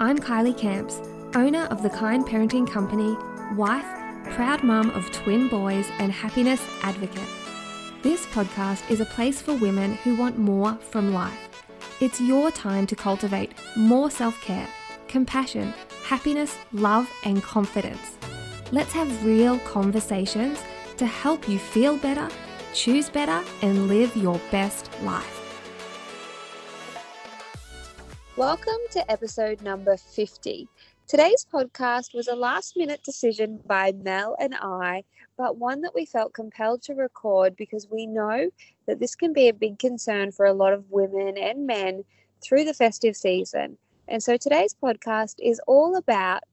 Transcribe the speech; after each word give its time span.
I'm 0.00 0.16
Kylie 0.16 0.56
Camps, 0.56 1.00
owner 1.34 1.64
of 1.72 1.82
the 1.82 1.90
Kind 1.90 2.24
Parenting 2.24 2.70
Company, 2.70 3.16
wife, 3.56 3.84
proud 4.32 4.62
mum 4.62 4.90
of 4.90 5.10
twin 5.10 5.48
boys, 5.48 5.88
and 5.98 6.12
happiness 6.12 6.62
advocate. 6.82 7.28
This 8.02 8.24
podcast 8.26 8.88
is 8.92 9.00
a 9.00 9.04
place 9.06 9.42
for 9.42 9.54
women 9.54 9.94
who 9.94 10.14
want 10.14 10.38
more 10.38 10.76
from 10.76 11.12
life. 11.12 11.64
It's 12.00 12.20
your 12.20 12.52
time 12.52 12.86
to 12.86 12.94
cultivate 12.94 13.54
more 13.74 14.08
self 14.08 14.40
care, 14.40 14.68
compassion, 15.08 15.74
happiness, 16.04 16.56
love, 16.72 17.10
and 17.24 17.42
confidence. 17.42 18.18
Let's 18.70 18.92
have 18.92 19.26
real 19.26 19.58
conversations 19.60 20.62
to 20.96 21.06
help 21.06 21.48
you 21.48 21.58
feel 21.58 21.96
better, 21.96 22.28
choose 22.72 23.10
better, 23.10 23.42
and 23.62 23.88
live 23.88 24.16
your 24.16 24.40
best 24.52 24.90
life. 25.02 25.47
Welcome 28.38 28.78
to 28.92 29.10
episode 29.10 29.62
number 29.62 29.96
50. 29.96 30.68
Today's 31.08 31.44
podcast 31.52 32.14
was 32.14 32.28
a 32.28 32.36
last 32.36 32.76
minute 32.76 33.02
decision 33.02 33.58
by 33.66 33.90
Mel 33.90 34.36
and 34.38 34.54
I, 34.54 35.02
but 35.36 35.56
one 35.56 35.80
that 35.80 35.92
we 35.92 36.06
felt 36.06 36.34
compelled 36.34 36.82
to 36.82 36.94
record 36.94 37.56
because 37.56 37.88
we 37.90 38.06
know 38.06 38.48
that 38.86 39.00
this 39.00 39.16
can 39.16 39.32
be 39.32 39.48
a 39.48 39.52
big 39.52 39.80
concern 39.80 40.30
for 40.30 40.46
a 40.46 40.52
lot 40.52 40.72
of 40.72 40.88
women 40.88 41.36
and 41.36 41.66
men 41.66 42.04
through 42.40 42.62
the 42.62 42.74
festive 42.74 43.16
season. 43.16 43.76
And 44.06 44.22
so 44.22 44.36
today's 44.36 44.72
podcast 44.80 45.34
is 45.42 45.60
all 45.66 45.96
about 45.96 46.44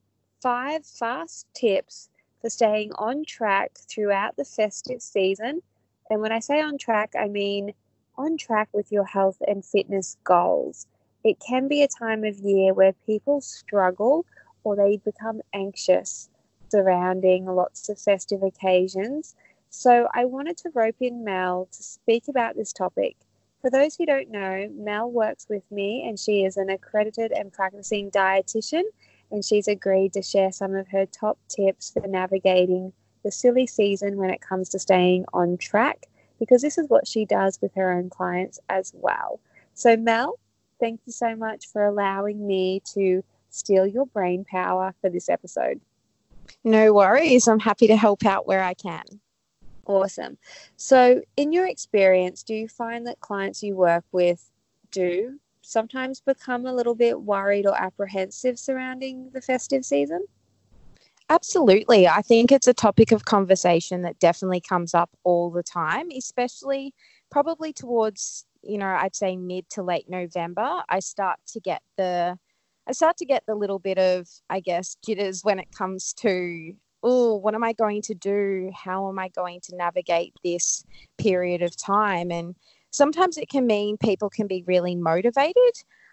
five 0.42 0.84
fast 0.88 1.46
tips 1.54 2.10
for 2.42 2.50
staying 2.50 2.94
on 2.94 3.26
track 3.26 3.74
throughout 3.78 4.38
the 4.38 4.46
festive 4.46 5.04
season. 5.04 5.62
And 6.10 6.20
when 6.20 6.32
I 6.32 6.40
say 6.40 6.60
on 6.60 6.80
track, 6.80 7.14
I 7.16 7.28
mean 7.28 7.74
on 8.18 8.38
track 8.38 8.70
with 8.74 8.92
your 8.92 9.06
health 9.06 9.38
and 9.48 9.64
fitness 9.64 10.18
goals 10.24 10.88
it 11.26 11.40
can 11.40 11.68
be 11.68 11.82
a 11.82 11.88
time 11.88 12.24
of 12.24 12.38
year 12.38 12.72
where 12.74 12.94
people 13.06 13.42
struggle 13.42 14.26
or 14.64 14.76
they 14.76 14.98
become 14.98 15.42
anxious 15.54 16.30
surrounding 16.70 17.46
lots 17.46 17.90
of 17.90 18.00
festive 18.00 18.44
occasions. 18.44 19.36
So 19.72 20.08
I 20.14 20.26
wanted 20.26 20.56
to 20.58 20.70
rope 20.76 20.98
in 21.02 21.24
Mel 21.24 21.68
to 21.72 21.84
speak 21.84 22.28
about 22.30 22.56
this 22.56 22.72
topic. 22.72 23.16
For 23.62 23.72
those 23.72 23.96
who 23.96 24.06
don't 24.06 24.30
know, 24.30 24.70
Mel 24.76 25.10
works 25.10 25.48
with 25.50 25.64
me 25.72 26.08
and 26.08 26.20
she 26.20 26.46
is 26.46 26.58
an 26.58 26.70
accredited 26.70 27.32
and 27.32 27.52
practicing 27.52 28.12
dietitian 28.12 28.84
and 29.32 29.44
she's 29.44 29.68
agreed 29.68 30.14
to 30.14 30.22
share 30.22 30.52
some 30.52 30.76
of 30.76 30.88
her 30.90 31.08
top 31.08 31.40
tips 31.50 31.90
for 31.90 32.08
navigating 32.08 32.94
the 33.24 33.32
silly 33.32 33.66
season 33.66 34.18
when 34.18 34.30
it 34.30 34.42
comes 34.42 34.70
to 34.70 34.80
staying 34.80 35.26
on 35.34 35.58
track 35.58 36.06
because 36.40 36.62
this 36.62 36.78
is 36.78 36.88
what 36.88 37.08
she 37.08 37.26
does 37.26 37.60
with 37.62 37.74
her 37.74 37.92
own 37.92 38.12
clients 38.12 38.60
as 38.70 38.92
well. 38.96 39.40
So 39.74 39.98
Mel, 39.98 40.38
thank 40.86 41.02
you 41.08 41.12
so 41.12 41.36
much 41.36 41.66
for 41.74 41.84
allowing 41.88 42.46
me 42.46 42.80
to 42.94 43.24
steal 43.50 43.88
your 43.88 44.06
brain 44.06 44.46
power 44.46 44.94
for 45.02 45.10
this 45.10 45.30
episode. 45.30 45.82
No 46.64 46.94
worries. 46.94 47.48
I'm 47.48 47.60
happy 47.60 47.88
to 47.88 47.96
help 47.96 48.24
out 48.24 48.46
where 48.46 48.62
I 48.62 48.76
can. 48.76 49.04
Awesome. 49.88 50.38
So, 50.78 51.24
in 51.38 51.52
your 51.52 51.68
experience, 51.68 52.44
do 52.44 52.54
you 52.54 52.68
find 52.68 53.08
that 53.08 53.20
clients 53.20 53.64
you 53.64 53.76
work 53.76 54.06
with 54.12 54.52
do 54.92 55.40
sometimes 55.64 56.22
become 56.22 56.68
a 56.68 56.74
little 56.74 56.94
bit 56.94 57.20
worried 57.20 57.66
or 57.66 57.76
apprehensive 57.76 58.60
surrounding 58.60 59.32
the 59.34 59.42
festive 59.42 59.84
season? 59.84 60.24
Absolutely. 61.30 62.08
I 62.08 62.22
think 62.22 62.52
it's 62.52 62.68
a 62.68 62.74
topic 62.76 63.12
of 63.12 63.26
conversation 63.26 64.04
that 64.04 64.20
definitely 64.20 64.62
comes 64.62 64.94
up 64.94 65.10
all 65.24 65.50
the 65.50 65.64
time, 65.64 66.10
especially 66.16 66.94
probably 67.32 67.74
towards 67.74 68.46
you 68.66 68.78
know, 68.78 68.88
I'd 68.88 69.16
say 69.16 69.36
mid 69.36 69.70
to 69.72 69.84
late 69.84 70.10
November, 70.10 70.84
I 70.90 71.00
start 71.00 71.40
to 71.54 71.60
get 71.60 71.82
the 71.98 72.38
I 72.88 72.92
start 72.92 73.18
to 73.18 73.26
get 73.26 73.44
the 73.48 73.56
little 73.56 73.80
bit 73.80 73.98
of, 73.98 74.28
I 74.50 74.60
guess, 74.60 74.96
jitters 75.04 75.44
when 75.44 75.58
it 75.58 75.72
comes 75.76 76.14
to, 76.16 76.74
oh, 77.02 77.36
what 77.36 77.56
am 77.56 77.64
I 77.64 77.74
going 77.74 78.04
to 78.04 78.14
do? 78.14 78.72
How 78.76 79.10
am 79.10 79.18
I 79.18 79.30
going 79.30 79.60
to 79.62 79.76
navigate 79.76 80.34
this 80.44 80.84
period 81.18 81.64
of 81.64 81.76
time? 81.76 82.32
And 82.32 82.56
sometimes 82.92 83.38
it 83.38 83.50
can 83.50 83.66
mean 83.66 83.98
people 83.98 84.30
can 84.30 84.46
be 84.46 84.64
really 84.68 84.96
motivated 84.96 85.56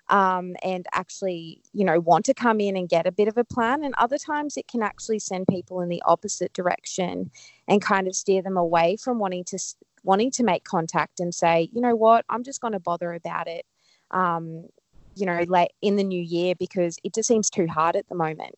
um, 0.09 0.57
and 0.63 0.87
actually, 0.93 1.61
you 1.73 1.85
know, 1.85 2.01
want 2.01 2.25
to 2.27 2.35
come 2.35 2.61
in 2.61 2.77
and 2.77 2.89
get 2.89 3.07
a 3.07 3.13
bit 3.13 3.29
of 3.29 3.37
a 3.37 3.45
plan. 3.45 3.85
And 3.85 3.95
other 3.99 4.19
times 4.19 4.57
it 4.57 4.67
can 4.67 4.83
actually 4.83 5.19
send 5.19 5.47
people 5.49 5.81
in 5.81 5.89
the 5.89 6.03
opposite 6.07 6.53
direction 6.53 7.31
and 7.69 7.81
kind 7.81 8.07
of 8.07 8.15
steer 8.15 8.43
them 8.43 8.57
away 8.57 8.97
from 8.97 9.19
wanting 9.19 9.45
to 9.45 9.59
wanting 10.05 10.31
to 10.33 10.45
make 10.45 10.65
contact 10.65 11.21
and 11.21 11.35
say, 11.35 11.69
you 11.73 11.81
know 11.81 11.95
what, 11.95 12.25
I'm 12.29 12.43
just 12.43 12.61
going 12.61 12.73
to 12.73 12.81
bother 12.81 13.13
about 13.13 13.49
it, 13.49 13.65
um, 14.11 14.67
you 15.15 15.27
know, 15.27 15.43
late 15.47 15.73
in 15.81 15.97
the 15.97 16.05
new 16.05 16.21
year 16.21 16.55
because 16.59 16.99
it 17.05 17.15
just 17.15 17.29
seems 17.29 17.51
too 17.51 17.67
hard 17.67 17.97
at 17.97 18.09
the 18.09 18.15
moment. 18.15 18.55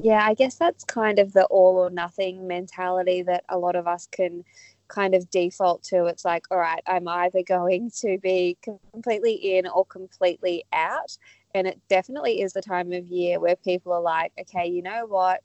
Yeah, 0.00 0.24
I 0.24 0.34
guess 0.34 0.54
that's 0.54 0.84
kind 0.84 1.18
of 1.18 1.32
the 1.32 1.44
all 1.46 1.76
or 1.76 1.90
nothing 1.90 2.46
mentality 2.46 3.22
that 3.22 3.44
a 3.48 3.58
lot 3.58 3.74
of 3.74 3.88
us 3.88 4.06
can 4.10 4.44
kind 4.86 5.14
of 5.14 5.28
default 5.30 5.82
to. 5.84 6.06
It's 6.06 6.24
like, 6.24 6.46
all 6.50 6.58
right, 6.58 6.82
I'm 6.86 7.08
either 7.08 7.42
going 7.42 7.90
to 8.00 8.18
be 8.18 8.58
completely 8.62 9.34
in 9.34 9.66
or 9.66 9.84
completely 9.84 10.64
out. 10.72 11.16
And 11.54 11.66
it 11.66 11.80
definitely 11.88 12.42
is 12.42 12.52
the 12.52 12.60
time 12.60 12.92
of 12.92 13.06
year 13.06 13.40
where 13.40 13.56
people 13.56 13.92
are 13.92 14.00
like, 14.00 14.32
okay, 14.40 14.68
you 14.68 14.82
know 14.82 15.06
what? 15.06 15.40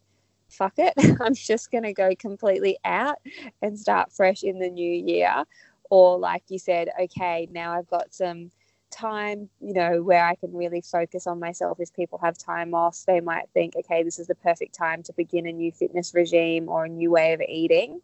Fuck 0.54 0.74
it, 0.78 0.94
I'm 1.22 1.34
just 1.34 1.72
going 1.72 1.84
to 1.84 1.94
go 1.94 2.16
completely 2.16 2.78
out 2.86 3.18
and 3.62 3.78
start 3.78 4.12
fresh 4.12 4.44
in 4.44 4.60
the 4.60 4.70
new 4.70 4.92
year. 4.92 5.44
Or, 5.90 6.18
like 6.18 6.44
you 6.50 6.58
said, 6.58 6.90
okay, 7.00 7.48
now 7.52 7.74
I've 7.74 7.90
got 7.90 8.14
some 8.14 8.52
time, 8.90 9.50
you 9.60 9.74
know, 9.74 10.02
where 10.02 10.26
I 10.26 10.36
can 10.36 10.54
really 10.54 10.82
focus 10.82 11.28
on 11.28 11.40
myself. 11.40 11.80
If 11.80 11.94
people 11.94 12.20
have 12.20 12.38
time 12.38 12.74
off, 12.74 13.04
they 13.06 13.20
might 13.20 13.50
think, 13.54 13.76
okay, 13.76 14.04
this 14.04 14.18
is 14.20 14.28
the 14.28 14.36
perfect 14.36 14.74
time 14.74 15.04
to 15.04 15.14
begin 15.14 15.46
a 15.46 15.52
new 15.52 15.72
fitness 15.72 16.14
regime 16.14 16.70
or 16.70 16.86
a 16.86 16.90
new 16.90 17.12
way 17.12 17.34
of 17.34 17.42
eating. 17.42 18.02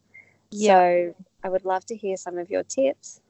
Yeah. 0.52 0.74
So, 0.74 1.16
I 1.44 1.50
would 1.50 1.66
love 1.66 1.86
to 1.86 1.96
hear 1.96 2.18
some 2.18 2.38
of 2.38 2.50
your 2.50 2.64
tips. 2.64 3.22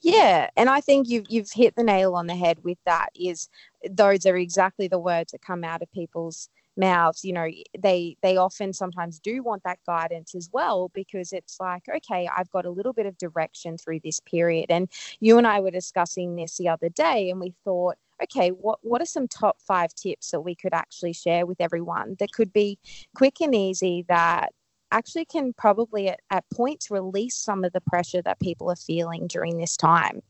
Yeah, 0.00 0.50
and 0.56 0.68
I 0.68 0.80
think 0.80 1.08
you've 1.08 1.26
you've 1.28 1.50
hit 1.50 1.74
the 1.74 1.82
nail 1.82 2.14
on 2.14 2.26
the 2.26 2.36
head 2.36 2.62
with 2.62 2.78
that. 2.84 3.08
Is 3.14 3.48
those 3.88 4.26
are 4.26 4.36
exactly 4.36 4.88
the 4.88 4.98
words 4.98 5.32
that 5.32 5.42
come 5.42 5.64
out 5.64 5.82
of 5.82 5.90
people's 5.92 6.48
mouths 6.76 7.24
you 7.24 7.32
know 7.32 7.48
they 7.78 8.16
they 8.22 8.36
often 8.36 8.72
sometimes 8.72 9.18
do 9.18 9.42
want 9.42 9.62
that 9.64 9.78
guidance 9.86 10.34
as 10.34 10.50
well 10.52 10.90
because 10.94 11.32
it's 11.32 11.58
like 11.60 11.82
okay 11.94 12.28
i've 12.36 12.50
got 12.50 12.64
a 12.64 12.70
little 12.70 12.92
bit 12.92 13.06
of 13.06 13.16
direction 13.18 13.76
through 13.78 14.00
this 14.02 14.20
period. 14.20 14.66
And 14.68 14.88
you 15.20 15.38
and 15.38 15.46
i 15.46 15.60
were 15.60 15.70
discussing 15.70 16.36
this 16.36 16.56
the 16.56 16.68
other 16.68 16.88
day 16.88 17.30
and 17.30 17.40
we 17.40 17.54
thought 17.64 17.96
okay 18.22 18.50
what 18.50 18.78
what 18.82 19.02
are 19.02 19.06
some 19.06 19.28
top 19.28 19.60
5 19.60 19.94
tips 19.94 20.30
that 20.30 20.40
we 20.40 20.54
could 20.54 20.74
actually 20.74 21.12
share 21.12 21.46
with 21.46 21.60
everyone 21.60 22.16
that 22.18 22.32
could 22.32 22.52
be 22.52 22.78
quick 23.14 23.40
and 23.40 23.54
easy 23.54 24.04
that 24.08 24.52
actually 24.92 25.24
can 25.24 25.52
probably 25.52 26.08
at, 26.08 26.20
at 26.30 26.44
points 26.54 26.90
release 26.90 27.36
some 27.36 27.64
of 27.64 27.72
the 27.72 27.80
pressure 27.80 28.22
that 28.22 28.38
people 28.40 28.70
are 28.70 28.76
feeling 28.76 29.26
during 29.26 29.58
this 29.58 29.76
time? 29.76 30.22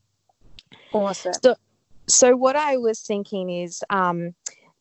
Awesome. 0.91 1.33
So 1.43 1.55
so 2.07 2.35
what 2.35 2.55
i 2.55 2.77
was 2.77 3.01
thinking 3.01 3.49
is 3.49 3.83
um 3.89 4.33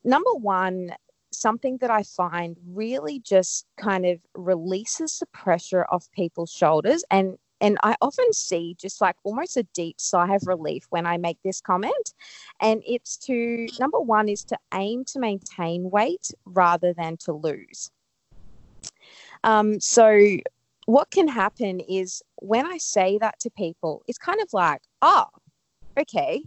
number 0.04 0.32
one 0.34 0.90
something 1.36 1.78
that 1.78 1.90
I 1.90 2.02
find 2.02 2.56
really 2.66 3.20
just 3.20 3.66
kind 3.76 4.06
of 4.06 4.18
releases 4.34 5.18
the 5.18 5.26
pressure 5.26 5.86
off 5.90 6.10
people's 6.12 6.50
shoulders 6.50 7.04
and 7.10 7.38
and 7.60 7.78
I 7.82 7.96
often 8.02 8.32
see 8.32 8.76
just 8.78 9.00
like 9.00 9.16
almost 9.24 9.56
a 9.56 9.62
deep 9.74 10.00
sigh 10.00 10.34
of 10.34 10.46
relief 10.46 10.86
when 10.90 11.06
I 11.06 11.16
make 11.16 11.38
this 11.42 11.60
comment. 11.60 12.12
And 12.60 12.82
it's 12.86 13.16
to 13.18 13.66
number 13.80 13.98
one 13.98 14.28
is 14.28 14.44
to 14.44 14.58
aim 14.74 15.04
to 15.06 15.18
maintain 15.18 15.90
weight 15.90 16.30
rather 16.44 16.92
than 16.92 17.16
to 17.18 17.32
lose. 17.32 17.90
Um, 19.44 19.80
so, 19.80 20.36
what 20.86 21.10
can 21.10 21.28
happen 21.28 21.80
is 21.80 22.22
when 22.36 22.66
I 22.66 22.78
say 22.78 23.18
that 23.18 23.40
to 23.40 23.50
people, 23.50 24.02
it's 24.06 24.18
kind 24.18 24.40
of 24.40 24.48
like, 24.52 24.82
oh, 25.02 25.26
okay, 25.98 26.42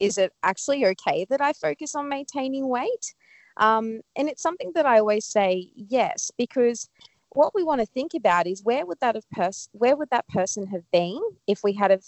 is 0.00 0.18
it 0.18 0.32
actually 0.42 0.86
okay 0.86 1.26
that 1.28 1.40
I 1.40 1.52
focus 1.52 1.94
on 1.94 2.08
maintaining 2.08 2.68
weight? 2.68 3.14
Um, 3.58 4.00
and 4.16 4.28
it's 4.28 4.42
something 4.42 4.72
that 4.74 4.86
I 4.86 4.98
always 4.98 5.26
say 5.26 5.70
yes, 5.74 6.30
because 6.38 6.88
what 7.30 7.54
we 7.54 7.62
want 7.62 7.80
to 7.80 7.86
think 7.86 8.14
about 8.14 8.46
is 8.46 8.62
where 8.64 8.86
would 8.86 9.00
that 9.00 9.14
have 9.14 9.28
pers- 9.30 9.68
where 9.72 9.96
would 9.96 10.10
that 10.10 10.26
person 10.28 10.66
have 10.68 10.90
been 10.92 11.20
if 11.46 11.62
we 11.62 11.72
had 11.74 11.90
have 11.90 12.04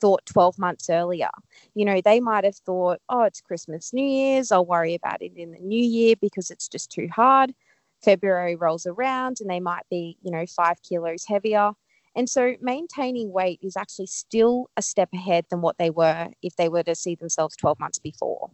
thought 0.00 0.24
12 0.26 0.58
months 0.58 0.90
earlier. 0.90 1.30
You 1.74 1.84
know, 1.84 2.00
they 2.04 2.20
might 2.20 2.44
have 2.44 2.56
thought, 2.56 3.00
oh, 3.08 3.22
it's 3.22 3.40
Christmas, 3.40 3.92
New 3.92 4.04
Year's, 4.04 4.50
I'll 4.50 4.66
worry 4.66 4.94
about 4.94 5.22
it 5.22 5.32
in 5.36 5.52
the 5.52 5.58
new 5.60 5.82
year 5.82 6.14
because 6.20 6.50
it's 6.50 6.68
just 6.68 6.90
too 6.90 7.08
hard. 7.14 7.54
February 8.02 8.56
rolls 8.56 8.84
around 8.86 9.38
and 9.40 9.48
they 9.48 9.60
might 9.60 9.84
be, 9.90 10.16
you 10.22 10.32
know, 10.32 10.44
five 10.46 10.82
kilos 10.82 11.24
heavier. 11.28 11.72
And 12.16 12.28
so 12.28 12.54
maintaining 12.60 13.32
weight 13.32 13.60
is 13.62 13.76
actually 13.76 14.06
still 14.06 14.68
a 14.76 14.82
step 14.82 15.08
ahead 15.14 15.46
than 15.50 15.62
what 15.62 15.78
they 15.78 15.90
were 15.90 16.28
if 16.42 16.56
they 16.56 16.68
were 16.68 16.82
to 16.82 16.94
see 16.94 17.14
themselves 17.14 17.56
12 17.56 17.78
months 17.78 17.98
before. 17.98 18.50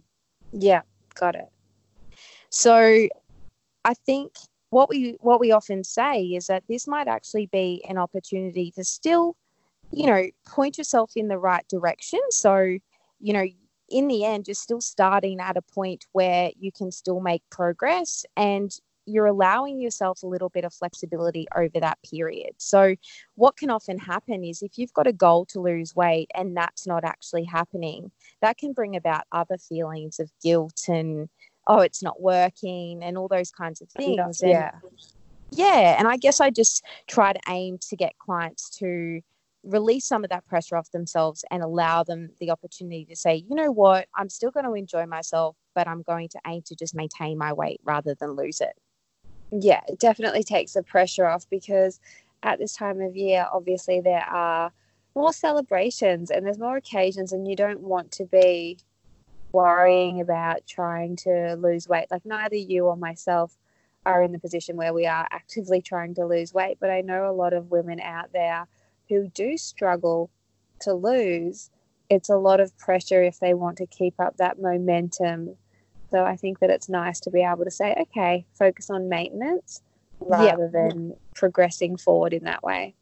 Yeah, 0.53 0.83
got 1.15 1.35
it. 1.35 1.49
So 2.51 3.09
I 3.85 3.95
think 3.95 4.33
what 4.71 4.89
we 4.89 5.17
what 5.21 5.41
we 5.41 5.53
often 5.53 5.85
say 5.85 6.23
is 6.23 6.47
that 6.47 6.65
this 6.69 6.87
might 6.87 7.09
actually 7.09 7.47
be 7.47 7.85
an 7.89 7.99
opportunity 7.99 8.71
to 8.73 8.85
still 8.85 9.37
you 9.91 10.07
know, 10.07 10.27
point 10.47 10.79
yourself 10.79 11.13
in 11.17 11.29
the 11.29 11.39
right 11.39 11.67
direction. 11.69 12.21
So, 12.31 12.79
you 13.21 13.33
know, 13.33 13.47
in 13.89 14.09
the 14.09 14.25
end, 14.25 14.47
you're 14.47 14.55
still 14.55 14.81
starting 14.81 15.41
at 15.41 15.57
a 15.57 15.63
point 15.63 16.05
where 16.13 16.51
you 16.59 16.71
can 16.71 16.93
still 16.93 17.21
make 17.21 17.43
progress 17.51 18.25
and 18.37 18.71
you're 19.07 19.27
allowing 19.27 19.81
yourself 19.81 20.23
a 20.23 20.27
little 20.27 20.51
bit 20.51 20.65
of 20.65 20.75
flexibility 20.75 21.47
over 21.57 21.81
that 21.81 21.99
period. 22.09 22.51
So, 22.59 22.95
what 23.37 23.57
can 23.57 23.71
often 23.71 23.99
happen 23.99 24.45
is 24.45 24.61
if 24.63 24.77
you've 24.77 24.93
got 24.93 25.07
a 25.07 25.13
goal 25.13 25.47
to 25.47 25.61
lose 25.61 25.97
weight 25.97 26.31
and 26.35 26.55
that's 26.55 26.87
not 26.87 27.05
actually 27.05 27.45
happening, 27.45 28.11
that 28.43 28.59
can 28.59 28.75
bring 28.75 28.97
about 28.97 29.25
other 29.33 29.57
feelings 29.57 30.21
of 30.21 30.31
guilt 30.43 30.83
and, 30.89 31.31
oh, 31.69 31.81
it's 31.81 32.03
not 32.03 32.21
working 32.21 33.03
and 33.03 33.17
all 33.17 33.29
those 33.29 33.51
kinds 33.51 33.81
of 33.81 33.89
things. 33.91 34.41
Yeah. 34.43 34.73
Yeah. 35.51 35.97
And 35.99 36.09
I 36.09 36.17
guess 36.17 36.41
I 36.41 36.51
just 36.51 36.85
try 37.07 37.33
to 37.33 37.41
aim 37.49 37.79
to 37.89 37.97
get 37.97 38.19
clients 38.19 38.69
to 38.79 39.21
release 39.65 40.07
some 40.07 40.25
of 40.25 40.31
that 40.31 40.47
pressure 40.47 40.77
off 40.77 40.91
themselves 40.93 41.45
and 41.51 41.63
allow 41.63 42.03
them 42.03 42.31
the 42.41 42.51
opportunity 42.51 43.05
to 43.05 43.17
say, 43.17 43.45
you 43.49 43.55
know 43.55 43.71
what, 43.71 44.09
I'm 44.17 44.29
still 44.29 44.51
going 44.51 44.67
to 44.67 44.75
enjoy 44.75 45.07
myself, 45.07 45.57
but 45.75 45.87
I'm 45.87 46.03
going 46.03 46.29
to 46.31 46.41
aim 46.47 46.63
to 46.67 46.75
just 46.75 46.95
maintain 46.95 47.37
my 47.39 47.53
weight 47.53 47.81
rather 47.85 48.15
than 48.15 48.33
lose 48.33 48.61
it. 48.61 48.73
Yeah, 49.51 49.81
it 49.89 49.99
definitely 49.99 50.43
takes 50.43 50.73
the 50.73 50.83
pressure 50.83 51.27
off 51.27 51.49
because 51.51 52.01
at 52.43 52.59
this 52.59 52.75
time 52.75 53.01
of 53.01 53.17
year, 53.17 53.47
obviously, 53.53 54.01
there 54.01 54.25
are 54.25 54.73
more 55.15 55.33
celebrations 55.33 56.31
and 56.31 56.47
there's 56.47 56.59
more 56.59 56.77
occasions, 56.77 57.33
and 57.33 57.49
you 57.49 57.57
don't 57.57 57.81
want 57.81 58.13
to 58.13 58.25
be 58.25 58.79
worrying 59.53 60.21
about 60.21 60.67
trying 60.67 61.17
to 61.17 61.57
lose 61.59 61.89
weight. 61.89 62.07
Like, 62.11 62.27
neither 62.27 62.57
you 62.57 62.87
or 62.87 62.97
myself 62.97 63.57
are 64.07 64.23
in 64.23 64.33
the 64.33 64.39
position 64.39 64.77
where 64.77 64.95
we 64.95 65.07
are 65.07 65.27
actively 65.31 65.83
trying 65.83 66.15
to 66.15 66.27
lose 66.27 66.55
weight, 66.55 66.79
but 66.81 66.91
I 66.91 67.01
know 67.01 67.29
a 67.29 67.33
lot 67.33 67.53
of 67.53 67.71
women 67.71 68.01
out 68.01 68.33
there 68.33 68.67
who 69.09 69.29
do 69.29 69.57
struggle 69.57 70.31
to 70.81 70.95
lose, 70.95 71.71
it's 72.09 72.29
a 72.29 72.37
lot 72.37 72.61
of 72.61 72.77
pressure 72.79 73.23
if 73.23 73.39
they 73.41 73.55
want 73.55 73.77
to 73.79 73.87
keep 73.87 74.15
up 74.19 74.37
that 74.37 74.61
momentum. 74.61 75.57
So 76.11 76.25
I 76.25 76.37
think 76.37 76.61
that 76.61 76.71
it's 76.71 76.89
nice 76.89 77.21
to 77.21 77.31
be 77.31 77.43
able 77.43 77.65
to 77.65 77.71
say, 77.71 77.95
okay, 78.01 78.47
focus 78.55 78.89
on 78.89 79.09
maintenance 79.09 79.83
rather 80.21 80.69
than 80.69 81.15
progressing 81.35 81.97
forward 81.97 82.33
in 82.33 82.45
that 82.45 82.63
way. 82.63 82.95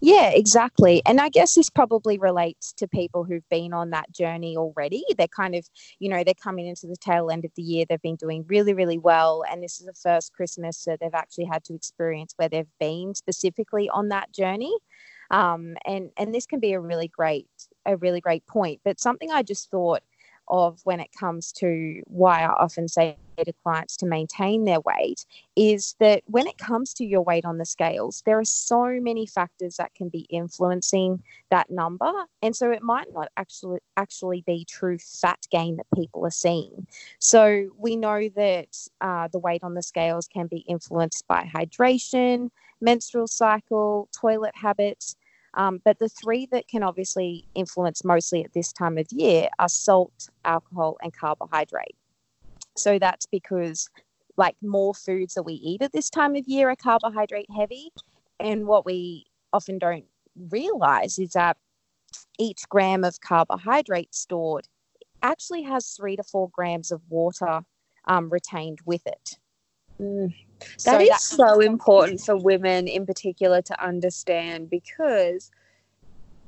Yeah, 0.00 0.30
exactly. 0.30 1.02
And 1.06 1.20
I 1.20 1.28
guess 1.28 1.54
this 1.54 1.70
probably 1.70 2.18
relates 2.18 2.72
to 2.74 2.88
people 2.88 3.24
who've 3.24 3.48
been 3.48 3.72
on 3.72 3.90
that 3.90 4.10
journey 4.12 4.56
already. 4.56 5.04
They're 5.16 5.28
kind 5.28 5.54
of, 5.54 5.66
you 5.98 6.08
know, 6.08 6.22
they're 6.24 6.34
coming 6.34 6.66
into 6.66 6.86
the 6.86 6.96
tail 6.96 7.30
end 7.30 7.44
of 7.44 7.52
the 7.56 7.62
year. 7.62 7.84
They've 7.88 8.02
been 8.02 8.16
doing 8.16 8.44
really, 8.48 8.74
really 8.74 8.98
well. 8.98 9.44
And 9.50 9.62
this 9.62 9.80
is 9.80 9.86
the 9.86 9.94
first 9.94 10.32
Christmas 10.34 10.84
that 10.84 11.00
they've 11.00 11.14
actually 11.14 11.46
had 11.46 11.64
to 11.64 11.74
experience 11.74 12.34
where 12.36 12.48
they've 12.48 12.66
been 12.80 13.14
specifically 13.14 13.88
on 13.88 14.08
that 14.08 14.32
journey. 14.32 14.74
Um, 15.30 15.76
and 15.86 16.10
and 16.18 16.34
this 16.34 16.44
can 16.44 16.60
be 16.60 16.74
a 16.74 16.80
really 16.80 17.08
great 17.08 17.48
a 17.86 17.96
really 17.96 18.20
great 18.20 18.46
point. 18.46 18.80
But 18.84 19.00
something 19.00 19.30
I 19.30 19.42
just 19.42 19.70
thought 19.70 20.02
of 20.48 20.80
when 20.84 21.00
it 21.00 21.10
comes 21.18 21.52
to 21.52 22.02
why 22.06 22.42
I 22.42 22.48
often 22.48 22.88
say 22.88 23.16
to 23.38 23.52
clients 23.64 23.96
to 23.96 24.06
maintain 24.06 24.64
their 24.64 24.80
weight 24.80 25.24
is 25.56 25.94
that 26.00 26.22
when 26.26 26.46
it 26.46 26.58
comes 26.58 26.92
to 26.94 27.04
your 27.04 27.22
weight 27.22 27.44
on 27.44 27.58
the 27.58 27.64
scales, 27.64 28.22
there 28.26 28.38
are 28.38 28.44
so 28.44 28.98
many 29.00 29.26
factors 29.26 29.76
that 29.76 29.94
can 29.94 30.08
be 30.08 30.26
influencing 30.30 31.22
that 31.50 31.70
number. 31.70 32.12
And 32.42 32.54
so 32.54 32.70
it 32.70 32.82
might 32.82 33.06
not 33.12 33.28
actually 33.36 33.78
actually 33.96 34.42
be 34.46 34.66
true 34.68 34.98
fat 34.98 35.46
gain 35.50 35.76
that 35.76 35.86
people 35.94 36.24
are 36.26 36.30
seeing. 36.30 36.86
So 37.18 37.70
we 37.78 37.96
know 37.96 38.28
that 38.36 38.76
uh, 39.00 39.28
the 39.28 39.38
weight 39.38 39.62
on 39.62 39.74
the 39.74 39.82
scales 39.82 40.28
can 40.28 40.46
be 40.46 40.58
influenced 40.68 41.26
by 41.26 41.50
hydration, 41.52 42.50
menstrual 42.80 43.26
cycle, 43.28 44.08
toilet 44.12 44.52
habits, 44.54 45.16
um, 45.54 45.80
but 45.84 45.98
the 45.98 46.08
three 46.08 46.46
that 46.52 46.68
can 46.68 46.82
obviously 46.82 47.44
influence 47.54 48.04
mostly 48.04 48.44
at 48.44 48.52
this 48.54 48.72
time 48.72 48.98
of 48.98 49.06
year 49.10 49.48
are 49.58 49.68
salt, 49.68 50.28
alcohol, 50.44 50.96
and 51.02 51.12
carbohydrate. 51.12 51.96
So 52.76 52.98
that's 52.98 53.26
because, 53.26 53.90
like, 54.36 54.56
more 54.62 54.94
foods 54.94 55.34
that 55.34 55.42
we 55.42 55.54
eat 55.54 55.82
at 55.82 55.92
this 55.92 56.08
time 56.08 56.36
of 56.36 56.46
year 56.46 56.70
are 56.70 56.76
carbohydrate 56.76 57.50
heavy. 57.54 57.92
And 58.40 58.66
what 58.66 58.86
we 58.86 59.26
often 59.52 59.78
don't 59.78 60.06
realize 60.50 61.18
is 61.18 61.32
that 61.32 61.58
each 62.38 62.68
gram 62.68 63.04
of 63.04 63.20
carbohydrate 63.20 64.14
stored 64.14 64.68
actually 65.22 65.62
has 65.62 65.90
three 65.90 66.16
to 66.16 66.22
four 66.22 66.48
grams 66.52 66.90
of 66.90 67.02
water 67.08 67.62
um, 68.06 68.30
retained 68.30 68.80
with 68.84 69.06
it. 69.06 69.36
Mm. 70.00 70.34
That 70.84 71.00
so 71.00 71.00
is 71.00 71.22
so 71.22 71.60
important 71.60 72.20
for 72.20 72.36
women 72.36 72.88
in 72.88 73.06
particular 73.06 73.62
to 73.62 73.84
understand 73.84 74.70
because 74.70 75.50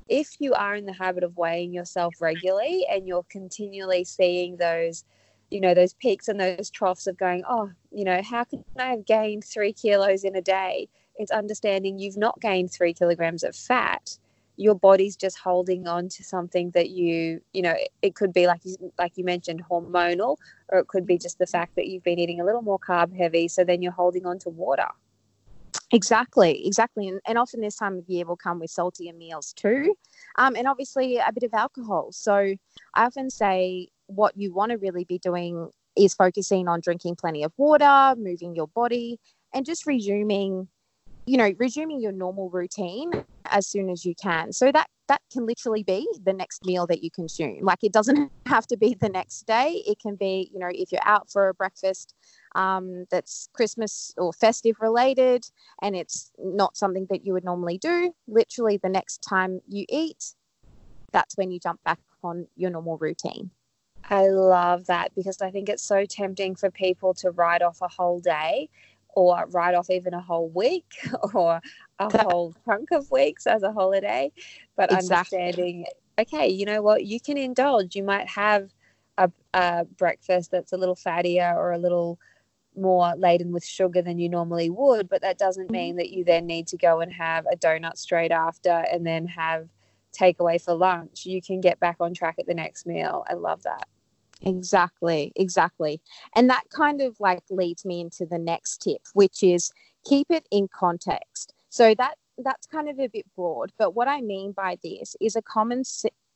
if 0.09 0.37
you 0.39 0.53
are 0.53 0.75
in 0.75 0.87
the 0.87 0.93
habit 0.93 1.25
of 1.25 1.37
weighing 1.37 1.73
yourself 1.73 2.15
regularly 2.21 2.87
and 2.91 3.07
you're 3.07 3.25
continually 3.31 4.05
seeing 4.05 4.57
those 4.57 5.05
you 5.51 5.61
know 5.61 5.75
those 5.75 5.95
peaks 5.95 6.29
and 6.29 6.41
those 6.41 6.71
troughs 6.71 7.07
of 7.07 7.17
going 7.17 7.43
oh 7.49 7.71
you 7.91 8.05
know 8.05 8.21
how 8.23 8.45
can 8.45 8.65
i 8.79 8.89
have 8.89 9.07
gained 9.07 9.45
three 9.45 9.73
kilos 9.73 10.25
in 10.25 10.37
a 10.37 10.43
day? 10.43 10.89
it's 11.17 11.31
understanding 11.31 11.99
you've 11.99 12.17
not 12.17 12.41
gained 12.41 12.73
three 12.73 12.93
kilograms 12.93 13.45
of 13.45 13.55
fat 13.55 14.19
your 14.57 14.75
body's 14.75 15.17
just 15.17 15.39
holding 15.39 15.87
on 15.89 16.09
to 16.09 16.23
something 16.23 16.71
that 16.71 16.91
you 16.91 17.41
you 17.53 17.63
know 17.63 17.75
it 18.03 18.15
could 18.15 18.33
be 18.33 18.47
like 18.47 18.61
you 18.65 18.77
like 18.99 19.13
you 19.17 19.25
mentioned 19.25 19.63
hormonal 19.71 20.37
or 20.69 20.79
it 20.79 20.89
could 20.89 21.07
be 21.07 21.19
just 21.19 21.39
the 21.39 21.47
fact 21.47 21.75
that 21.77 21.87
you've 21.87 22.03
been 22.03 22.19
eating 22.19 22.41
a 22.41 22.45
little 22.45 22.63
more 22.63 22.79
carb 22.79 23.17
heavy 23.17 23.49
so 23.49 23.65
then 23.65 23.83
you're 23.83 23.93
holding 23.93 24.27
on 24.27 24.39
to 24.39 24.49
water. 24.51 24.87
Exactly 25.93 26.67
exactly 26.67 27.09
and, 27.09 27.21
and 27.27 27.39
often 27.39 27.61
this 27.61 27.77
time 27.77 27.99
of 27.99 28.09
year 28.09 28.25
will 28.25 28.37
come 28.37 28.61
with 28.61 28.71
saltier 28.71 29.13
meals 29.13 29.53
too 29.53 29.95
um, 30.39 30.57
and 30.57 30.67
obviously 30.69 31.17
a 31.17 31.33
bit 31.33 31.43
of 31.43 31.55
alcohol. 31.55 32.13
So 32.13 32.55
i 32.95 33.05
often 33.05 33.31
say 33.31 33.89
what 34.07 34.37
you 34.37 34.53
want 34.53 34.71
to 34.71 34.79
really 34.79 35.05
be 35.05 35.19
doing 35.19 35.71
is 35.97 36.15
focusing 36.15 36.69
on 36.69 36.81
drinking 36.81 37.17
plenty 37.17 37.43
of 37.43 37.53
water 37.57 38.15
moving 38.19 38.55
your 38.55 38.69
body 38.69 39.19
and 39.53 39.65
just 39.65 39.87
resuming 39.87 40.69
you 41.27 41.37
know 41.37 41.53
resuming 41.59 42.01
your 42.01 42.13
normal 42.13 42.51
routine 42.51 43.13
as 43.47 43.67
soon 43.67 43.91
as 43.91 44.05
you 44.05 44.15
can. 44.15 44.53
So 44.53 44.73
that 44.73 44.89
that 45.09 45.21
can 45.31 45.47
literally 45.47 45.83
be 45.83 46.09
the 46.25 46.33
next 46.33 46.65
meal 46.65 46.87
that 46.87 47.03
you 47.03 47.11
consume. 47.11 47.59
Like 47.63 47.81
it 47.83 47.93
doesn't 47.93 48.31
have 48.47 48.67
to 48.69 48.77
be 48.77 48.97
the 48.99 49.09
next 49.09 49.47
day. 49.47 49.83
It 49.87 49.99
can 50.01 50.17
be 50.17 50.51
you 50.53 50.59
know 50.59 50.71
if 50.71 50.93
you're 50.93 51.01
out 51.05 51.31
for 51.31 51.49
a 51.49 51.55
breakfast 51.55 52.15
um, 52.55 53.05
that's 53.11 53.49
christmas 53.53 54.15
or 54.17 54.33
festive 54.33 54.77
related 54.81 55.45
and 55.83 55.97
it's 55.97 56.31
not 56.39 56.77
something 56.77 57.07
that 57.11 57.25
you 57.27 57.33
would 57.33 57.45
normally 57.45 57.79
do 57.79 58.13
literally 58.29 58.79
the 58.81 58.89
next 58.89 59.19
time 59.19 59.61
you 59.69 59.85
eat 59.89 60.35
that's 61.15 61.37
when 61.39 61.51
you 61.51 61.59
jump 61.59 61.83
back 61.85 62.01
on 62.23 62.47
your 62.57 62.71
normal 62.71 62.99
routine. 62.99 63.51
I 64.11 64.27
love 64.27 64.87
that 64.87 65.15
because 65.15 65.41
I 65.41 65.51
think 65.51 65.71
it's 65.71 65.83
so 65.83 66.05
tempting 66.05 66.57
for 66.57 66.71
people 66.71 67.15
to 67.15 67.31
write 67.31 67.63
off 67.63 67.81
a 67.81 67.89
whole 67.89 68.19
day 68.19 68.69
or 69.17 69.47
write 69.51 69.75
off 69.75 69.91
even 69.91 70.15
a 70.15 70.21
whole 70.21 70.49
week 70.51 70.93
or 71.35 71.61
a 71.99 72.23
whole 72.23 72.55
chunk 72.65 72.91
of 72.93 73.11
weeks 73.11 73.47
as 73.47 73.63
a 73.63 73.73
holiday. 73.73 74.33
But 74.77 74.93
exactly. 74.93 75.39
understanding, 75.39 75.87
okay, 76.19 76.49
you 76.49 76.67
know 76.67 76.83
what, 76.83 77.05
you 77.05 77.21
can 77.21 77.37
indulge. 77.37 77.95
You 77.97 78.03
might 78.03 78.29
have 78.29 78.71
a, 79.19 79.31
a 79.53 79.85
breakfast 79.85 80.51
that's 80.51 80.73
a 80.73 80.77
little 80.77 80.97
fattier 80.97 81.55
or 81.55 81.73
a 81.73 81.79
little 81.79 82.19
more 82.77 83.15
laden 83.17 83.53
with 83.53 83.65
sugar 83.65 84.03
than 84.03 84.19
you 84.19 84.29
normally 84.29 84.71
would, 84.71 85.09
but 85.09 85.23
that 85.23 85.39
doesn't 85.39 85.67
mm-hmm. 85.67 85.73
mean 85.73 85.97
that 85.97 86.11
you 86.11 86.25
then 86.25 86.47
need 86.47 86.67
to 86.69 86.77
go 86.77 87.01
and 87.01 87.13
have 87.13 87.47
a 87.47 87.57
donut 87.57 87.97
straight 87.97 88.33
after 88.33 88.85
and 88.93 89.07
then 89.07 89.27
have 89.27 89.69
takeaway 90.13 90.61
for 90.63 90.75
lunch. 90.75 91.27
You 91.27 91.41
can 91.41 91.61
get 91.61 91.79
back 91.81 91.97
on 92.01 92.15
track 92.15 92.37
at 92.39 92.47
the 92.47 92.55
next 92.55 92.87
meal. 92.87 93.25
I 93.29 93.35
love 93.35 93.63
that. 93.63 93.89
Exactly, 94.43 95.33
exactly. 95.37 96.01
And 96.35 96.51
that 96.51 96.65
kind 96.71 97.01
of 97.01 97.17
like 97.21 97.43
leads 97.51 97.85
me 97.85 98.01
into 98.01 98.27
the 98.27 98.39
next 98.39 98.83
tip, 98.83 99.03
which 99.15 99.43
is 99.43 99.71
keep 100.05 100.27
it 100.31 100.47
in 100.51 100.69
context. 100.69 101.53
So 101.71 101.95
that 101.95 102.15
that's 102.39 102.67
kind 102.67 102.89
of 102.89 102.99
a 102.99 103.09
bit 103.09 103.27
broad, 103.37 103.73
but 103.79 103.95
what 103.95 104.09
I 104.09 104.21
mean 104.21 104.53
by 104.53 104.79
this 104.83 105.15
is 105.21 105.37
a 105.37 105.43
common 105.43 105.83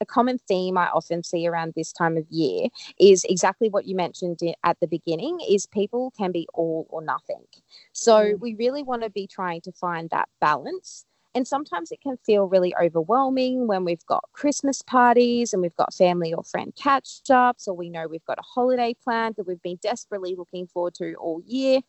a 0.00 0.06
common 0.06 0.38
theme 0.38 0.78
I 0.78 0.86
often 0.88 1.22
see 1.24 1.46
around 1.46 1.72
this 1.74 1.92
time 1.92 2.16
of 2.16 2.24
year 2.30 2.68
is 3.00 3.24
exactly 3.28 3.68
what 3.68 3.86
you 3.86 3.96
mentioned 3.96 4.40
at 4.62 4.78
the 4.80 4.86
beginning 4.86 5.40
is 5.48 5.66
people 5.66 6.12
can 6.16 6.30
be 6.30 6.46
all 6.54 6.86
or 6.88 7.02
nothing. 7.02 7.44
So 7.92 8.14
mm. 8.14 8.40
we 8.40 8.54
really 8.54 8.82
want 8.82 9.02
to 9.02 9.10
be 9.10 9.26
trying 9.26 9.60
to 9.62 9.72
find 9.72 10.08
that 10.10 10.28
balance. 10.40 11.04
And 11.34 11.46
sometimes 11.46 11.92
it 11.92 12.00
can 12.00 12.16
feel 12.24 12.46
really 12.46 12.74
overwhelming 12.80 13.66
when 13.66 13.84
we've 13.84 14.04
got 14.06 14.24
Christmas 14.32 14.82
parties 14.82 15.52
and 15.52 15.62
we've 15.62 15.76
got 15.76 15.94
family 15.94 16.32
or 16.32 16.42
friend 16.42 16.72
catch 16.74 17.20
ups, 17.30 17.68
or 17.68 17.74
we 17.74 17.90
know 17.90 18.08
we've 18.08 18.24
got 18.24 18.38
a 18.38 18.42
holiday 18.42 18.94
planned 19.04 19.36
that 19.36 19.46
we've 19.46 19.62
been 19.62 19.78
desperately 19.82 20.34
looking 20.34 20.66
forward 20.66 20.94
to 20.94 21.14
all 21.14 21.42
year. 21.46 21.80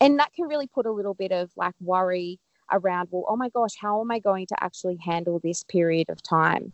And 0.00 0.18
that 0.18 0.32
can 0.32 0.48
really 0.48 0.66
put 0.66 0.86
a 0.86 0.92
little 0.92 1.14
bit 1.14 1.32
of 1.32 1.50
like 1.56 1.74
worry 1.80 2.40
around, 2.72 3.08
well, 3.10 3.24
oh 3.28 3.36
my 3.36 3.48
gosh, 3.48 3.74
how 3.80 4.00
am 4.00 4.10
I 4.10 4.18
going 4.18 4.46
to 4.46 4.56
actually 4.62 4.96
handle 4.96 5.38
this 5.38 5.62
period 5.62 6.08
of 6.08 6.22
time? 6.22 6.72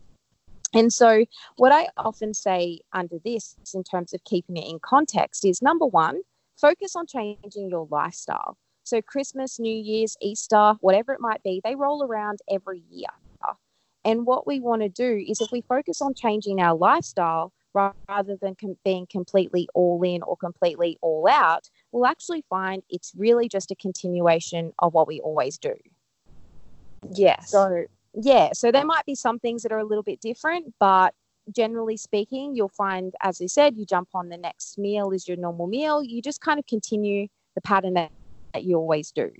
And 0.73 0.91
so, 0.91 1.25
what 1.55 1.71
I 1.71 1.87
often 1.97 2.33
say 2.33 2.79
under 2.91 3.19
this, 3.23 3.55
in 3.73 3.83
terms 3.83 4.13
of 4.13 4.23
keeping 4.25 4.57
it 4.57 4.69
in 4.69 4.79
context, 4.79 5.45
is 5.45 5.61
number 5.61 5.85
one, 5.85 6.21
focus 6.57 6.95
on 6.95 7.07
changing 7.07 7.69
your 7.69 7.87
lifestyle. 7.89 8.57
So, 8.87 9.01
Christmas, 9.01 9.59
New 9.59 9.75
Year's, 9.75 10.15
Easter, 10.21 10.75
whatever 10.79 11.13
it 11.13 11.19
might 11.19 11.43
be, 11.43 11.61
they 11.63 11.75
roll 11.75 12.03
around 12.03 12.39
every 12.49 12.83
year. 12.89 13.09
And 14.05 14.25
what 14.25 14.47
we 14.47 14.61
want 14.61 14.83
to 14.83 14.89
do 14.89 15.21
is 15.27 15.41
if 15.41 15.51
we 15.51 15.59
focus 15.59 16.01
on 16.01 16.13
changing 16.13 16.61
our 16.61 16.73
lifestyle 16.73 17.51
rather 17.73 18.37
than 18.41 18.55
com- 18.55 18.77
being 18.85 19.05
completely 19.05 19.67
all 19.73 20.01
in 20.01 20.23
or 20.23 20.37
completely 20.37 20.97
all 21.01 21.27
out, 21.29 21.69
we'll 21.91 22.05
actually 22.05 22.45
find 22.49 22.83
it's 22.89 23.11
really 23.17 23.49
just 23.49 23.69
a 23.69 23.75
continuation 23.75 24.71
of 24.79 24.93
what 24.93 25.09
we 25.09 25.19
always 25.19 25.57
do. 25.57 25.73
Yes. 27.13 27.51
So, 27.51 27.83
yeah, 28.13 28.51
so 28.53 28.71
there 28.71 28.85
might 28.85 29.05
be 29.05 29.13
some 29.13 29.39
things 29.39 29.63
that 29.63 29.73
are 29.73 29.79
a 29.79 29.85
little 29.85 30.03
bit 30.03 30.21
different, 30.21 30.73
but 30.79 31.13
generally 31.53 31.97
speaking, 31.97 32.55
you'll 32.55 32.69
find, 32.69 33.13
as 33.21 33.41
I 33.41 33.47
said, 33.47 33.75
you 33.75 33.85
jump 33.85 34.07
on 34.13 34.29
the 34.29 34.37
next 34.37 34.77
meal 34.77 35.11
is 35.11 35.27
your 35.27 35.35
normal 35.37 35.67
meal. 35.67 36.01
You 36.01 36.21
just 36.21 36.39
kind 36.39 36.59
of 36.59 36.65
continue 36.65 37.27
the 37.55 37.61
pattern 37.61 37.95
that, 37.95 38.11
that 38.57 38.63
you 38.63 38.75
always 38.75 39.11
do. 39.11 39.31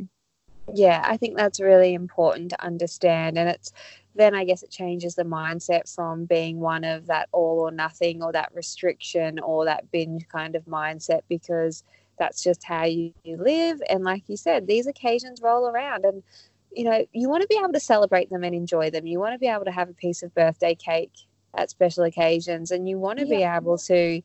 Yeah, 0.73 1.01
I 1.03 1.17
think 1.17 1.35
that's 1.35 1.59
really 1.59 1.93
important 1.93 2.51
to 2.51 2.63
understand. 2.63 3.37
And 3.37 3.49
it's 3.49 3.71
then 4.15 4.35
I 4.35 4.43
guess 4.45 4.63
it 4.63 4.69
changes 4.69 5.15
the 5.15 5.23
mindset 5.23 5.93
from 5.93 6.25
being 6.25 6.59
one 6.59 6.83
of 6.83 7.07
that 7.07 7.29
all 7.31 7.59
or 7.59 7.71
nothing 7.71 8.21
or 8.21 8.31
that 8.31 8.51
restriction 8.53 9.39
or 9.39 9.65
that 9.65 9.91
binge 9.91 10.27
kind 10.27 10.55
of 10.55 10.65
mindset 10.65 11.21
because 11.29 11.83
that's 12.19 12.43
just 12.43 12.63
how 12.63 12.83
you, 12.83 13.13
live. 13.25 13.81
And 13.89 14.03
like 14.03 14.23
you 14.27 14.37
said, 14.37 14.67
these 14.67 14.87
occasions 14.87 15.41
roll 15.41 15.67
around 15.67 16.05
and 16.05 16.23
you 16.71 16.83
know, 16.83 17.05
you 17.11 17.29
want 17.29 17.41
to 17.41 17.47
be 17.47 17.57
able 17.57 17.73
to 17.73 17.79
celebrate 17.79 18.29
them 18.29 18.43
and 18.43 18.53
enjoy 18.53 18.91
them. 18.91 19.07
You 19.07 19.19
want 19.19 19.33
to 19.33 19.39
be 19.39 19.47
able 19.47 19.65
to 19.65 19.71
have 19.71 19.89
a 19.89 19.93
piece 19.93 20.21
of 20.21 20.35
birthday 20.35 20.75
cake 20.75 21.13
at 21.55 21.71
special 21.71 22.03
occasions 22.03 22.71
and 22.71 22.87
you 22.87 22.99
want 22.99 23.19
to 23.19 23.25
yeah. 23.25 23.37
be 23.37 23.57
able 23.57 23.77
to 23.77 24.21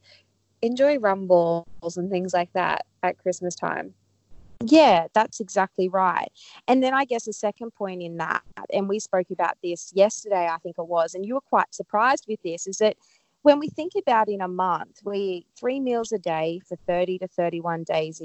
enjoy 0.60 0.98
rum 0.98 1.26
balls 1.26 1.96
and 1.96 2.10
things 2.10 2.34
like 2.34 2.52
that 2.52 2.84
at 3.02 3.18
Christmas 3.18 3.54
time. 3.54 3.94
Yeah, 4.64 5.06
that's 5.14 5.40
exactly 5.40 5.88
right. 5.88 6.30
And 6.68 6.82
then 6.82 6.94
I 6.94 7.04
guess 7.04 7.26
a 7.26 7.32
second 7.32 7.72
point 7.74 8.02
in 8.02 8.16
that, 8.18 8.42
and 8.72 8.88
we 8.88 8.98
spoke 8.98 9.30
about 9.30 9.56
this 9.62 9.92
yesterday, 9.94 10.46
I 10.46 10.58
think 10.58 10.76
it 10.78 10.86
was, 10.86 11.14
and 11.14 11.26
you 11.26 11.34
were 11.34 11.40
quite 11.40 11.74
surprised 11.74 12.26
with 12.28 12.40
this, 12.42 12.66
is 12.66 12.78
that 12.78 12.96
when 13.42 13.58
we 13.58 13.68
think 13.68 13.92
about 13.98 14.28
in 14.28 14.40
a 14.40 14.48
month, 14.48 15.00
we 15.04 15.18
eat 15.18 15.46
three 15.58 15.80
meals 15.80 16.12
a 16.12 16.18
day 16.18 16.60
for 16.66 16.76
30 16.86 17.18
to 17.18 17.28
31 17.28 17.84
days, 17.84 18.22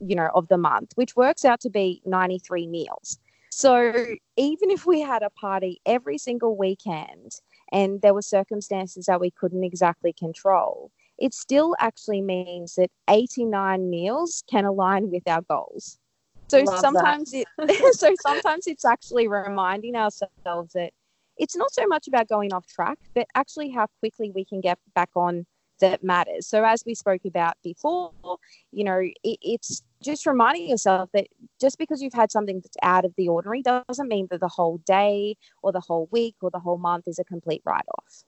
you 0.00 0.14
know, 0.14 0.30
of 0.34 0.48
the 0.48 0.58
month, 0.58 0.92
which 0.94 1.16
works 1.16 1.44
out 1.44 1.60
to 1.60 1.70
be 1.70 2.00
93 2.06 2.66
meals. 2.68 3.18
So 3.50 3.92
even 4.36 4.70
if 4.70 4.86
we 4.86 5.00
had 5.00 5.22
a 5.22 5.30
party 5.30 5.80
every 5.84 6.16
single 6.16 6.56
weekend 6.56 7.32
and 7.70 8.00
there 8.00 8.14
were 8.14 8.22
circumstances 8.22 9.06
that 9.06 9.20
we 9.20 9.30
couldn't 9.30 9.64
exactly 9.64 10.12
control, 10.12 10.90
it 11.22 11.32
still 11.32 11.76
actually 11.78 12.20
means 12.20 12.74
that 12.74 12.90
89 13.08 13.88
meals 13.88 14.42
can 14.50 14.64
align 14.64 15.08
with 15.08 15.22
our 15.28 15.42
goals. 15.42 16.00
So 16.48 16.58
Love 16.64 16.80
sometimes 16.80 17.30
that. 17.30 17.46
it 17.68 17.94
so 17.94 18.12
sometimes 18.20 18.66
it's 18.66 18.84
actually 18.84 19.28
reminding 19.28 19.94
ourselves 19.94 20.72
that 20.74 20.90
it's 21.38 21.56
not 21.56 21.72
so 21.72 21.86
much 21.86 22.08
about 22.08 22.28
going 22.28 22.52
off 22.52 22.66
track, 22.66 22.98
but 23.14 23.28
actually 23.36 23.70
how 23.70 23.86
quickly 24.00 24.32
we 24.34 24.44
can 24.44 24.60
get 24.60 24.78
back 24.96 25.10
on 25.14 25.46
that 25.80 26.02
matters. 26.02 26.48
So, 26.48 26.64
as 26.64 26.82
we 26.84 26.94
spoke 26.94 27.22
about 27.24 27.54
before, 27.62 28.10
you 28.72 28.82
know, 28.82 28.98
it, 28.98 29.38
it's 29.42 29.80
just 30.02 30.26
reminding 30.26 30.68
yourself 30.68 31.08
that 31.14 31.28
just 31.60 31.78
because 31.78 32.02
you've 32.02 32.12
had 32.12 32.32
something 32.32 32.60
that's 32.60 32.76
out 32.82 33.04
of 33.04 33.14
the 33.16 33.28
ordinary 33.28 33.62
doesn't 33.62 34.08
mean 34.08 34.26
that 34.32 34.40
the 34.40 34.48
whole 34.48 34.78
day 34.86 35.36
or 35.62 35.70
the 35.70 35.80
whole 35.80 36.08
week 36.10 36.34
or 36.42 36.50
the 36.50 36.58
whole 36.58 36.78
month 36.78 37.06
is 37.06 37.20
a 37.20 37.24
complete 37.24 37.62
write 37.64 37.86
off. 37.96 38.24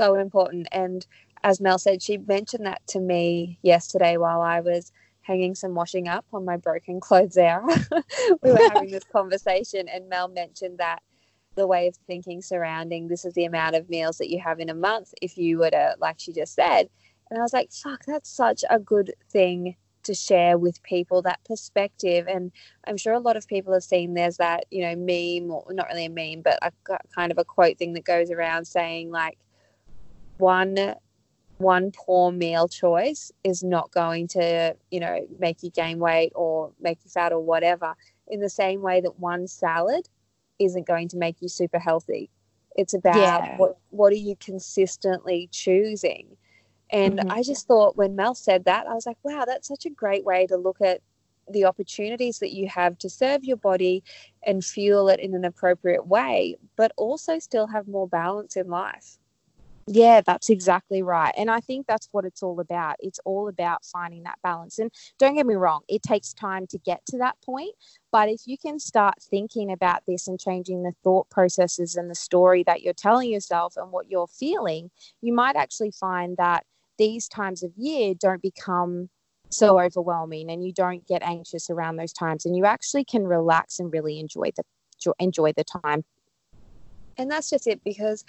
So 0.00 0.14
important. 0.16 0.66
And 0.72 1.06
as 1.44 1.60
Mel 1.60 1.78
said, 1.78 2.02
she 2.02 2.18
mentioned 2.18 2.66
that 2.66 2.86
to 2.88 3.00
me 3.00 3.58
yesterday 3.62 4.16
while 4.16 4.40
I 4.40 4.60
was 4.60 4.92
hanging 5.22 5.54
some 5.54 5.74
washing 5.74 6.08
up 6.08 6.24
on 6.32 6.44
my 6.44 6.56
broken 6.56 7.00
clothes 7.00 7.34
there. 7.34 7.62
we 8.42 8.52
were 8.52 8.68
having 8.72 8.90
this 8.90 9.04
conversation, 9.12 9.88
and 9.88 10.08
Mel 10.08 10.28
mentioned 10.28 10.78
that 10.78 11.02
the 11.54 11.66
way 11.66 11.88
of 11.88 11.96
thinking 12.06 12.42
surrounding 12.42 13.08
this 13.08 13.24
is 13.24 13.34
the 13.34 13.44
amount 13.44 13.76
of 13.76 13.88
meals 13.90 14.18
that 14.18 14.30
you 14.30 14.40
have 14.40 14.60
in 14.60 14.70
a 14.70 14.74
month 14.74 15.12
if 15.20 15.36
you 15.36 15.58
were 15.58 15.70
to 15.70 15.94
like 16.00 16.16
she 16.18 16.32
just 16.32 16.54
said 16.54 16.88
and 17.30 17.38
i 17.38 17.42
was 17.42 17.52
like 17.52 17.70
fuck 17.72 18.00
that's 18.06 18.30
such 18.30 18.64
a 18.70 18.78
good 18.78 19.12
thing 19.30 19.76
to 20.02 20.14
share 20.14 20.58
with 20.58 20.82
people 20.82 21.22
that 21.22 21.38
perspective 21.44 22.26
and 22.26 22.52
i'm 22.86 22.96
sure 22.96 23.12
a 23.12 23.20
lot 23.20 23.36
of 23.36 23.46
people 23.46 23.72
have 23.72 23.84
seen 23.84 24.14
there's 24.14 24.38
that 24.38 24.64
you 24.70 24.82
know 24.82 24.96
meme 24.96 25.50
or 25.50 25.64
not 25.72 25.88
really 25.88 26.06
a 26.06 26.10
meme 26.10 26.42
but 26.42 26.58
a 26.62 26.72
kind 27.14 27.30
of 27.30 27.38
a 27.38 27.44
quote 27.44 27.78
thing 27.78 27.92
that 27.92 28.04
goes 28.04 28.30
around 28.30 28.64
saying 28.64 29.10
like 29.10 29.38
one 30.38 30.94
one 31.62 31.92
poor 31.92 32.32
meal 32.32 32.68
choice 32.68 33.32
is 33.44 33.62
not 33.62 33.90
going 33.90 34.28
to 34.28 34.76
you 34.90 35.00
know 35.00 35.26
make 35.38 35.62
you 35.62 35.70
gain 35.70 35.98
weight 35.98 36.32
or 36.34 36.72
make 36.80 36.98
you 37.04 37.10
fat 37.10 37.32
or 37.32 37.40
whatever 37.40 37.94
in 38.28 38.40
the 38.40 38.50
same 38.50 38.80
way 38.82 39.00
that 39.00 39.18
one 39.18 39.46
salad 39.46 40.08
isn't 40.58 40.86
going 40.86 41.08
to 41.08 41.16
make 41.16 41.36
you 41.40 41.48
super 41.48 41.78
healthy. 41.78 42.30
It's 42.76 42.94
about 42.94 43.16
yeah. 43.16 43.56
what 43.56 43.78
what 43.90 44.12
are 44.12 44.16
you 44.16 44.36
consistently 44.36 45.48
choosing. 45.52 46.36
And 46.90 47.18
mm-hmm. 47.18 47.30
I 47.30 47.42
just 47.42 47.66
thought 47.66 47.96
when 47.96 48.16
Mel 48.16 48.34
said 48.34 48.64
that, 48.66 48.86
I 48.86 48.94
was 48.94 49.06
like, 49.06 49.16
wow, 49.22 49.44
that's 49.46 49.68
such 49.68 49.86
a 49.86 49.90
great 49.90 50.24
way 50.24 50.46
to 50.46 50.56
look 50.56 50.80
at 50.82 51.00
the 51.50 51.64
opportunities 51.64 52.38
that 52.38 52.52
you 52.52 52.68
have 52.68 52.98
to 52.98 53.10
serve 53.10 53.44
your 53.44 53.56
body 53.56 54.02
and 54.44 54.64
fuel 54.64 55.08
it 55.08 55.18
in 55.18 55.34
an 55.34 55.44
appropriate 55.44 56.06
way, 56.06 56.56
but 56.76 56.92
also 56.96 57.38
still 57.38 57.66
have 57.66 57.88
more 57.88 58.06
balance 58.06 58.56
in 58.56 58.68
life. 58.68 59.18
Yeah, 59.88 60.20
that's 60.20 60.48
exactly 60.48 61.02
right. 61.02 61.34
And 61.36 61.50
I 61.50 61.60
think 61.60 61.86
that's 61.86 62.08
what 62.12 62.24
it's 62.24 62.42
all 62.42 62.60
about. 62.60 62.96
It's 63.00 63.18
all 63.24 63.48
about 63.48 63.84
finding 63.84 64.22
that 64.22 64.38
balance. 64.42 64.78
And 64.78 64.92
don't 65.18 65.34
get 65.34 65.46
me 65.46 65.54
wrong, 65.54 65.82
it 65.88 66.02
takes 66.02 66.32
time 66.32 66.66
to 66.68 66.78
get 66.78 67.04
to 67.06 67.18
that 67.18 67.36
point. 67.44 67.74
But 68.12 68.28
if 68.28 68.42
you 68.46 68.56
can 68.56 68.78
start 68.78 69.16
thinking 69.20 69.72
about 69.72 70.02
this 70.06 70.28
and 70.28 70.38
changing 70.38 70.82
the 70.84 70.92
thought 71.02 71.28
processes 71.30 71.96
and 71.96 72.08
the 72.08 72.14
story 72.14 72.62
that 72.64 72.82
you're 72.82 72.94
telling 72.94 73.30
yourself 73.30 73.74
and 73.76 73.90
what 73.90 74.08
you're 74.08 74.28
feeling, 74.28 74.90
you 75.20 75.32
might 75.32 75.56
actually 75.56 75.90
find 75.90 76.36
that 76.36 76.64
these 76.96 77.26
times 77.26 77.64
of 77.64 77.72
year 77.76 78.14
don't 78.14 78.42
become 78.42 79.08
so 79.50 79.80
overwhelming 79.80 80.50
and 80.50 80.64
you 80.64 80.72
don't 80.72 81.06
get 81.06 81.22
anxious 81.22 81.68
around 81.68 81.96
those 81.96 82.12
times 82.12 82.46
and 82.46 82.56
you 82.56 82.64
actually 82.64 83.04
can 83.04 83.24
relax 83.24 83.78
and 83.78 83.92
really 83.92 84.18
enjoy 84.18 84.50
the 84.56 84.62
enjoy 85.18 85.52
the 85.56 85.64
time 85.64 86.04
and 87.18 87.30
that's 87.30 87.50
just 87.50 87.66
it 87.66 87.82
because 87.84 88.24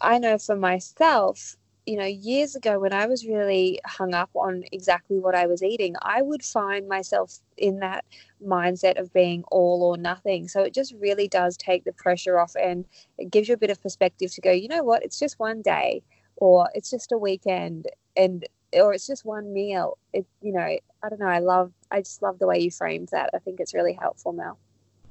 I 0.00 0.18
know 0.18 0.38
for 0.38 0.56
myself, 0.56 1.56
you 1.86 1.96
know, 1.96 2.06
years 2.06 2.56
ago 2.56 2.78
when 2.78 2.92
I 2.92 3.06
was 3.06 3.26
really 3.26 3.80
hung 3.84 4.14
up 4.14 4.30
on 4.34 4.64
exactly 4.72 5.18
what 5.18 5.34
I 5.34 5.46
was 5.46 5.62
eating, 5.62 5.94
I 6.02 6.22
would 6.22 6.42
find 6.42 6.88
myself 6.88 7.40
in 7.56 7.80
that 7.80 8.04
mindset 8.44 8.98
of 8.98 9.12
being 9.12 9.44
all 9.50 9.82
or 9.82 9.96
nothing. 9.96 10.48
So 10.48 10.62
it 10.62 10.74
just 10.74 10.94
really 10.94 11.28
does 11.28 11.56
take 11.56 11.84
the 11.84 11.92
pressure 11.92 12.38
off 12.38 12.54
and 12.60 12.84
it 13.18 13.30
gives 13.30 13.48
you 13.48 13.54
a 13.54 13.58
bit 13.58 13.70
of 13.70 13.82
perspective 13.82 14.32
to 14.32 14.40
go, 14.40 14.50
you 14.50 14.68
know 14.68 14.82
what, 14.82 15.04
it's 15.04 15.18
just 15.18 15.38
one 15.38 15.62
day 15.62 16.02
or 16.36 16.68
it's 16.74 16.90
just 16.90 17.12
a 17.12 17.18
weekend 17.18 17.86
and 18.16 18.46
or 18.72 18.92
it's 18.92 19.06
just 19.06 19.24
one 19.24 19.52
meal. 19.52 19.98
It 20.12 20.26
you 20.42 20.52
know, 20.52 20.60
I 20.60 21.08
don't 21.08 21.20
know, 21.20 21.26
I 21.26 21.38
love 21.38 21.72
I 21.90 22.00
just 22.00 22.22
love 22.22 22.38
the 22.38 22.46
way 22.46 22.58
you 22.58 22.70
framed 22.70 23.08
that. 23.12 23.30
I 23.34 23.38
think 23.38 23.60
it's 23.60 23.74
really 23.74 23.92
helpful, 23.92 24.32
Mel. 24.32 24.58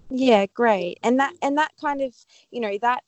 Yeah, 0.09 0.45
great. 0.47 0.99
And 1.03 1.19
that 1.19 1.33
and 1.41 1.57
that 1.57 1.71
kind 1.79 2.01
of, 2.01 2.15
you 2.51 2.59
know, 2.59 2.77
that 2.81 3.03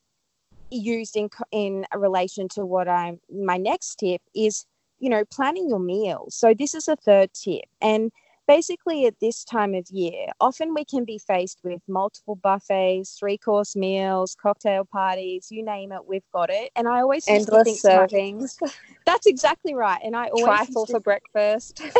used 0.69 1.15
in 1.15 1.29
in 1.51 1.85
relation 1.95 2.47
to 2.49 2.65
what 2.65 2.87
I'm 2.87 3.19
my 3.31 3.57
next 3.57 3.95
tip 3.95 4.21
is 4.35 4.65
you 4.99 5.09
know 5.09 5.23
planning 5.25 5.69
your 5.69 5.79
meals. 5.79 6.35
So 6.35 6.53
this 6.53 6.73
is 6.73 6.87
a 6.87 6.95
third 6.95 7.31
tip. 7.33 7.65
And 7.81 8.11
basically 8.47 9.05
at 9.05 9.19
this 9.19 9.43
time 9.43 9.73
of 9.73 9.87
year 9.89 10.27
often 10.39 10.73
we 10.75 10.85
can 10.85 11.03
be 11.03 11.17
faced 11.17 11.59
with 11.63 11.81
multiple 11.87 12.35
buffets 12.35 13.17
three 13.17 13.39
course 13.39 13.75
meals 13.75 14.35
cocktail 14.39 14.85
parties 14.85 15.47
you 15.49 15.63
name 15.63 15.91
it 15.91 16.05
we've 16.05 16.29
got 16.31 16.49
it. 16.49 16.71
And 16.75 16.87
i 16.87 17.01
always 17.01 17.25
endless 17.27 17.81
servings. 17.81 18.57
That's 19.05 19.25
exactly 19.25 19.73
right. 19.73 19.99
And 20.03 20.15
i 20.15 20.27
always 20.27 20.45
trifle 20.45 20.85
for 20.85 20.99
breakfast. 20.99 21.81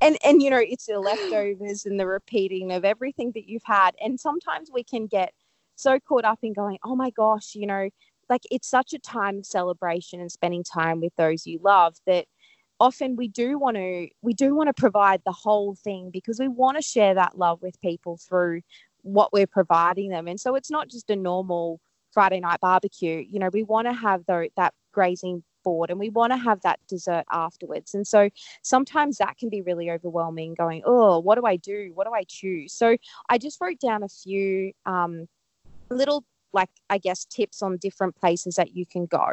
And 0.00 0.18
and 0.24 0.42
you 0.42 0.50
know 0.50 0.58
it's 0.58 0.86
the 0.86 0.98
leftovers 0.98 1.86
and 1.86 1.98
the 1.98 2.06
repeating 2.06 2.72
of 2.72 2.84
everything 2.84 3.32
that 3.34 3.48
you've 3.48 3.64
had. 3.64 3.94
And 4.00 4.18
sometimes 4.18 4.70
we 4.72 4.84
can 4.84 5.06
get 5.06 5.32
so 5.82 5.98
caught 6.00 6.24
up 6.24 6.38
in 6.42 6.52
going, 6.52 6.78
oh 6.84 6.96
my 6.96 7.10
gosh, 7.10 7.54
you 7.54 7.66
know, 7.66 7.88
like 8.28 8.42
it's 8.50 8.68
such 8.68 8.92
a 8.92 8.98
time 8.98 9.38
of 9.38 9.46
celebration 9.46 10.20
and 10.20 10.30
spending 10.30 10.64
time 10.64 11.00
with 11.00 11.14
those 11.16 11.46
you 11.46 11.58
love 11.62 11.96
that 12.06 12.24
often 12.80 13.14
we 13.16 13.28
do 13.28 13.58
want 13.58 13.76
to 13.76 14.08
we 14.22 14.32
do 14.32 14.54
want 14.54 14.68
to 14.68 14.80
provide 14.80 15.20
the 15.24 15.32
whole 15.32 15.74
thing 15.74 16.10
because 16.10 16.40
we 16.40 16.48
want 16.48 16.76
to 16.76 16.82
share 16.82 17.14
that 17.14 17.36
love 17.36 17.60
with 17.62 17.80
people 17.80 18.16
through 18.16 18.60
what 19.02 19.32
we're 19.32 19.46
providing 19.46 20.10
them. 20.10 20.28
And 20.28 20.40
so 20.40 20.54
it's 20.54 20.70
not 20.70 20.88
just 20.88 21.10
a 21.10 21.16
normal 21.16 21.80
friday 22.12 22.40
night 22.40 22.60
barbecue 22.60 23.24
you 23.26 23.38
know 23.38 23.48
we 23.54 23.62
want 23.62 23.86
to 23.86 23.92
have 23.94 24.20
the, 24.26 24.46
that 24.54 24.74
grazing 24.92 25.42
board 25.64 25.88
and 25.88 25.98
we 25.98 26.10
want 26.10 26.30
to 26.30 26.36
have 26.36 26.60
that 26.62 26.78
dessert 26.86 27.24
afterwards. 27.30 27.94
And 27.94 28.06
so 28.06 28.28
sometimes 28.62 29.16
that 29.16 29.38
can 29.38 29.48
be 29.48 29.62
really 29.62 29.90
overwhelming 29.90 30.54
going 30.54 30.82
oh 30.84 31.20
what 31.20 31.36
do 31.36 31.46
i 31.46 31.56
do? 31.56 31.90
What 31.94 32.06
do 32.06 32.12
i 32.12 32.24
choose? 32.26 32.72
So 32.72 32.96
i 33.28 33.38
just 33.38 33.60
wrote 33.60 33.80
down 33.80 34.02
a 34.02 34.08
few 34.08 34.72
um, 34.86 35.28
little 35.92 36.24
like 36.52 36.70
I 36.90 36.98
guess 36.98 37.24
tips 37.24 37.62
on 37.62 37.78
different 37.78 38.16
places 38.16 38.56
that 38.56 38.76
you 38.76 38.86
can 38.86 39.06
go. 39.06 39.28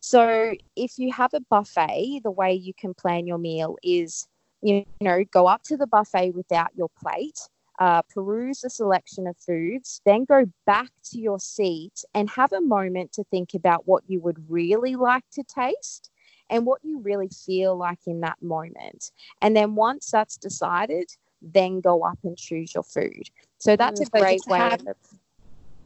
So 0.00 0.54
if 0.76 0.98
you 0.98 1.12
have 1.12 1.32
a 1.34 1.40
buffet, 1.40 2.20
the 2.24 2.30
way 2.30 2.52
you 2.54 2.72
can 2.74 2.94
plan 2.94 3.26
your 3.26 3.38
meal 3.38 3.76
is 3.82 4.26
you 4.62 4.84
know 5.00 5.24
go 5.30 5.46
up 5.46 5.62
to 5.64 5.76
the 5.76 5.86
buffet 5.86 6.32
without 6.34 6.70
your 6.76 6.88
plate. 7.00 7.38
Uh, 7.78 8.00
peruse 8.08 8.64
a 8.64 8.70
selection 8.70 9.26
of 9.26 9.36
foods, 9.36 10.00
then 10.06 10.24
go 10.24 10.46
back 10.64 10.88
to 11.04 11.18
your 11.20 11.38
seat 11.38 12.04
and 12.14 12.30
have 12.30 12.50
a 12.52 12.60
moment 12.60 13.12
to 13.12 13.22
think 13.24 13.52
about 13.52 13.86
what 13.86 14.02
you 14.08 14.18
would 14.18 14.38
really 14.48 14.96
like 14.96 15.24
to 15.30 15.42
taste 15.42 16.10
and 16.50 16.64
what 16.64 16.80
you 16.82 17.00
really 17.00 17.28
feel 17.28 17.76
like 17.76 17.98
in 18.06 18.20
that 18.20 18.40
moment. 18.40 19.10
And 19.42 19.54
then 19.56 19.74
once 19.74 20.10
that's 20.10 20.36
decided, 20.38 21.10
then 21.42 21.80
go 21.80 22.02
up 22.04 22.18
and 22.24 22.36
choose 22.36 22.74
your 22.74 22.84
food. 22.84 23.24
So 23.58 23.76
that's 23.76 24.00
mm, 24.00 24.06
a 24.06 24.06
great 24.06 24.46
way. 24.46 24.58
Have, 24.58 24.80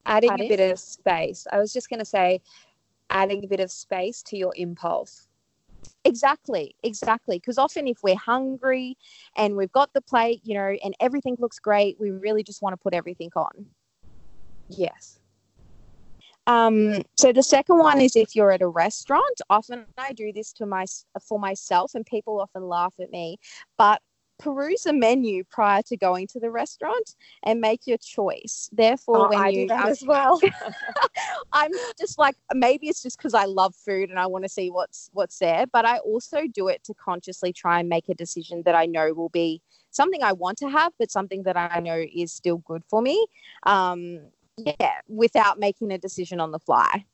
adding 0.07 0.33
a 0.33 0.49
bit 0.49 0.61
of 0.61 0.78
space. 0.78 1.47
I 1.52 1.59
was 1.59 1.73
just 1.73 1.88
going 1.88 2.00
to 2.00 2.04
say, 2.04 2.40
adding 3.11 3.45
a 3.45 3.49
bit 3.49 3.61
of 3.61 3.71
space 3.71 4.23
to 4.23 4.37
your 4.37 4.52
impulse. 4.57 5.28
Exactly, 6.04 6.75
exactly. 6.83 7.38
Because 7.38 7.59
often, 7.59 7.87
if 7.87 7.99
we're 8.02 8.16
hungry 8.16 8.97
and 9.37 9.57
we've 9.57 9.73
got 9.73 9.92
the 9.92 10.00
plate, 10.00 10.40
you 10.45 10.54
know, 10.54 10.76
and 10.83 10.95
everything 11.00 11.37
looks 11.38 11.59
great, 11.59 11.99
we 12.00 12.11
really 12.11 12.42
just 12.42 12.62
want 12.62 12.73
to 12.73 12.78
put 12.78 12.95
everything 12.95 13.30
on. 13.37 13.66
Yes. 14.69 15.19
Um, 16.47 17.02
so 17.16 17.33
the 17.33 17.42
second 17.42 17.78
one 17.78 18.00
is 18.00 18.16
if 18.16 18.35
you're 18.35 18.50
at 18.50 18.62
a 18.62 18.69
restaurant. 18.69 19.40
Often 19.50 19.87
I 19.99 20.12
do 20.12 20.33
this 20.33 20.52
to 20.54 20.66
my 20.66 20.87
for 21.23 21.38
myself, 21.38 21.95
and 21.95 22.04
people 22.07 22.40
often 22.40 22.66
laugh 22.69 22.95
at 23.00 23.11
me. 23.11 23.38
But 23.76 24.00
peruse 24.40 24.87
a 24.87 24.92
menu 24.92 25.44
prior 25.44 25.82
to 25.82 25.97
going 25.97 26.26
to 26.28 26.40
the 26.40 26.50
restaurant 26.50 27.14
and 27.44 27.61
make 27.61 27.87
your 27.87 27.99
choice. 27.99 28.68
Therefore, 28.73 29.26
oh, 29.26 29.28
when 29.28 29.38
I 29.38 29.50
you 29.50 29.62
do 29.62 29.68
that 29.68 29.88
as 29.88 30.02
well, 30.04 30.40
I'm 31.52 31.70
just 31.99 32.18
like 32.18 32.37
maybe 32.54 32.88
it's 32.88 33.02
just 33.02 33.18
because 33.18 33.35
I 33.35 33.44
love 33.44 33.75
food 33.75 34.11
and 34.11 34.18
I 34.18 34.26
want 34.26 34.44
to 34.44 34.49
see 34.49 34.70
what's 34.70 35.11
what's 35.12 35.38
there, 35.38 35.66
but 35.73 35.85
I 35.85 35.99
also 35.99 36.42
do 36.52 36.68
it 36.68 36.82
to 36.85 36.94
consciously 36.94 37.52
try 37.52 37.80
and 37.80 37.88
make 37.88 38.09
a 38.09 38.14
decision 38.14 38.62
that 38.64 38.75
I 38.75 38.87
know 38.87 39.12
will 39.12 39.28
be 39.28 39.61
something 39.90 40.23
I 40.23 40.32
want 40.32 40.59
to 40.59 40.68
have, 40.68 40.92
but 40.99 41.11
something 41.11 41.42
that 41.44 41.56
I 41.56 41.80
know 41.80 42.04
is 42.14 42.32
still 42.32 42.59
good 42.59 42.82
for 42.88 43.02
me. 43.02 43.26
Um, 43.64 44.20
yeah, 44.56 45.00
without 45.09 45.59
making 45.59 45.92
a 45.92 45.99
decision 45.99 46.40
on 46.40 46.50
the 46.50 46.59
fly. 46.59 47.04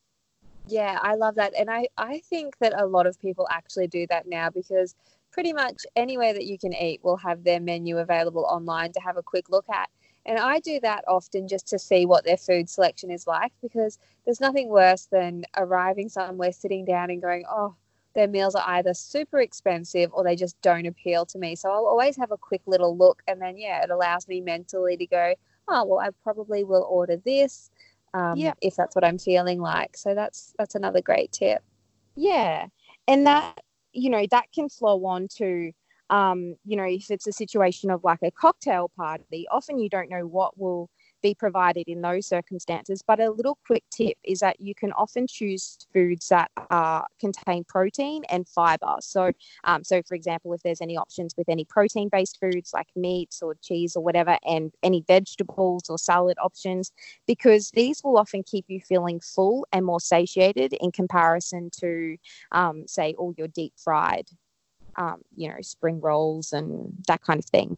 Yeah, 0.67 0.99
I 1.01 1.15
love 1.15 1.35
that. 1.35 1.53
And 1.57 1.69
I, 1.69 1.87
I 1.97 2.19
think 2.29 2.57
that 2.59 2.73
a 2.77 2.85
lot 2.85 3.07
of 3.07 3.19
people 3.19 3.47
actually 3.49 3.87
do 3.87 4.05
that 4.09 4.27
now 4.27 4.49
because 4.49 4.95
pretty 5.31 5.53
much 5.53 5.77
anywhere 5.95 6.33
that 6.33 6.45
you 6.45 6.57
can 6.57 6.73
eat 6.73 7.01
will 7.03 7.17
have 7.17 7.43
their 7.43 7.59
menu 7.59 7.97
available 7.97 8.45
online 8.45 8.91
to 8.93 8.99
have 8.99 9.17
a 9.17 9.23
quick 9.23 9.49
look 9.49 9.65
at. 9.69 9.89
And 10.25 10.37
I 10.37 10.59
do 10.59 10.79
that 10.81 11.05
often 11.07 11.47
just 11.47 11.67
to 11.69 11.79
see 11.79 12.05
what 12.05 12.25
their 12.25 12.37
food 12.37 12.69
selection 12.69 13.09
is 13.11 13.27
like 13.27 13.53
because 13.61 13.97
there's 14.25 14.41
nothing 14.41 14.67
worse 14.67 15.05
than 15.05 15.45
arriving 15.55 16.09
somewhere, 16.09 16.51
sitting 16.51 16.83
down, 16.83 17.09
and 17.09 17.21
going, 17.21 17.45
oh, 17.49 17.75
their 18.13 18.27
meals 18.27 18.53
are 18.55 18.63
either 18.67 18.93
super 18.93 19.39
expensive 19.39 20.09
or 20.11 20.23
they 20.23 20.35
just 20.35 20.61
don't 20.61 20.85
appeal 20.85 21.25
to 21.27 21.37
me. 21.37 21.55
So 21.55 21.69
I'll 21.69 21.85
always 21.85 22.17
have 22.17 22.31
a 22.31 22.37
quick 22.37 22.61
little 22.65 22.97
look, 22.97 23.23
and 23.27 23.41
then, 23.41 23.57
yeah, 23.57 23.83
it 23.83 23.89
allows 23.89 24.27
me 24.27 24.41
mentally 24.41 24.97
to 24.97 25.07
go, 25.07 25.33
oh, 25.69 25.85
well, 25.85 25.99
I 25.99 26.09
probably 26.23 26.63
will 26.65 26.85
order 26.89 27.17
this. 27.17 27.69
Um, 28.13 28.37
yeah. 28.37 28.53
if 28.61 28.75
that's 28.75 28.95
what 28.95 29.03
I'm 29.03 29.19
feeling 29.19 29.59
like. 29.59 29.95
So 29.95 30.15
that's 30.15 30.53
that's 30.57 30.75
another 30.75 31.01
great 31.01 31.31
tip. 31.31 31.61
Yeah, 32.15 32.67
and 33.07 33.27
that 33.27 33.59
you 33.93 34.09
know, 34.09 34.25
that 34.31 34.45
can 34.53 34.69
flow 34.69 35.05
on 35.05 35.27
to, 35.37 35.71
um, 36.09 36.55
you 36.65 36.77
know, 36.77 36.85
if 36.85 37.09
it's 37.11 37.27
a 37.27 37.31
situation 37.33 37.89
of 37.89 38.03
like 38.03 38.19
a 38.23 38.31
cocktail 38.31 38.91
party, 38.95 39.45
often 39.51 39.79
you 39.79 39.89
don't 39.89 40.09
know 40.09 40.25
what 40.25 40.57
will 40.59 40.89
be 41.21 41.33
provided 41.33 41.87
in 41.87 42.01
those 42.01 42.27
circumstances. 42.27 43.01
But 43.05 43.19
a 43.19 43.31
little 43.31 43.57
quick 43.65 43.83
tip 43.91 44.17
is 44.23 44.39
that 44.39 44.59
you 44.59 44.75
can 44.75 44.91
often 44.93 45.27
choose 45.27 45.77
foods 45.93 46.27
that 46.29 46.51
uh, 46.69 47.03
contain 47.19 47.63
protein 47.63 48.23
and 48.29 48.47
fiber. 48.47 48.95
So, 48.99 49.31
um, 49.63 49.83
so 49.83 50.01
for 50.07 50.15
example, 50.15 50.53
if 50.53 50.61
there's 50.63 50.81
any 50.81 50.97
options 50.97 51.33
with 51.37 51.49
any 51.49 51.65
protein-based 51.65 52.39
foods 52.39 52.71
like 52.73 52.87
meats 52.95 53.41
or 53.41 53.55
cheese 53.61 53.95
or 53.95 54.03
whatever, 54.03 54.37
and 54.45 54.73
any 54.83 55.03
vegetables 55.07 55.89
or 55.89 55.97
salad 55.97 56.37
options, 56.41 56.91
because 57.25 57.71
these 57.71 58.03
will 58.03 58.17
often 58.17 58.43
keep 58.43 58.65
you 58.67 58.79
feeling 58.79 59.19
full 59.19 59.67
and 59.71 59.85
more 59.85 59.99
satiated 59.99 60.73
in 60.73 60.91
comparison 60.91 61.69
to, 61.79 62.17
um, 62.51 62.87
say, 62.87 63.13
all 63.17 63.33
your 63.37 63.47
deep 63.47 63.73
fried. 63.77 64.29
Um, 64.99 65.21
you 65.35 65.47
know, 65.47 65.61
spring 65.61 66.01
rolls 66.01 66.53
and 66.53 66.91
that 67.07 67.21
kind 67.21 67.37
of 67.37 67.45
thing. 67.45 67.77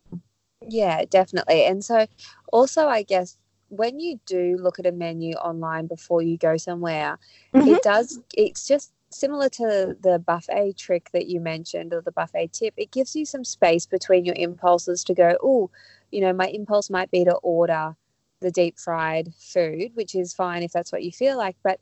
Yeah, 0.67 1.05
definitely. 1.09 1.65
And 1.65 1.83
so, 1.83 2.07
also, 2.51 2.87
I 2.87 3.03
guess 3.03 3.37
when 3.69 3.99
you 3.99 4.19
do 4.25 4.57
look 4.59 4.79
at 4.79 4.85
a 4.85 4.91
menu 4.91 5.33
online 5.35 5.87
before 5.87 6.21
you 6.21 6.37
go 6.37 6.57
somewhere, 6.57 7.17
mm-hmm. 7.53 7.67
it 7.69 7.83
does, 7.83 8.19
it's 8.35 8.67
just 8.67 8.91
similar 9.11 9.49
to 9.49 9.95
the 10.01 10.19
buffet 10.19 10.73
trick 10.77 11.09
that 11.13 11.27
you 11.27 11.39
mentioned 11.39 11.93
or 11.93 12.01
the 12.01 12.11
buffet 12.11 12.51
tip. 12.53 12.73
It 12.77 12.91
gives 12.91 13.15
you 13.15 13.25
some 13.25 13.43
space 13.43 13.85
between 13.85 14.25
your 14.25 14.35
impulses 14.35 15.03
to 15.05 15.13
go, 15.13 15.37
oh, 15.41 15.69
you 16.11 16.21
know, 16.21 16.33
my 16.33 16.47
impulse 16.47 16.89
might 16.89 17.11
be 17.11 17.23
to 17.25 17.35
order 17.35 17.95
the 18.41 18.51
deep 18.51 18.79
fried 18.79 19.33
food, 19.37 19.91
which 19.95 20.15
is 20.15 20.33
fine 20.33 20.63
if 20.63 20.71
that's 20.71 20.91
what 20.91 21.03
you 21.03 21.11
feel 21.11 21.37
like. 21.37 21.55
But 21.63 21.79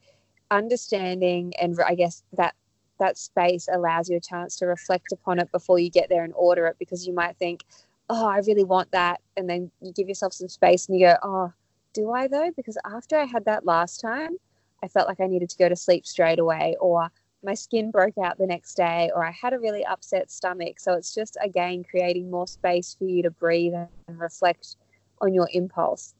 understanding 0.51 1.53
and 1.59 1.77
I 1.85 1.95
guess 1.95 2.23
that 2.33 2.55
that 2.99 3.17
space 3.17 3.67
allows 3.71 4.09
you 4.09 4.17
a 4.17 4.21
chance 4.21 4.55
to 4.57 4.65
reflect 4.65 5.11
upon 5.11 5.39
it 5.39 5.51
before 5.51 5.79
you 5.79 5.89
get 5.89 6.09
there 6.09 6.23
and 6.23 6.33
order 6.35 6.65
it 6.65 6.77
because 6.79 7.05
you 7.05 7.13
might 7.13 7.37
think, 7.37 7.63
oh, 8.10 8.28
I 8.28 8.38
really 8.39 8.63
want 8.63 8.91
that. 8.91 9.22
And 9.36 9.50
then 9.50 9.72
you 9.82 9.91
give 9.93 10.08
yourself 10.08 10.34
some 10.34 10.48
space 10.48 10.88
and 10.88 11.00
you 11.00 11.08
go, 11.08 11.15
oh, 11.24 11.54
do 11.93 12.12
I 12.12 12.28
though? 12.28 12.52
Because 12.56 12.78
after 12.86 13.17
I 13.17 13.26
had 13.26 13.46
that 13.46 13.65
last 13.65 14.00
time, 14.00 14.38
I 14.84 14.88
felt 14.88 15.08
like 15.08 15.20
I 15.20 15.28
needed 15.28 15.50
to 15.50 15.58
go 15.58 15.67
to 15.67 15.76
sleep 15.76 16.06
straight 16.06 16.39
away, 16.39 16.76
or 16.80 17.10
my 17.43 17.56
skin 17.56 17.89
broke 17.89 18.17
out 18.17 18.38
the 18.38 18.46
next 18.46 18.76
day, 18.76 19.10
or 19.15 19.26
I 19.26 19.32
had 19.32 19.54
a 19.54 19.60
really 19.60 19.84
upset 19.86 20.30
stomach. 20.30 20.80
So 20.80 20.93
it's 20.93 21.15
just, 21.15 21.36
again, 21.41 21.84
creating 21.84 22.30
more 22.30 22.46
space 22.46 22.96
for 22.98 23.06
you 23.06 23.24
to 23.24 23.32
breathe 23.32 23.74
and 23.74 24.20
reflect 24.20 24.76
on 25.22 25.34
your 25.34 25.50
impulse. 25.52 26.13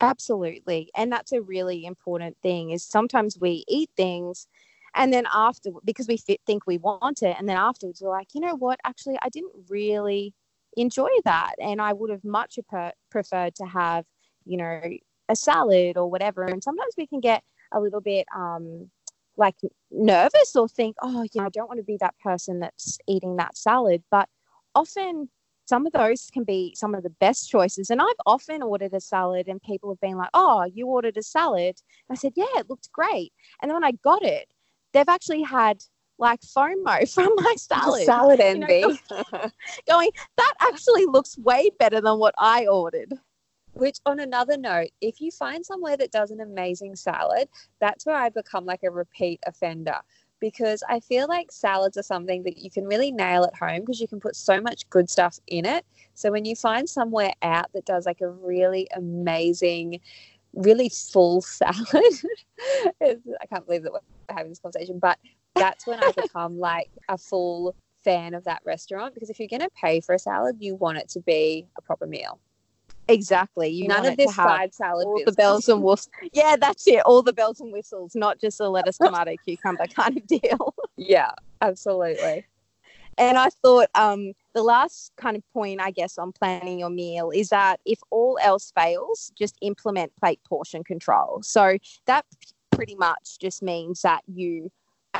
Absolutely. 0.00 0.90
And 0.94 1.10
that's 1.10 1.32
a 1.32 1.40
really 1.40 1.86
important 1.86 2.36
thing 2.42 2.70
is 2.70 2.84
sometimes 2.84 3.38
we 3.40 3.64
eat 3.66 3.90
things 3.96 4.46
and 4.94 5.12
then 5.12 5.26
after 5.32 5.70
because 5.84 6.08
we 6.08 6.16
think 6.18 6.66
we 6.66 6.78
want 6.78 7.22
it 7.22 7.36
and 7.38 7.48
then 7.48 7.56
afterwards 7.56 8.00
we're 8.00 8.10
like 8.10 8.28
you 8.34 8.40
know 8.40 8.54
what 8.56 8.80
actually 8.84 9.18
i 9.22 9.28
didn't 9.28 9.52
really 9.68 10.32
enjoy 10.80 11.10
that. 11.24 11.54
And 11.60 11.80
I 11.80 11.92
would 11.92 12.10
have 12.10 12.24
much 12.24 12.58
preferred 13.10 13.54
to 13.56 13.64
have, 13.66 14.04
you 14.44 14.56
know, 14.56 14.80
a 15.28 15.36
salad 15.36 15.96
or 15.96 16.10
whatever. 16.10 16.44
And 16.44 16.62
sometimes 16.62 16.94
we 16.96 17.06
can 17.06 17.20
get 17.20 17.42
a 17.72 17.80
little 17.80 18.00
bit 18.00 18.26
um, 18.34 18.90
like 19.36 19.56
nervous 19.90 20.56
or 20.56 20.68
think, 20.68 20.96
oh, 21.02 21.22
you 21.22 21.40
know, 21.40 21.46
I 21.46 21.50
don't 21.50 21.68
want 21.68 21.78
to 21.78 21.84
be 21.84 21.98
that 22.00 22.18
person 22.22 22.60
that's 22.60 22.98
eating 23.06 23.36
that 23.36 23.56
salad. 23.56 24.02
But 24.10 24.28
often 24.74 25.28
some 25.66 25.86
of 25.86 25.92
those 25.92 26.30
can 26.32 26.44
be 26.44 26.74
some 26.74 26.94
of 26.94 27.02
the 27.02 27.10
best 27.10 27.50
choices. 27.50 27.90
And 27.90 28.00
I've 28.00 28.08
often 28.24 28.62
ordered 28.62 28.94
a 28.94 29.00
salad 29.00 29.48
and 29.48 29.62
people 29.62 29.90
have 29.90 30.00
been 30.00 30.16
like, 30.16 30.30
oh, 30.32 30.64
you 30.72 30.86
ordered 30.86 31.18
a 31.18 31.22
salad. 31.22 31.76
And 32.08 32.10
I 32.10 32.14
said, 32.14 32.32
yeah, 32.36 32.46
it 32.56 32.70
looked 32.70 32.90
great. 32.92 33.32
And 33.60 33.68
then 33.68 33.74
when 33.74 33.84
I 33.84 33.92
got 34.02 34.24
it, 34.24 34.48
they've 34.92 35.08
actually 35.08 35.42
had 35.42 35.82
like 36.18 36.40
FOMO 36.40 37.12
from 37.14 37.32
my 37.36 37.54
salad. 37.56 38.04
Salad 38.04 38.40
envy. 38.40 38.74
You 38.74 38.88
know, 38.88 39.24
going, 39.32 39.50
going, 39.88 40.10
that 40.36 40.54
actually 40.60 41.06
looks 41.06 41.38
way 41.38 41.70
better 41.78 42.00
than 42.00 42.18
what 42.18 42.34
I 42.38 42.66
ordered. 42.66 43.14
Which, 43.74 43.98
on 44.06 44.18
another 44.18 44.56
note, 44.56 44.88
if 45.00 45.20
you 45.20 45.30
find 45.30 45.64
somewhere 45.64 45.96
that 45.98 46.10
does 46.10 46.32
an 46.32 46.40
amazing 46.40 46.96
salad, 46.96 47.48
that's 47.80 48.06
where 48.06 48.16
I 48.16 48.28
become 48.28 48.64
like 48.64 48.82
a 48.82 48.90
repeat 48.90 49.40
offender 49.46 50.00
because 50.40 50.82
I 50.88 51.00
feel 51.00 51.26
like 51.28 51.50
salads 51.50 51.96
are 51.96 52.02
something 52.02 52.42
that 52.44 52.58
you 52.58 52.70
can 52.70 52.86
really 52.86 53.10
nail 53.10 53.44
at 53.44 53.56
home 53.56 53.80
because 53.80 54.00
you 54.00 54.08
can 54.08 54.20
put 54.20 54.36
so 54.36 54.60
much 54.60 54.88
good 54.90 55.10
stuff 55.10 55.38
in 55.46 55.64
it. 55.64 55.84
So 56.14 56.30
when 56.30 56.44
you 56.44 56.56
find 56.56 56.88
somewhere 56.88 57.32
out 57.42 57.72
that 57.72 57.84
does 57.84 58.06
like 58.06 58.20
a 58.20 58.28
really 58.28 58.88
amazing, 58.94 60.00
really 60.54 60.88
full 60.88 61.40
salad, 61.42 61.76
I 63.02 63.46
can't 63.48 63.66
believe 63.66 63.82
that 63.82 63.92
we're 63.92 64.00
having 64.28 64.50
this 64.50 64.60
conversation, 64.60 64.98
but 64.98 65.18
that's 65.58 65.86
when 65.86 66.02
I 66.02 66.12
become 66.12 66.58
like 66.58 66.90
a 67.08 67.18
full 67.18 67.74
fan 68.04 68.34
of 68.34 68.44
that 68.44 68.62
restaurant 68.64 69.14
because 69.14 69.30
if 69.30 69.38
you're 69.38 69.48
going 69.48 69.60
to 69.60 69.70
pay 69.70 70.00
for 70.00 70.14
a 70.14 70.18
salad, 70.18 70.56
you 70.60 70.74
want 70.74 70.98
it 70.98 71.08
to 71.10 71.20
be 71.20 71.66
a 71.76 71.82
proper 71.82 72.06
meal. 72.06 72.38
Exactly. 73.08 73.68
You 73.68 73.88
None 73.88 74.04
of 74.04 74.16
this 74.16 74.34
side 74.34 74.74
salad. 74.74 75.06
all 75.06 75.20
the 75.24 75.32
bells 75.32 75.68
and 75.68 75.82
whistles. 75.82 76.10
Yeah, 76.32 76.56
that's 76.56 76.86
it. 76.86 77.00
All 77.06 77.22
the 77.22 77.32
bells 77.32 77.60
and 77.60 77.72
whistles, 77.72 78.14
not 78.14 78.38
just 78.40 78.60
a 78.60 78.68
lettuce, 78.68 78.98
tomato, 79.02 79.34
cucumber 79.44 79.86
kind 79.86 80.16
of 80.16 80.26
deal. 80.26 80.74
yeah, 80.96 81.30
absolutely. 81.62 82.46
And 83.16 83.36
I 83.36 83.48
thought 83.62 83.88
um, 83.94 84.32
the 84.54 84.62
last 84.62 85.12
kind 85.16 85.36
of 85.36 85.42
point, 85.52 85.80
I 85.80 85.90
guess, 85.90 86.18
on 86.18 86.32
planning 86.32 86.78
your 86.78 86.90
meal 86.90 87.30
is 87.30 87.48
that 87.48 87.80
if 87.84 87.98
all 88.10 88.38
else 88.40 88.72
fails, 88.78 89.32
just 89.36 89.56
implement 89.60 90.12
plate 90.16 90.40
portion 90.48 90.84
control. 90.84 91.40
So 91.42 91.78
that 92.06 92.26
pretty 92.70 92.94
much 92.94 93.38
just 93.40 93.60
means 93.60 94.02
that 94.02 94.22
you 94.26 94.70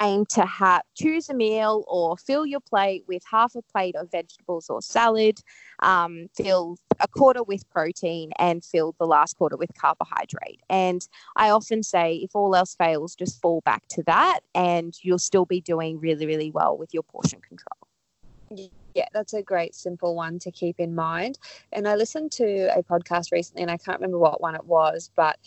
aim 0.01 0.25
to 0.27 0.45
have 0.45 0.83
choose 0.95 1.29
a 1.29 1.35
meal 1.35 1.85
or 1.89 2.17
fill 2.17 2.47
your 2.47 2.61
plate 2.61 3.05
with 3.09 3.23
half 3.31 3.55
a 3.55 3.63
plate 3.63 3.97
of 3.97 4.11
vegetables 4.11 4.69
or 4.69 4.81
salad, 4.83 5.39
um, 5.81 6.29
fill 6.35 6.77
a 7.01 7.09
quarter 7.09 7.43
with 7.43 7.69
protein, 7.71 8.33
and 8.39 8.65
fill 8.65 8.95
the 8.99 9.07
last 9.07 9.37
quarter 9.37 9.57
with 9.57 9.71
carbohydrate. 9.75 10.61
And 10.69 11.07
I 11.37 11.51
often 11.51 11.83
say, 11.83 12.17
if 12.17 12.35
all 12.35 12.55
else 12.55 12.75
fails, 12.75 13.15
just 13.15 13.41
fall 13.41 13.61
back 13.63 13.87
to 13.89 14.03
that, 14.05 14.41
and 14.55 14.97
you'll 15.03 15.19
still 15.19 15.45
be 15.45 15.61
doing 15.61 16.01
really, 16.01 16.27
really 16.27 16.51
well 16.51 16.77
with 16.77 16.93
your 16.93 17.03
portion 17.03 17.41
control. 17.41 17.89
Yeah, 18.95 19.07
that's 19.13 19.35
a 19.35 19.43
great 19.43 19.75
simple 19.75 20.17
one 20.17 20.39
to 20.41 20.51
keep 20.51 20.81
in 20.81 20.95
mind. 20.95 21.39
And 21.73 21.87
I 21.87 21.95
listened 21.95 22.33
to 22.33 22.77
a 22.77 22.83
podcast 22.83 23.31
recently, 23.31 23.63
and 23.63 23.71
I 23.71 23.77
can't 23.77 24.01
remember 24.01 24.19
what 24.19 24.41
one 24.41 24.55
it 24.55 24.65
was, 24.65 25.11
but 25.15 25.39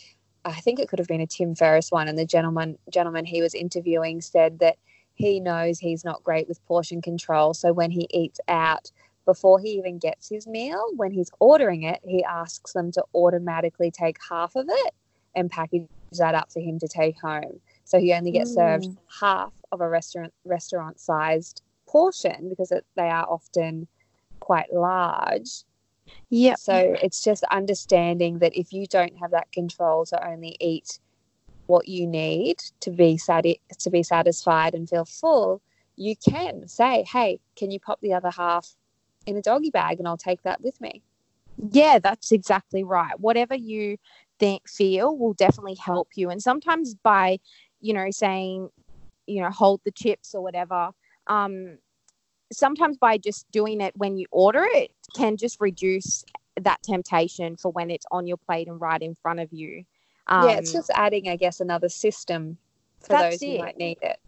I 0.44 0.60
think 0.60 0.78
it 0.80 0.88
could 0.88 0.98
have 0.98 1.08
been 1.08 1.20
a 1.20 1.26
Tim 1.26 1.54
Ferriss 1.54 1.90
one. 1.90 2.08
And 2.08 2.18
the 2.18 2.26
gentleman 2.26 2.78
gentleman 2.90 3.24
he 3.24 3.40
was 3.40 3.54
interviewing 3.54 4.20
said 4.20 4.58
that 4.58 4.76
he 5.14 5.40
knows 5.40 5.78
he's 5.78 6.04
not 6.04 6.22
great 6.22 6.48
with 6.48 6.64
portion 6.66 7.02
control. 7.02 7.54
So 7.54 7.72
when 7.72 7.90
he 7.90 8.08
eats 8.10 8.40
out, 8.48 8.90
before 9.24 9.60
he 9.60 9.70
even 9.70 9.98
gets 9.98 10.28
his 10.28 10.46
meal, 10.46 10.84
when 10.96 11.12
he's 11.12 11.30
ordering 11.38 11.82
it, 11.84 12.00
he 12.02 12.24
asks 12.24 12.72
them 12.72 12.90
to 12.92 13.04
automatically 13.14 13.90
take 13.90 14.16
half 14.28 14.56
of 14.56 14.66
it 14.68 14.94
and 15.36 15.50
package 15.50 15.86
that 16.18 16.34
up 16.34 16.50
for 16.50 16.60
him 16.60 16.78
to 16.80 16.88
take 16.88 17.20
home. 17.20 17.60
So 17.84 18.00
he 18.00 18.12
only 18.12 18.32
gets 18.32 18.52
served 18.52 18.86
Mm. 18.86 18.96
half 19.20 19.52
of 19.70 19.80
a 19.80 19.88
restaurant 19.88 20.32
restaurant 20.44 20.98
sized 20.98 21.62
portion 21.86 22.48
because 22.48 22.72
it, 22.72 22.84
they 22.96 23.08
are 23.08 23.26
often 23.28 23.86
quite 24.40 24.72
large. 24.72 25.64
Yep. 26.30 26.58
So 26.58 26.96
it's 27.02 27.22
just 27.22 27.44
understanding 27.44 28.38
that 28.38 28.56
if 28.56 28.72
you 28.72 28.86
don't 28.86 29.18
have 29.18 29.32
that 29.32 29.52
control 29.52 30.04
to 30.06 30.26
only 30.26 30.56
eat 30.60 30.98
what 31.66 31.88
you 31.88 32.06
need 32.06 32.58
to 32.80 32.90
be 32.90 33.16
sati- 33.16 33.60
to 33.78 33.90
be 33.90 34.02
satisfied 34.02 34.74
and 34.74 34.88
feel 34.88 35.04
full, 35.04 35.60
you 35.96 36.16
can 36.16 36.66
say, 36.68 37.04
"Hey, 37.04 37.40
can 37.56 37.70
you 37.70 37.78
pop 37.80 38.00
the 38.00 38.14
other 38.14 38.30
half 38.30 38.76
in 39.26 39.36
a 39.36 39.42
doggy 39.42 39.70
bag 39.70 39.98
and 39.98 40.08
I'll 40.08 40.16
take 40.16 40.42
that 40.42 40.60
with 40.62 40.80
me?" 40.80 41.02
Yeah, 41.56 41.98
that's 41.98 42.32
exactly 42.32 42.82
right. 42.82 43.18
Whatever 43.20 43.54
you 43.54 43.98
think 44.38 44.68
feel 44.68 45.16
will 45.16 45.34
definitely 45.34 45.74
help 45.76 46.08
you. 46.14 46.30
And 46.30 46.42
sometimes 46.42 46.94
by, 46.94 47.38
you 47.80 47.92
know, 47.92 48.10
saying, 48.10 48.70
you 49.26 49.42
know, 49.42 49.50
hold 49.50 49.80
the 49.84 49.92
chips 49.92 50.34
or 50.34 50.42
whatever, 50.42 50.90
um, 51.26 51.78
sometimes 52.52 52.96
by 52.96 53.18
just 53.18 53.50
doing 53.50 53.80
it 53.80 53.92
when 53.96 54.16
you 54.16 54.26
order 54.30 54.64
it 54.64 54.92
can 55.14 55.36
just 55.36 55.60
reduce 55.60 56.24
that 56.60 56.82
temptation 56.82 57.56
for 57.56 57.72
when 57.72 57.90
it's 57.90 58.06
on 58.10 58.26
your 58.26 58.36
plate 58.36 58.68
and 58.68 58.80
right 58.80 59.02
in 59.02 59.14
front 59.14 59.40
of 59.40 59.52
you. 59.52 59.84
Um, 60.26 60.48
yeah, 60.48 60.56
it's 60.56 60.72
just 60.72 60.90
adding, 60.94 61.28
I 61.28 61.36
guess, 61.36 61.60
another 61.60 61.88
system 61.88 62.58
for 63.00 63.16
those 63.16 63.40
who 63.40 63.52
it. 63.52 63.58
might 63.58 63.78
need 63.78 63.98
it. 64.02 64.18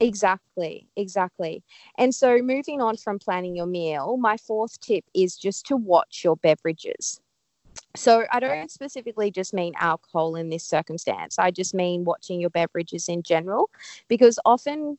Exactly, 0.00 0.86
exactly. 0.96 1.62
And 1.96 2.14
so, 2.14 2.38
moving 2.38 2.80
on 2.80 2.96
from 2.96 3.18
planning 3.18 3.56
your 3.56 3.66
meal, 3.66 4.16
my 4.16 4.36
fourth 4.36 4.78
tip 4.80 5.04
is 5.14 5.36
just 5.36 5.66
to 5.66 5.76
watch 5.76 6.22
your 6.24 6.36
beverages. 6.36 7.20
So, 7.96 8.24
I 8.30 8.38
don't 8.38 8.70
specifically 8.70 9.30
just 9.30 9.52
mean 9.52 9.72
alcohol 9.80 10.36
in 10.36 10.50
this 10.50 10.64
circumstance, 10.64 11.38
I 11.38 11.50
just 11.50 11.74
mean 11.74 12.04
watching 12.04 12.40
your 12.40 12.50
beverages 12.50 13.08
in 13.08 13.22
general, 13.22 13.70
because 14.06 14.38
often, 14.44 14.98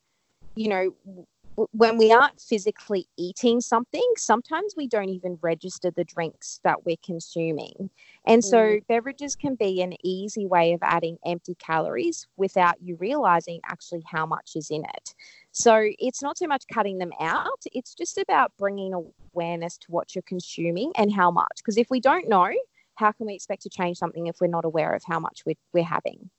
you 0.56 0.68
know, 0.68 1.28
when 1.72 1.98
we 1.98 2.12
aren't 2.12 2.40
physically 2.40 3.08
eating 3.18 3.62
something, 3.62 4.08
sometimes 4.18 4.74
we 4.78 4.88
don't 4.88 5.10
even 5.10 5.38
register 5.42 5.92
the 5.92 6.04
drinks 6.04 6.60
that 6.64 6.86
we're 6.86 6.98
consuming. 7.04 7.90
And 8.26 8.44
so, 8.44 8.58
Mm. 8.58 8.88
beverages 8.88 9.36
can 9.36 9.56
be 9.56 9.82
an 9.82 9.94
easy 10.04 10.46
way 10.46 10.74
of 10.74 10.80
adding 10.84 11.18
empty 11.26 11.56
calories 11.56 12.28
without 12.38 12.82
you 12.82 12.96
realizing 12.98 13.60
actually 13.66 14.04
how 14.06 14.26
much 14.26 14.52
is 14.56 14.70
in 14.70 14.84
it. 14.86 15.14
So, 15.52 15.90
it's 16.00 16.22
not 16.22 16.38
so 16.38 16.48
much 16.48 16.66
cutting 16.72 16.98
them 17.00 17.12
out, 17.20 17.62
it's 17.74 17.94
just 17.94 18.18
about 18.18 18.52
bringing 18.58 18.94
awareness 19.34 19.78
to 19.80 19.92
what 19.92 20.16
you're 20.16 20.22
consuming 20.24 20.92
and 20.96 21.14
how 21.14 21.32
much. 21.32 21.58
Because 21.58 21.78
if 21.78 21.90
we 21.90 22.00
don't 22.00 22.30
know, 22.30 22.52
how 22.96 23.12
can 23.12 23.28
we 23.28 23.36
expect 23.36 23.64
to 23.64 23.70
change 23.70 23.98
something 23.98 24.28
if 24.28 24.38
we're 24.42 24.48
not 24.48 24.66
aware 24.66 24.94
of 24.94 25.04
how 25.06 25.20
much 25.20 25.44
we're, 25.46 25.56
we're 25.74 25.84
having? 25.84 26.30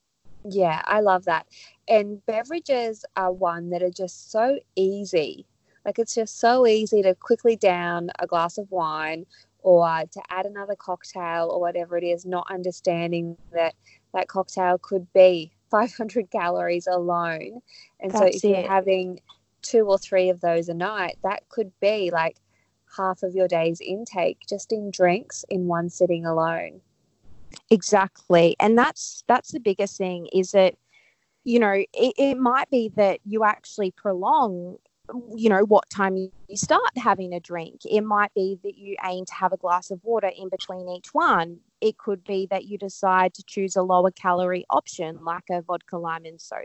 Yeah, 0.44 0.83
I 0.85 1.00
love 1.00 1.24
that. 1.26 1.46
And 1.88 2.24
beverages 2.26 3.05
are 3.16 3.33
one 3.33 3.70
that 3.70 3.83
are 3.83 3.90
just 3.90 4.31
so 4.31 4.59
easy. 4.74 5.46
Like 5.85 5.98
it's 5.98 6.14
just 6.14 6.38
so 6.38 6.66
easy 6.66 7.03
to 7.03 7.14
quickly 7.14 7.57
down 7.57 8.11
a 8.18 8.26
glass 8.26 8.59
of 8.59 8.70
wine 8.70 9.26
or 9.62 9.85
to 10.11 10.22
add 10.31 10.46
another 10.46 10.74
cocktail 10.74 11.50
or 11.50 11.61
whatever 11.61 11.98
it 11.98 12.05
is, 12.05 12.24
not 12.24 12.46
understanding 12.50 13.37
that 13.53 13.74
that 14.14 14.29
cocktail 14.29 14.79
could 14.79 15.12
be 15.12 15.53
500 15.70 16.31
calories 16.31 16.87
alone. 16.87 17.61
And 18.00 18.12
so 18.12 18.20
That's 18.20 18.37
if 18.37 18.44
you're 18.44 18.57
it. 18.57 18.66
having 18.66 19.20
two 19.62 19.85
or 19.87 19.98
three 19.98 20.31
of 20.31 20.40
those 20.40 20.68
a 20.68 20.74
night, 20.74 21.18
that 21.22 21.48
could 21.48 21.72
be 21.81 22.11
like 22.11 22.38
half 22.96 23.22
of 23.22 23.35
your 23.35 23.46
day's 23.46 23.81
intake 23.81 24.38
just 24.48 24.72
in 24.72 24.90
drinks 24.90 25.44
in 25.48 25.66
one 25.66 25.90
sitting 25.90 26.24
alone. 26.24 26.81
Exactly. 27.70 28.56
And 28.60 28.76
that's 28.78 29.24
that's 29.28 29.52
the 29.52 29.60
biggest 29.60 29.96
thing 29.96 30.28
is 30.32 30.52
that, 30.52 30.74
you 31.44 31.58
know, 31.58 31.72
it, 31.72 32.14
it 32.18 32.38
might 32.38 32.70
be 32.70 32.90
that 32.96 33.20
you 33.24 33.44
actually 33.44 33.92
prolong, 33.92 34.76
you 35.36 35.48
know, 35.48 35.64
what 35.64 35.88
time 35.90 36.16
you 36.16 36.30
start 36.56 36.90
having 36.96 37.32
a 37.32 37.40
drink. 37.40 37.80
It 37.84 38.02
might 38.02 38.32
be 38.34 38.58
that 38.64 38.76
you 38.76 38.96
aim 39.04 39.24
to 39.26 39.34
have 39.34 39.52
a 39.52 39.56
glass 39.56 39.90
of 39.90 40.00
water 40.04 40.30
in 40.36 40.48
between 40.48 40.88
each 40.88 41.08
one. 41.12 41.58
It 41.80 41.98
could 41.98 42.24
be 42.24 42.46
that 42.50 42.66
you 42.66 42.78
decide 42.78 43.34
to 43.34 43.44
choose 43.46 43.76
a 43.76 43.82
lower 43.82 44.10
calorie 44.10 44.66
option 44.70 45.18
like 45.24 45.44
a 45.50 45.62
vodka 45.62 45.98
lime 45.98 46.24
and 46.26 46.40
soda. 46.40 46.64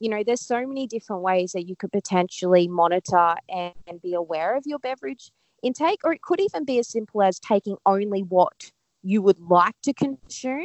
You 0.00 0.10
know, 0.10 0.22
there's 0.24 0.40
so 0.46 0.66
many 0.66 0.86
different 0.86 1.22
ways 1.22 1.52
that 1.52 1.68
you 1.68 1.76
could 1.76 1.92
potentially 1.92 2.68
monitor 2.68 3.34
and, 3.48 3.74
and 3.86 4.00
be 4.02 4.14
aware 4.14 4.56
of 4.56 4.64
your 4.66 4.78
beverage 4.78 5.30
intake, 5.62 6.00
or 6.04 6.12
it 6.12 6.22
could 6.22 6.40
even 6.40 6.64
be 6.64 6.78
as 6.78 6.88
simple 6.88 7.22
as 7.22 7.38
taking 7.40 7.76
only 7.86 8.22
what 8.22 8.72
you 9.02 9.22
would 9.22 9.40
like 9.40 9.74
to 9.82 9.92
consume. 9.92 10.64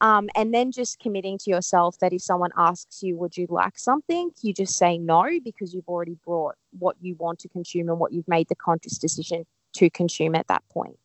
Um, 0.00 0.28
and 0.34 0.52
then 0.52 0.72
just 0.72 0.98
committing 0.98 1.38
to 1.38 1.50
yourself 1.50 1.98
that 2.00 2.12
if 2.12 2.20
someone 2.20 2.50
asks 2.56 3.02
you, 3.02 3.16
would 3.16 3.36
you 3.36 3.46
like 3.48 3.78
something? 3.78 4.32
You 4.42 4.52
just 4.52 4.76
say 4.76 4.98
no 4.98 5.38
because 5.42 5.72
you've 5.72 5.88
already 5.88 6.18
brought 6.24 6.56
what 6.78 6.96
you 7.00 7.14
want 7.14 7.38
to 7.40 7.48
consume 7.48 7.88
and 7.88 7.98
what 7.98 8.12
you've 8.12 8.28
made 8.28 8.48
the 8.48 8.56
conscious 8.56 8.98
decision 8.98 9.46
to 9.74 9.88
consume 9.90 10.34
at 10.34 10.48
that 10.48 10.62
point. 10.68 10.98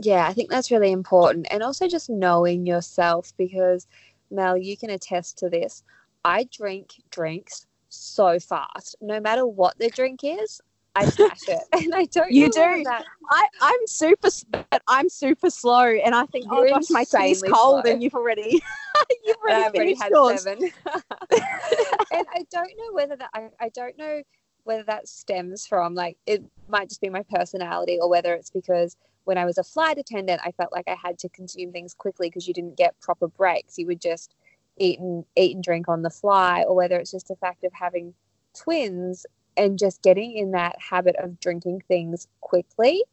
Yeah, 0.00 0.26
I 0.26 0.32
think 0.32 0.50
that's 0.50 0.70
really 0.70 0.92
important. 0.92 1.46
And 1.50 1.62
also 1.62 1.88
just 1.88 2.08
knowing 2.08 2.64
yourself 2.64 3.32
because, 3.36 3.86
Mel, 4.30 4.56
you 4.56 4.76
can 4.76 4.90
attest 4.90 5.36
to 5.38 5.50
this. 5.50 5.82
I 6.24 6.44
drink 6.44 6.94
drinks 7.10 7.66
so 7.88 8.38
fast. 8.38 8.96
No 9.00 9.20
matter 9.20 9.46
what 9.46 9.78
the 9.78 9.90
drink 9.90 10.20
is, 10.22 10.60
I 10.94 11.06
smash 11.06 11.48
it. 11.48 11.60
And 11.72 11.94
I 11.94 12.04
don't 12.06 12.30
You 12.30 12.50
do. 12.50 12.82
That, 12.84 13.04
I, 13.30 13.46
I'm 13.60 13.86
super, 13.86 14.28
but 14.50 14.82
I'm 14.86 15.08
super 15.08 15.50
slow, 15.50 15.84
and 15.84 16.14
I 16.14 16.26
think, 16.26 16.46
You're 16.50 16.66
oh 16.66 16.68
gosh, 16.68 16.90
my 16.90 17.04
tea's 17.04 17.42
cold, 17.42 17.82
slow. 17.84 17.92
and 17.92 18.02
you've 18.02 18.14
already, 18.14 18.62
you've 19.24 19.36
already 19.38 19.62
I've 19.64 19.74
already 19.74 19.94
had 19.94 20.10
yours. 20.10 20.42
seven. 20.42 20.70
and 21.32 22.26
I 22.34 22.44
don't 22.50 22.72
know 22.76 22.92
whether 22.92 23.16
that 23.16 23.30
I, 23.34 23.48
I 23.60 23.68
don't 23.70 23.96
know 23.96 24.22
whether 24.64 24.82
that 24.84 25.08
stems 25.08 25.66
from 25.66 25.94
like 25.94 26.16
it 26.26 26.42
might 26.68 26.88
just 26.88 27.00
be 27.00 27.08
my 27.08 27.24
personality 27.30 27.98
or 28.00 28.08
whether 28.08 28.32
it's 28.34 28.50
because 28.50 28.96
when 29.24 29.36
I 29.36 29.44
was 29.44 29.58
a 29.58 29.64
flight 29.64 29.98
attendant 29.98 30.40
I 30.44 30.52
felt 30.52 30.72
like 30.72 30.86
I 30.86 30.94
had 31.02 31.18
to 31.20 31.28
consume 31.30 31.72
things 31.72 31.94
quickly 31.94 32.28
because 32.28 32.46
you 32.46 32.54
didn't 32.54 32.76
get 32.76 33.00
proper 33.00 33.26
breaks. 33.28 33.78
You 33.78 33.86
would 33.86 34.00
just 34.00 34.34
eat 34.78 34.98
and 35.00 35.24
eat 35.36 35.54
and 35.54 35.64
drink 35.64 35.88
on 35.88 36.02
the 36.02 36.10
fly, 36.10 36.64
or 36.66 36.74
whether 36.74 36.98
it's 36.98 37.10
just 37.10 37.30
a 37.30 37.36
fact 37.36 37.64
of 37.64 37.72
having 37.72 38.14
twins 38.54 39.26
and 39.56 39.78
just 39.78 40.02
getting 40.02 40.36
in 40.36 40.52
that 40.52 40.76
habit 40.80 41.16
of 41.16 41.38
drinking 41.40 41.82
things 41.88 42.26
quickly. 42.40 43.04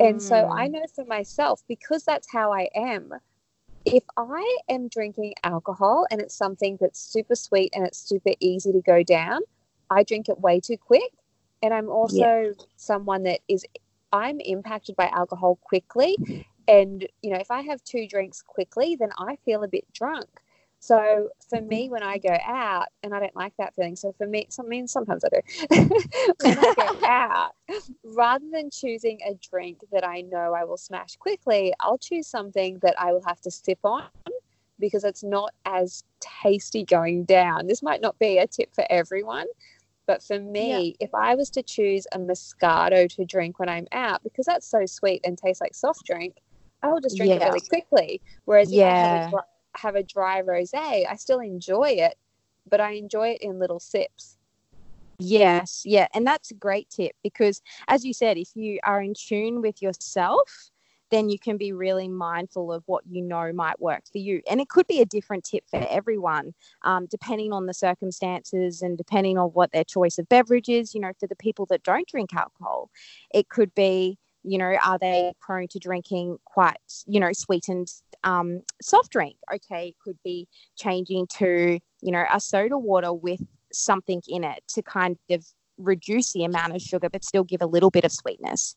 And 0.00 0.22
so 0.22 0.36
Mm. 0.36 0.58
I 0.58 0.68
know 0.68 0.84
for 0.94 1.04
myself, 1.04 1.62
because 1.66 2.04
that's 2.04 2.30
how 2.30 2.52
I 2.52 2.68
am, 2.74 3.12
if 3.84 4.04
I 4.16 4.58
am 4.68 4.88
drinking 4.88 5.34
alcohol 5.42 6.06
and 6.10 6.20
it's 6.20 6.34
something 6.34 6.76
that's 6.80 7.00
super 7.00 7.34
sweet 7.34 7.72
and 7.74 7.86
it's 7.86 7.98
super 7.98 8.32
easy 8.38 8.70
to 8.72 8.80
go 8.80 9.02
down, 9.02 9.40
I 9.90 10.02
drink 10.02 10.28
it 10.28 10.40
way 10.40 10.60
too 10.60 10.76
quick. 10.76 11.12
And 11.62 11.74
I'm 11.74 11.88
also 11.88 12.54
someone 12.76 13.24
that 13.24 13.40
is, 13.48 13.64
I'm 14.12 14.40
impacted 14.40 14.94
by 14.94 15.08
alcohol 15.08 15.58
quickly. 15.62 16.18
And, 16.68 17.08
you 17.22 17.30
know, 17.30 17.38
if 17.38 17.50
I 17.50 17.62
have 17.62 17.82
two 17.82 18.06
drinks 18.06 18.42
quickly, 18.42 18.94
then 18.94 19.10
I 19.18 19.36
feel 19.44 19.64
a 19.64 19.68
bit 19.68 19.90
drunk. 19.92 20.28
So 20.80 21.28
for 21.48 21.60
me, 21.60 21.84
mm-hmm. 21.84 21.92
when 21.92 22.02
I 22.02 22.18
go 22.18 22.36
out, 22.46 22.86
and 23.02 23.14
I 23.14 23.20
don't 23.20 23.34
like 23.34 23.52
that 23.58 23.74
feeling. 23.74 23.96
So 23.96 24.12
for 24.12 24.26
me, 24.26 24.46
I 24.58 24.62
mean, 24.62 24.86
sometimes 24.86 25.24
I 25.24 25.28
do. 25.28 25.68
when 26.42 26.58
I 26.58 26.74
go 26.76 26.98
out, 27.06 27.52
rather 28.04 28.44
than 28.50 28.70
choosing 28.70 29.18
a 29.26 29.34
drink 29.34 29.80
that 29.92 30.06
I 30.06 30.22
know 30.22 30.54
I 30.54 30.64
will 30.64 30.76
smash 30.76 31.16
quickly, 31.16 31.72
I'll 31.80 31.98
choose 31.98 32.26
something 32.26 32.78
that 32.82 32.94
I 32.98 33.12
will 33.12 33.24
have 33.26 33.40
to 33.42 33.50
sip 33.50 33.80
on 33.84 34.04
because 34.78 35.02
it's 35.02 35.24
not 35.24 35.52
as 35.64 36.04
tasty 36.20 36.84
going 36.84 37.24
down. 37.24 37.66
This 37.66 37.82
might 37.82 38.00
not 38.00 38.16
be 38.20 38.38
a 38.38 38.46
tip 38.46 38.72
for 38.72 38.84
everyone, 38.88 39.46
but 40.06 40.22
for 40.22 40.38
me, 40.38 40.96
yeah. 41.00 41.06
if 41.06 41.14
I 41.14 41.34
was 41.34 41.50
to 41.50 41.62
choose 41.62 42.06
a 42.12 42.18
Moscato 42.18 43.08
to 43.16 43.24
drink 43.24 43.58
when 43.58 43.68
I'm 43.68 43.88
out, 43.90 44.22
because 44.22 44.46
that's 44.46 44.66
so 44.66 44.86
sweet 44.86 45.22
and 45.24 45.36
tastes 45.36 45.60
like 45.60 45.74
soft 45.74 46.06
drink, 46.06 46.36
I 46.82 46.88
will 46.88 47.00
just 47.00 47.16
drink 47.16 47.30
yeah. 47.30 47.44
it 47.44 47.48
really 47.48 47.68
quickly. 47.68 48.20
Whereas 48.44 48.72
yeah 48.72 49.24
have 49.24 49.34
a 49.34 49.57
dry 50.06 50.42
rosé, 50.42 51.06
I 51.08 51.16
still 51.16 51.40
enjoy 51.40 51.90
it, 51.98 52.14
but 52.68 52.80
I 52.80 52.92
enjoy 52.92 53.30
it 53.30 53.42
in 53.42 53.58
little 53.58 53.80
sips. 53.80 54.36
Yes, 55.18 55.82
yeah, 55.84 56.06
and 56.14 56.26
that's 56.26 56.50
a 56.52 56.54
great 56.54 56.88
tip 56.90 57.12
because 57.24 57.60
as 57.88 58.04
you 58.04 58.12
said, 58.12 58.38
if 58.38 58.50
you 58.54 58.78
are 58.84 59.02
in 59.02 59.14
tune 59.14 59.60
with 59.60 59.82
yourself, 59.82 60.70
then 61.10 61.28
you 61.28 61.38
can 61.38 61.56
be 61.56 61.72
really 61.72 62.08
mindful 62.08 62.72
of 62.72 62.82
what 62.86 63.04
you 63.08 63.22
know 63.22 63.52
might 63.52 63.80
work 63.80 64.02
for 64.10 64.18
you. 64.18 64.42
And 64.50 64.60
it 64.60 64.68
could 64.68 64.86
be 64.86 65.00
a 65.00 65.06
different 65.06 65.44
tip 65.44 65.64
for 65.68 65.84
everyone, 65.88 66.54
um, 66.82 67.06
depending 67.06 67.52
on 67.52 67.66
the 67.66 67.74
circumstances 67.74 68.82
and 68.82 68.96
depending 68.98 69.38
on 69.38 69.48
what 69.48 69.72
their 69.72 69.84
choice 69.84 70.18
of 70.18 70.28
beverage 70.28 70.68
is. 70.68 70.94
You 70.94 71.00
know, 71.00 71.12
for 71.18 71.26
the 71.26 71.36
people 71.36 71.66
that 71.66 71.82
don't 71.82 72.06
drink 72.06 72.34
alcohol, 72.34 72.90
it 73.32 73.48
could 73.48 73.74
be, 73.74 74.18
you 74.44 74.58
know, 74.58 74.76
are 74.84 74.98
they 74.98 75.32
prone 75.40 75.68
to 75.68 75.78
drinking 75.78 76.38
quite, 76.44 76.76
you 77.06 77.20
know, 77.20 77.30
sweetened 77.32 77.88
um, 78.24 78.62
soft 78.82 79.10
drink. 79.10 79.36
Okay, 79.52 79.94
could 80.02 80.18
be 80.24 80.48
changing 80.76 81.26
to, 81.38 81.78
you 82.00 82.12
know, 82.12 82.24
a 82.32 82.40
soda 82.40 82.78
water 82.78 83.12
with 83.12 83.40
something 83.72 84.22
in 84.28 84.44
it 84.44 84.62
to 84.68 84.82
kind 84.82 85.18
of 85.30 85.46
reduce 85.76 86.32
the 86.32 86.44
amount 86.44 86.74
of 86.74 86.82
sugar 86.82 87.08
but 87.08 87.24
still 87.24 87.44
give 87.44 87.62
a 87.62 87.66
little 87.66 87.90
bit 87.90 88.04
of 88.04 88.12
sweetness. 88.12 88.76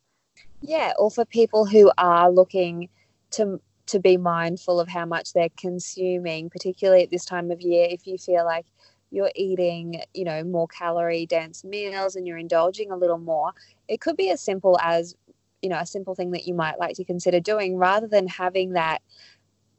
Yeah, 0.62 0.93
or 1.00 1.10
for 1.10 1.26
people 1.26 1.65
who 1.65 1.91
are 1.97 2.32
looking 2.32 2.89
to 3.32 3.60
to 3.88 4.00
be 4.00 4.15
mindful 4.15 4.80
of 4.80 4.88
how 4.88 5.06
much 5.06 5.34
they're 5.34 5.50
consuming, 5.58 6.50
particularly 6.50 7.04
at 7.04 7.12
this 7.12 7.26
time 7.26 7.52
of 7.52 7.60
year, 7.62 7.88
if 7.89 8.08
you 8.08 8.17
feel 8.17 8.45
like 8.45 8.65
you're 9.10 9.32
eating, 9.36 10.02
you 10.13 10.24
know, 10.24 10.43
more 10.43 10.67
calorie 10.67 11.26
dense 11.26 11.65
meals 11.65 12.15
and 12.15 12.26
you're 12.26 12.38
indulging 12.38 12.91
a 12.91 12.95
little 12.95 13.17
more, 13.17 13.52
it 13.89 14.00
could 14.00 14.15
be 14.15 14.30
as 14.30 14.39
simple 14.39 14.80
as, 14.82 15.15
you 15.62 15.69
know, 15.69 15.78
a 15.78 15.86
simple 15.86 16.15
thing 16.15 16.32
that 16.32 16.47
you 16.47 16.54
might 16.54 16.80
like 16.80 16.95
to 16.95 17.04
consider 17.04 17.39
doing 17.39 17.78
rather 17.78 18.08
than 18.08 18.28
having 18.28 18.74
that 18.74 19.02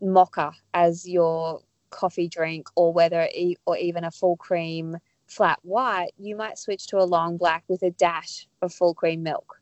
mocha 0.01 0.53
as 0.75 1.09
your 1.09 1.63
coffee 1.91 2.29
drink 2.29 2.69
or 2.75 2.93
whether 2.93 3.29
or 3.67 3.77
even 3.77 4.05
a 4.05 4.11
full 4.11 4.37
cream 4.37 4.97
flat 5.27 5.59
white 5.63 6.11
you 6.19 6.35
might 6.35 6.59
switch 6.59 6.87
to 6.87 6.99
a 6.99 7.05
long 7.05 7.37
black 7.37 7.63
with 7.69 7.83
a 7.83 7.91
dash 7.93 8.47
of 8.63 8.73
full 8.73 8.95
cream 8.95 9.23
milk. 9.23 9.61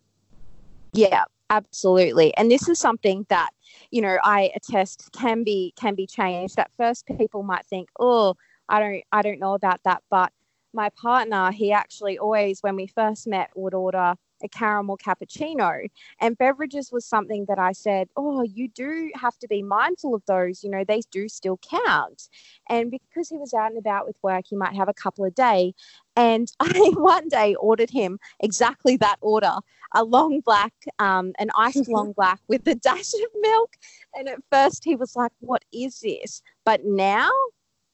Yeah 0.92 1.24
absolutely. 1.50 2.34
And 2.36 2.50
this 2.50 2.68
is 2.68 2.78
something 2.78 3.26
that 3.28 3.50
you 3.90 4.00
know 4.00 4.18
i 4.24 4.50
attest 4.54 5.10
can 5.12 5.42
be 5.44 5.74
can 5.76 5.94
be 5.94 6.06
changed. 6.06 6.58
At 6.58 6.70
first 6.76 7.06
people 7.18 7.42
might 7.42 7.66
think 7.66 7.88
oh 7.98 8.36
i 8.68 8.78
don't 8.78 9.02
i 9.12 9.20
don't 9.20 9.40
know 9.40 9.54
about 9.54 9.80
that 9.84 10.02
but 10.10 10.32
my 10.72 10.88
partner 10.90 11.50
he 11.50 11.72
actually 11.72 12.16
always 12.18 12.62
when 12.62 12.76
we 12.76 12.86
first 12.86 13.26
met 13.26 13.50
would 13.56 13.74
order 13.74 14.14
a 14.42 14.48
caramel 14.48 14.96
cappuccino. 14.98 15.88
And 16.20 16.36
beverages 16.38 16.90
was 16.92 17.04
something 17.04 17.44
that 17.48 17.58
I 17.58 17.72
said, 17.72 18.08
oh, 18.16 18.42
you 18.42 18.68
do 18.68 19.10
have 19.14 19.38
to 19.38 19.48
be 19.48 19.62
mindful 19.62 20.14
of 20.14 20.22
those. 20.26 20.62
You 20.62 20.70
know, 20.70 20.84
they 20.84 21.02
do 21.10 21.28
still 21.28 21.58
count. 21.58 22.28
And 22.68 22.90
because 22.90 23.28
he 23.28 23.36
was 23.36 23.54
out 23.54 23.70
and 23.70 23.78
about 23.78 24.06
with 24.06 24.16
work, 24.22 24.44
he 24.48 24.56
might 24.56 24.74
have 24.74 24.88
a 24.88 24.94
couple 24.94 25.24
a 25.24 25.30
day. 25.30 25.74
And 26.16 26.50
I 26.60 26.92
one 26.94 27.28
day 27.28 27.54
ordered 27.56 27.90
him 27.90 28.18
exactly 28.40 28.96
that 28.98 29.16
order 29.20 29.56
a 29.92 30.04
long 30.04 30.40
black, 30.40 30.72
um, 30.98 31.32
an 31.38 31.50
iced 31.56 31.88
long 31.88 32.12
black 32.12 32.40
with 32.48 32.66
a 32.68 32.74
dash 32.74 33.14
of 33.14 33.30
milk. 33.40 33.76
And 34.14 34.28
at 34.28 34.38
first 34.50 34.84
he 34.84 34.96
was 34.96 35.16
like, 35.16 35.32
what 35.40 35.64
is 35.72 36.00
this? 36.00 36.42
But 36.64 36.84
now 36.84 37.30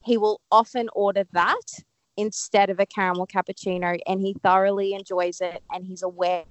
he 0.03 0.17
will 0.17 0.41
often 0.51 0.89
order 0.93 1.25
that 1.33 1.83
instead 2.17 2.69
of 2.69 2.79
a 2.79 2.85
caramel 2.85 3.27
cappuccino 3.27 3.99
and 4.07 4.19
he 4.19 4.35
thoroughly 4.43 4.93
enjoys 4.93 5.39
it 5.39 5.63
and 5.71 5.85
he's 5.85 6.03
aware. 6.03 6.43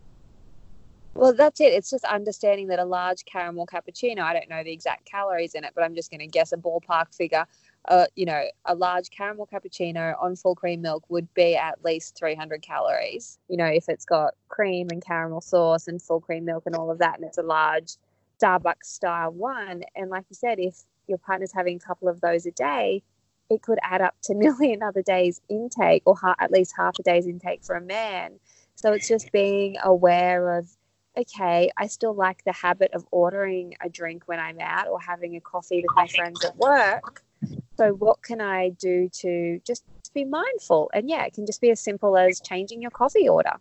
Well 1.15 1.35
that's 1.35 1.61
it. 1.61 1.73
It's 1.73 1.91
just 1.91 2.05
understanding 2.05 2.69
that 2.69 2.79
a 2.79 2.85
large 2.85 3.25
caramel 3.25 3.67
cappuccino 3.67 4.21
i 4.21 4.33
don't 4.33 4.49
know 4.49 4.63
the 4.63 4.73
exact 4.73 5.07
calories 5.07 5.55
in 5.55 5.65
it 5.65 5.73
but 5.75 5.83
i'm 5.83 5.95
just 5.95 6.11
going 6.11 6.21
to 6.21 6.27
guess 6.27 6.53
a 6.53 6.57
ballpark 6.57 7.15
figure 7.15 7.47
uh, 7.89 8.07
you 8.17 8.27
know 8.27 8.45
a 8.65 8.75
large 8.75 9.11
caramel 9.11 9.49
cappuccino 9.53 10.15
on 10.21 10.37
full 10.37 10.55
cream 10.55 10.83
milk 10.83 11.05
would 11.09 11.33
be 11.35 11.57
at 11.57 11.85
least 11.85 12.17
300 12.19 12.63
calories. 12.63 13.39
You 13.49 13.57
know 13.57 13.67
if 13.67 13.89
it's 13.89 14.05
got 14.05 14.35
cream 14.49 14.89
and 14.91 15.05
caramel 15.05 15.41
sauce 15.41 15.89
and 15.89 16.01
full 16.03 16.21
cream 16.21 16.45
milk 16.45 16.65
and 16.67 16.75
all 16.75 16.91
of 16.91 16.99
that 16.99 17.17
and 17.17 17.25
it's 17.25 17.39
a 17.39 17.43
large 17.43 17.97
starbucks 18.43 18.85
style 18.85 19.31
one 19.31 19.85
and 19.95 20.11
like 20.11 20.25
you 20.29 20.35
said 20.35 20.59
if 20.59 20.83
your 21.07 21.19
partner's 21.19 21.53
having 21.53 21.77
a 21.77 21.87
couple 21.87 22.09
of 22.09 22.21
those 22.21 22.45
a 22.45 22.51
day 22.51 23.03
it 23.51 23.63
could 23.63 23.79
add 23.83 24.01
up 24.01 24.15
to 24.25 24.35
nearly 24.37 24.73
another 24.73 25.03
day's 25.03 25.41
intake 25.49 26.03
or 26.07 26.17
ha- 26.17 26.37
at 26.39 26.51
least 26.51 26.75
half 26.77 26.99
a 26.99 27.03
day's 27.03 27.27
intake 27.27 27.65
for 27.65 27.77
a 27.77 27.81
man. 27.81 28.39
So 28.75 28.93
it's 28.93 29.09
just 29.09 29.33
being 29.33 29.77
aware 29.83 30.59
of, 30.59 30.69
okay, 31.17 31.71
I 31.79 31.87
still 31.87 32.15
like 32.15 32.45
the 32.45 32.53
habit 32.53 32.93
of 32.93 33.07
ordering 33.11 33.75
a 33.83 33.89
drink 33.89 34.25
when 34.27 34.39
I'm 34.39 34.61
out 34.61 34.89
or 34.89 35.01
having 35.01 35.35
a 35.35 35.41
coffee 35.41 35.83
with 35.83 35.97
my 35.97 36.07
friends 36.07 36.45
at 36.45 36.57
work. 36.57 37.23
So 37.79 37.93
what 37.93 38.23
can 38.23 38.41
I 38.41 38.71
do 38.71 39.09
to 39.21 39.61
just 39.67 39.85
be 40.15 40.25
mindful? 40.25 40.91
And 40.93 41.09
yeah, 41.09 41.25
it 41.25 41.33
can 41.33 41.47
just 41.47 41.61
be 41.61 41.71
as 41.71 41.81
simple 41.81 42.17
as 42.17 42.41
changing 42.41 42.83
your 42.83 42.91
coffee 42.91 43.29
order. 43.29 43.55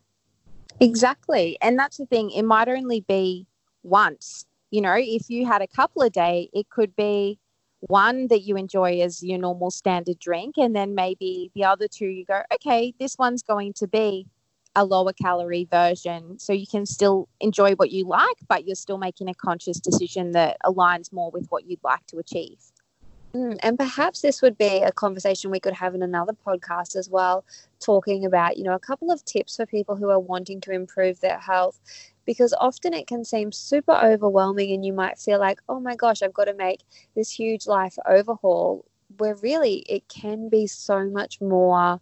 Exactly. 0.80 1.58
And 1.62 1.80
that's 1.80 1.98
the 1.98 2.06
thing, 2.06 2.32
it 2.32 2.44
might 2.44 2.68
only 2.68 3.02
be 3.02 3.48
once. 3.84 4.46
You 4.72 4.82
know, 4.82 4.96
if 4.98 5.30
you 5.30 5.46
had 5.46 5.62
a 5.62 5.68
couple 5.68 6.02
a 6.02 6.10
day, 6.10 6.50
it 6.54 6.70
could 6.70 6.96
be 6.96 7.40
one 7.88 8.28
that 8.28 8.42
you 8.42 8.58
enjoy 8.58 9.00
as 9.02 9.24
your 9.24 9.38
normal 9.38 9.72
standard 9.72 10.20
drink, 10.20 10.56
and 10.58 10.76
then 10.76 10.96
maybe 10.96 11.52
the 11.56 11.64
other 11.64 11.88
two 11.88 12.08
you 12.08 12.26
go, 12.26 12.42
okay, 12.54 12.94
this 13.00 13.18
one's 13.18 13.44
going 13.44 13.74
to 13.74 13.88
be 13.88 14.28
a 14.76 14.84
lower 14.84 15.14
calorie 15.14 15.68
version. 15.72 16.38
So 16.38 16.52
you 16.52 16.68
can 16.68 16.86
still 16.86 17.30
enjoy 17.40 17.74
what 17.74 17.92
you 17.92 18.06
like, 18.06 18.38
but 18.48 18.68
you're 18.68 18.76
still 18.76 18.98
making 18.98 19.30
a 19.30 19.34
conscious 19.34 19.80
decision 19.80 20.32
that 20.32 20.58
aligns 20.66 21.14
more 21.14 21.32
with 21.32 21.48
what 21.50 21.70
you'd 21.70 21.84
like 21.84 22.06
to 22.08 22.18
achieve. 22.18 22.60
Mm, 23.34 23.58
and 23.64 23.78
perhaps 23.78 24.22
this 24.22 24.42
would 24.42 24.58
be 24.58 24.82
a 24.82 24.92
conversation 24.92 25.52
we 25.52 25.60
could 25.60 25.74
have 25.74 25.94
in 25.94 26.02
another 26.02 26.34
podcast 26.46 26.96
as 26.96 27.10
well, 27.10 27.44
talking 27.80 28.26
about, 28.26 28.58
you 28.58 28.64
know, 28.64 28.74
a 28.74 28.80
couple 28.80 29.12
of 29.12 29.26
tips 29.26 29.58
for 29.58 29.66
people 29.66 29.96
who 29.96 30.10
are 30.10 30.20
wanting 30.20 30.62
to 30.62 30.72
improve 30.72 31.20
their 31.20 31.40
health 31.40 31.80
because 32.26 32.54
often 32.60 32.94
it 32.94 33.08
can 33.08 33.24
seem 33.24 33.52
super 33.52 33.94
overwhelming 33.94 34.72
and 34.72 34.86
you 34.86 34.94
might 34.94 35.18
feel 35.18 35.40
like, 35.40 35.60
oh 35.70 35.80
my 35.80 35.96
gosh, 35.96 36.22
I've 36.22 36.34
got 36.34 36.46
to 36.46 36.54
make 36.54 36.82
this 37.16 37.32
huge 37.32 37.68
life 37.68 37.98
overhaul, 38.08 38.86
where 39.18 39.36
really 39.36 39.86
it 39.88 40.08
can 40.08 40.50
be 40.50 40.68
so 40.68 41.06
much 41.10 41.40
more 41.42 42.00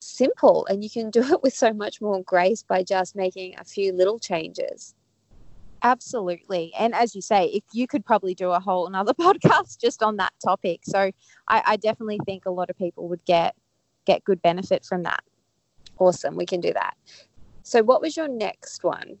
simple 0.00 0.66
and 0.66 0.84
you 0.84 0.90
can 0.90 1.10
do 1.10 1.22
it 1.22 1.42
with 1.42 1.54
so 1.54 1.72
much 1.72 2.00
more 2.00 2.22
grace 2.22 2.62
by 2.62 2.82
just 2.82 3.16
making 3.16 3.54
a 3.58 3.64
few 3.64 3.92
little 3.92 4.18
changes. 4.18 4.94
Absolutely. 5.82 6.72
And 6.78 6.94
as 6.94 7.14
you 7.14 7.20
say, 7.20 7.46
if 7.46 7.62
you 7.72 7.86
could 7.86 8.04
probably 8.04 8.34
do 8.34 8.50
a 8.50 8.60
whole 8.60 8.86
another 8.86 9.14
podcast 9.20 9.78
just 9.80 10.02
on 10.02 10.16
that 10.16 10.32
topic. 10.44 10.80
So 10.84 11.10
I, 11.48 11.62
I 11.66 11.76
definitely 11.76 12.18
think 12.24 12.46
a 12.46 12.50
lot 12.50 12.70
of 12.70 12.76
people 12.76 13.08
would 13.08 13.24
get 13.24 13.54
get 14.04 14.24
good 14.24 14.40
benefit 14.42 14.84
from 14.84 15.02
that. 15.02 15.22
Awesome. 15.98 16.36
We 16.36 16.46
can 16.46 16.60
do 16.60 16.72
that. 16.72 16.96
So 17.62 17.82
what 17.82 18.00
was 18.00 18.16
your 18.16 18.28
next 18.28 18.84
one? 18.84 19.18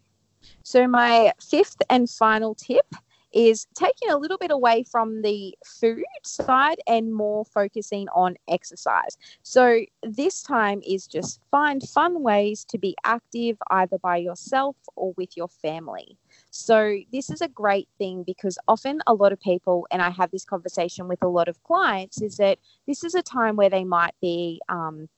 So, 0.62 0.86
my 0.86 1.32
fifth 1.40 1.76
and 1.90 2.08
final 2.08 2.54
tip 2.54 2.86
is 3.32 3.66
taking 3.74 4.10
a 4.10 4.16
little 4.16 4.38
bit 4.38 4.50
away 4.50 4.82
from 4.90 5.20
the 5.20 5.54
food 5.64 6.02
side 6.24 6.78
and 6.86 7.14
more 7.14 7.44
focusing 7.44 8.08
on 8.14 8.34
exercise. 8.48 9.18
So, 9.42 9.80
this 10.02 10.42
time 10.42 10.80
is 10.86 11.06
just 11.06 11.40
find 11.50 11.82
fun 11.82 12.22
ways 12.22 12.64
to 12.70 12.78
be 12.78 12.96
active 13.04 13.58
either 13.70 13.98
by 13.98 14.16
yourself 14.16 14.76
or 14.96 15.12
with 15.16 15.36
your 15.36 15.48
family. 15.48 16.16
So, 16.50 16.98
this 17.12 17.30
is 17.30 17.42
a 17.42 17.48
great 17.48 17.88
thing 17.98 18.22
because 18.26 18.58
often 18.68 19.00
a 19.06 19.14
lot 19.14 19.32
of 19.32 19.40
people, 19.40 19.86
and 19.90 20.00
I 20.00 20.10
have 20.10 20.30
this 20.30 20.44
conversation 20.44 21.06
with 21.08 21.22
a 21.22 21.28
lot 21.28 21.48
of 21.48 21.62
clients, 21.62 22.22
is 22.22 22.38
that 22.38 22.58
this 22.86 23.04
is 23.04 23.14
a 23.14 23.22
time 23.22 23.56
where 23.56 23.70
they 23.70 23.84
might 23.84 24.14
be 24.20 24.60
um, 24.68 25.08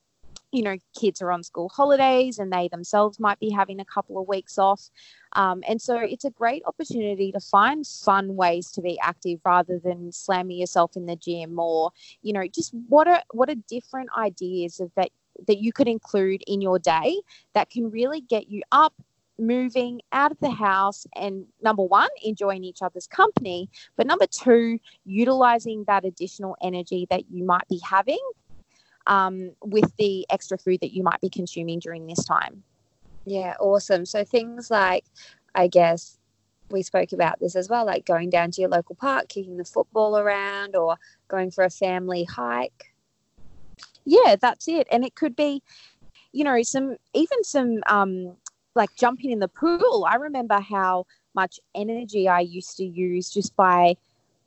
you 0.52 0.62
know, 0.62 0.76
kids 0.98 1.20
are 1.20 1.30
on 1.30 1.42
school 1.42 1.68
holidays 1.68 2.38
and 2.38 2.52
they 2.52 2.68
themselves 2.68 3.20
might 3.20 3.38
be 3.38 3.50
having 3.50 3.80
a 3.80 3.84
couple 3.84 4.20
of 4.20 4.26
weeks 4.28 4.58
off. 4.58 4.90
Um, 5.34 5.62
and 5.68 5.80
so 5.80 5.98
it's 5.98 6.24
a 6.24 6.30
great 6.30 6.62
opportunity 6.66 7.32
to 7.32 7.40
find 7.40 7.86
fun 7.86 8.34
ways 8.34 8.70
to 8.72 8.80
be 8.80 8.98
active 9.00 9.40
rather 9.44 9.78
than 9.78 10.10
slamming 10.12 10.58
yourself 10.58 10.96
in 10.96 11.06
the 11.06 11.16
gym 11.16 11.58
or, 11.58 11.90
you 12.22 12.32
know, 12.32 12.46
just 12.46 12.72
what 12.88 13.06
are 13.06 13.22
what 13.32 13.50
are 13.50 13.56
different 13.68 14.08
ideas 14.16 14.80
of 14.80 14.90
that 14.96 15.10
that 15.46 15.58
you 15.58 15.72
could 15.72 15.86
include 15.86 16.42
in 16.46 16.60
your 16.60 16.78
day 16.78 17.20
that 17.54 17.70
can 17.70 17.90
really 17.90 18.20
get 18.20 18.48
you 18.48 18.62
up 18.72 18.94
moving 19.38 20.00
out 20.10 20.32
of 20.32 20.38
the 20.40 20.50
house 20.50 21.06
and 21.14 21.46
number 21.62 21.82
one, 21.82 22.08
enjoying 22.24 22.64
each 22.64 22.82
other's 22.82 23.06
company, 23.06 23.70
but 23.96 24.06
number 24.06 24.26
two, 24.26 24.78
utilizing 25.04 25.84
that 25.86 26.04
additional 26.04 26.56
energy 26.60 27.06
that 27.10 27.30
you 27.30 27.44
might 27.44 27.66
be 27.68 27.80
having 27.88 28.18
um, 29.08 29.52
with 29.64 29.96
the 29.96 30.24
extra 30.30 30.56
food 30.56 30.78
that 30.82 30.94
you 30.94 31.02
might 31.02 31.20
be 31.20 31.30
consuming 31.30 31.80
during 31.80 32.06
this 32.06 32.24
time. 32.24 32.62
Yeah, 33.24 33.54
awesome. 33.58 34.06
So 34.06 34.24
things 34.24 34.70
like, 34.70 35.04
I 35.54 35.66
guess, 35.66 36.18
we 36.70 36.82
spoke 36.82 37.12
about 37.12 37.40
this 37.40 37.56
as 37.56 37.68
well, 37.68 37.86
like 37.86 38.04
going 38.04 38.28
down 38.28 38.50
to 38.52 38.60
your 38.60 38.70
local 38.70 38.94
park, 38.94 39.28
kicking 39.28 39.56
the 39.56 39.64
football 39.64 40.18
around, 40.18 40.76
or 40.76 40.96
going 41.26 41.50
for 41.50 41.64
a 41.64 41.70
family 41.70 42.24
hike. 42.24 42.92
Yeah, 44.04 44.36
that's 44.40 44.68
it. 44.68 44.86
And 44.90 45.04
it 45.04 45.14
could 45.14 45.34
be, 45.34 45.62
you 46.32 46.44
know, 46.44 46.62
some 46.62 46.96
even 47.14 47.42
some 47.42 47.80
um, 47.86 48.36
like 48.74 48.94
jumping 48.96 49.30
in 49.30 49.38
the 49.38 49.48
pool. 49.48 50.06
I 50.08 50.16
remember 50.16 50.60
how 50.60 51.06
much 51.34 51.58
energy 51.74 52.28
I 52.28 52.40
used 52.40 52.76
to 52.76 52.84
use 52.84 53.30
just 53.30 53.56
by 53.56 53.96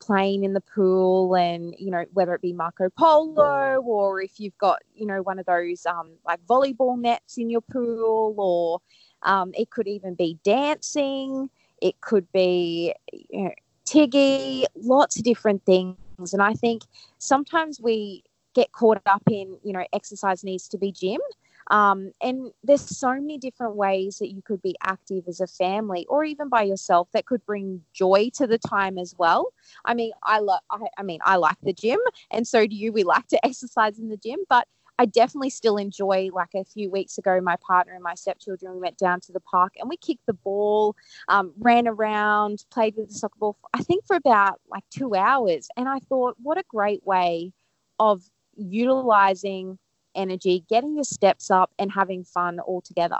playing 0.01 0.43
in 0.43 0.53
the 0.53 0.61
pool 0.61 1.35
and 1.35 1.75
you 1.77 1.91
know 1.91 2.03
whether 2.13 2.33
it 2.33 2.41
be 2.41 2.51
marco 2.51 2.89
polo 2.89 3.79
or 3.81 4.21
if 4.21 4.39
you've 4.39 4.57
got 4.57 4.79
you 4.95 5.05
know 5.05 5.21
one 5.21 5.39
of 5.39 5.45
those 5.45 5.85
um, 5.85 6.11
like 6.25 6.39
volleyball 6.47 6.99
nets 6.99 7.37
in 7.37 7.49
your 7.49 7.61
pool 7.61 8.33
or 8.37 8.79
um, 9.23 9.51
it 9.55 9.69
could 9.69 9.87
even 9.87 10.15
be 10.15 10.37
dancing 10.43 11.49
it 11.81 11.99
could 12.01 12.29
be 12.31 12.93
you 13.11 13.43
know, 13.43 13.51
tiggy 13.85 14.65
lots 14.75 15.17
of 15.17 15.23
different 15.23 15.63
things. 15.65 15.97
And 16.33 16.41
i 16.41 16.53
think 16.53 16.83
sometimes 17.17 17.79
we 17.79 18.23
get 18.53 18.71
caught 18.71 19.01
up 19.05 19.23
in 19.29 19.57
you 19.63 19.73
know 19.73 19.85
exercise 19.93 20.43
needs 20.43 20.67
to 20.69 20.77
be 20.77 20.91
gym 20.91 21.21
um, 21.69 22.11
and 22.21 22.51
there's 22.63 22.81
so 22.81 23.13
many 23.13 23.37
different 23.37 23.75
ways 23.75 24.17
that 24.17 24.31
you 24.31 24.41
could 24.41 24.61
be 24.61 24.75
active 24.83 25.25
as 25.27 25.39
a 25.39 25.47
family 25.47 26.05
or 26.09 26.23
even 26.23 26.49
by 26.49 26.63
yourself 26.63 27.07
that 27.13 27.25
could 27.25 27.45
bring 27.45 27.81
joy 27.93 28.29
to 28.35 28.47
the 28.47 28.57
time 28.57 28.97
as 28.97 29.15
well. 29.17 29.53
I 29.85 29.93
mean, 29.93 30.11
I 30.23 30.39
love, 30.39 30.61
I, 30.71 30.79
I 30.97 31.03
mean, 31.03 31.19
I 31.23 31.35
like 31.35 31.57
the 31.61 31.73
gym 31.73 31.99
and 32.31 32.47
so 32.47 32.65
do 32.65 32.75
you. 32.75 32.91
We 32.91 33.03
like 33.03 33.27
to 33.27 33.45
exercise 33.45 33.99
in 33.99 34.09
the 34.09 34.17
gym, 34.17 34.39
but 34.49 34.67
I 34.99 35.05
definitely 35.05 35.49
still 35.49 35.77
enjoy 35.77 36.29
like 36.31 36.53
a 36.55 36.63
few 36.63 36.91
weeks 36.91 37.17
ago, 37.17 37.41
my 37.41 37.55
partner 37.65 37.93
and 37.93 38.03
my 38.03 38.13
stepchildren, 38.13 38.73
we 38.73 38.79
went 38.79 38.97
down 38.97 39.19
to 39.21 39.31
the 39.31 39.39
park 39.39 39.73
and 39.79 39.89
we 39.89 39.97
kicked 39.97 40.27
the 40.27 40.33
ball, 40.33 40.95
um, 41.27 41.53
ran 41.57 41.87
around, 41.87 42.65
played 42.69 42.95
with 42.95 43.07
the 43.07 43.15
soccer 43.15 43.39
ball, 43.39 43.57
I 43.73 43.81
think 43.81 44.05
for 44.05 44.15
about 44.15 44.61
like 44.69 44.83
two 44.91 45.15
hours. 45.15 45.69
And 45.75 45.89
I 45.89 45.99
thought, 45.99 46.35
what 46.41 46.59
a 46.59 46.63
great 46.69 47.03
way 47.03 47.51
of 47.99 48.21
utilizing 48.55 49.79
energy, 50.15 50.65
getting 50.69 50.95
your 50.95 51.03
steps 51.03 51.51
up, 51.51 51.71
and 51.77 51.91
having 51.91 52.23
fun 52.23 52.59
all 52.59 52.81
together. 52.81 53.19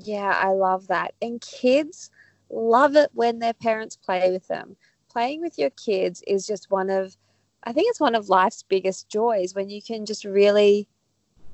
Yeah, 0.00 0.34
I 0.36 0.52
love 0.52 0.86
that. 0.88 1.14
And 1.20 1.40
kids 1.40 2.10
love 2.50 2.96
it 2.96 3.10
when 3.12 3.38
their 3.38 3.52
parents 3.52 3.96
play 3.96 4.30
with 4.30 4.48
them. 4.48 4.76
Playing 5.10 5.40
with 5.40 5.58
your 5.58 5.70
kids 5.70 6.22
is 6.26 6.46
just 6.46 6.70
one 6.70 6.90
of, 6.90 7.16
I 7.64 7.72
think 7.72 7.90
it's 7.90 8.00
one 8.00 8.14
of 8.14 8.28
life's 8.28 8.62
biggest 8.62 9.08
joys 9.08 9.54
when 9.54 9.68
you 9.68 9.82
can 9.82 10.06
just 10.06 10.24
really 10.24 10.88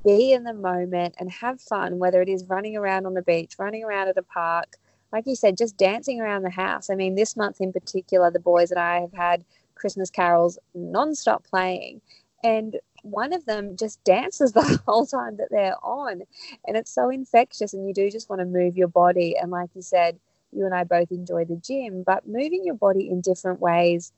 be 0.04 0.32
in 0.32 0.44
the 0.44 0.54
moment 0.54 1.14
and 1.18 1.30
have 1.30 1.60
fun, 1.60 1.98
whether 1.98 2.22
it 2.22 2.28
is 2.28 2.44
running 2.44 2.76
around 2.76 3.06
on 3.06 3.14
the 3.14 3.22
beach, 3.22 3.54
running 3.58 3.82
around 3.82 4.08
at 4.08 4.16
a 4.16 4.22
park, 4.22 4.76
like 5.12 5.26
you 5.26 5.34
said, 5.34 5.56
just 5.56 5.76
dancing 5.76 6.20
around 6.20 6.42
the 6.42 6.50
house. 6.50 6.90
I 6.90 6.94
mean, 6.94 7.14
this 7.14 7.36
month 7.36 7.60
in 7.60 7.72
particular, 7.72 8.30
the 8.30 8.38
boys 8.38 8.70
and 8.70 8.78
I 8.78 9.00
have 9.00 9.12
had 9.12 9.44
Christmas 9.74 10.10
carols 10.10 10.58
non-stop 10.74 11.44
playing. 11.44 12.00
And 12.44 12.78
one 13.10 13.32
of 13.32 13.44
them 13.46 13.76
just 13.76 14.02
dances 14.04 14.52
the 14.52 14.80
whole 14.86 15.06
time 15.06 15.36
that 15.36 15.48
they're 15.50 15.76
on. 15.82 16.22
And 16.66 16.76
it's 16.76 16.92
so 16.92 17.10
infectious. 17.10 17.72
And 17.72 17.86
you 17.86 17.94
do 17.94 18.10
just 18.10 18.28
want 18.28 18.40
to 18.40 18.46
move 18.46 18.76
your 18.76 18.88
body. 18.88 19.36
And 19.40 19.50
like 19.50 19.70
you 19.74 19.82
said, 19.82 20.18
you 20.52 20.64
and 20.64 20.74
I 20.74 20.84
both 20.84 21.10
enjoy 21.10 21.44
the 21.44 21.56
gym, 21.56 22.02
but 22.02 22.26
moving 22.26 22.64
your 22.64 22.74
body 22.74 23.08
in 23.08 23.20
different 23.20 23.60
ways 23.60 24.12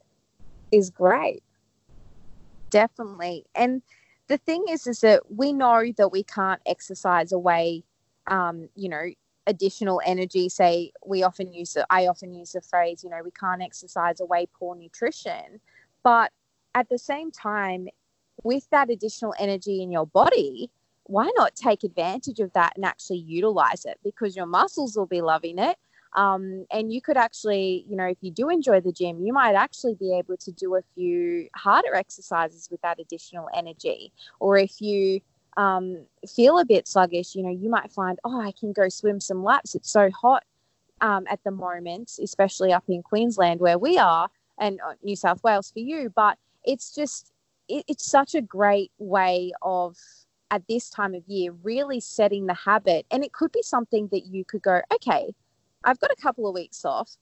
is 0.70 0.90
great. 0.90 1.42
Definitely. 2.70 3.44
And 3.55 3.83
the 4.29 4.38
thing 4.38 4.66
is, 4.68 4.87
is 4.87 5.01
that 5.01 5.22
we 5.31 5.53
know 5.53 5.85
that 5.96 6.12
we 6.12 6.22
can't 6.22 6.61
exercise 6.66 7.33
away, 7.33 7.83
um, 8.27 8.68
you 8.77 8.88
know, 8.88 9.07
additional 9.46 10.03
energy. 10.05 10.48
Say, 10.51 10.92
we 11.05 11.22
often 11.22 11.53
use 11.53 11.74
it, 11.77 11.87
I 11.90 12.07
often 12.07 12.35
use 12.35 12.53
the 12.53 12.61
phrase, 12.61 13.03
you 13.03 13.11
know, 13.11 13.20
we 13.24 13.31
can't 13.31 13.62
exercise 13.62 14.20
away 14.20 14.46
poor 14.59 14.77
nutrition. 14.77 15.61
But 16.05 16.31
at 16.74 16.90
the 16.90 16.98
same 16.98 17.31
time, 17.31 17.88
with 18.42 18.68
that 18.70 18.90
additional 18.90 19.35
energy 19.38 19.83
in 19.83 19.90
your 19.90 20.07
body, 20.07 20.70
why 21.05 21.31
not 21.37 21.57
take 21.57 21.85
advantage 21.85 22.38
of 22.40 22.53
that 22.53 22.74
and 22.77 22.85
actually 22.85 23.18
utilize 23.18 23.85
it? 23.85 23.98
Because 24.05 24.37
your 24.37 24.46
muscles 24.46 24.96
will 24.96 25.07
be 25.07 25.22
loving 25.22 25.59
it. 25.59 25.77
Um, 26.14 26.66
and 26.70 26.92
you 26.92 27.03
could 27.03 27.16
actually, 27.16 27.85
you 27.88 27.96
know, 27.96 28.07
if 28.07 28.18
you 28.20 28.31
do 28.31 28.48
enjoy 28.48 28.81
the 28.81 28.92
gym, 28.92 29.20
you 29.20 29.33
might 29.33 29.55
actually 29.55 29.94
be 29.94 30.16
able 30.16 30.37
to 30.38 30.53
do 30.53 30.77
a 30.77 30.83
few 30.94 31.48
harder 31.55 31.94
exercises 31.94 32.68
with 32.70 32.81
that 32.83 32.98
additional 32.98 33.48
energy. 33.55 34.12
Or 34.40 34.57
if 34.57 34.81
you 34.81 35.20
um, 35.57 36.05
feel 36.35 36.59
a 36.59 36.64
bit 36.64 36.88
sluggish, 36.88 37.35
you 37.35 37.42
know, 37.42 37.51
you 37.51 37.68
might 37.68 37.92
find, 37.92 38.18
oh, 38.24 38.40
I 38.40 38.53
can 38.53 38.72
go 38.72 38.88
swim 38.88 39.20
some 39.20 39.44
laps. 39.44 39.74
It's 39.74 39.90
so 39.90 40.11
hot 40.11 40.44
um, 41.01 41.27
at 41.29 41.42
the 41.44 41.51
moment, 41.51 42.12
especially 42.22 42.72
up 42.72 42.85
in 42.88 43.03
Queensland 43.03 43.61
where 43.61 43.79
we 43.79 43.98
are, 43.98 44.31
and 44.59 44.81
uh, 44.81 44.94
New 45.03 45.16
South 45.16 45.42
Wales 45.44 45.70
for 45.70 45.81
you. 45.81 46.11
But 46.14 46.38
it's 46.64 46.94
just 46.94 47.33
it, 47.69 47.85
it's 47.89 48.11
such 48.11 48.35
a 48.35 48.41
great 48.41 48.91
way 48.99 49.53
of 49.63 49.97
at 50.51 50.67
this 50.69 50.89
time 50.89 51.15
of 51.15 51.23
year 51.27 51.53
really 51.63 52.01
setting 52.01 52.47
the 52.47 52.55
habit. 52.55 53.07
And 53.11 53.23
it 53.23 53.33
could 53.33 53.53
be 53.53 53.63
something 53.63 54.09
that 54.13 54.27
you 54.27 54.45
could 54.45 54.63
go 54.63 54.81
okay 54.95 55.35
i've 55.85 56.01
got 56.01 56.11
a 56.11 56.17
couple 56.21 56.47
of 56.47 56.55
weeks 56.55 56.85
off. 56.85 57.17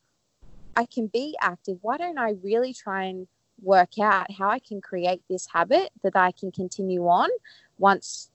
I 0.76 0.86
can 0.86 1.06
be 1.06 1.36
active. 1.40 1.78
Why 1.82 1.96
don't 1.96 2.18
i 2.18 2.34
really 2.42 2.72
try 2.72 3.04
and 3.04 3.26
work 3.62 3.98
out 3.98 4.30
how 4.32 4.50
i 4.50 4.58
can 4.58 4.80
create 4.82 5.22
this 5.30 5.48
habit 5.52 5.90
that 6.02 6.14
i 6.14 6.30
can 6.30 6.52
continue 6.52 7.06
on 7.08 7.30
once 7.78 8.30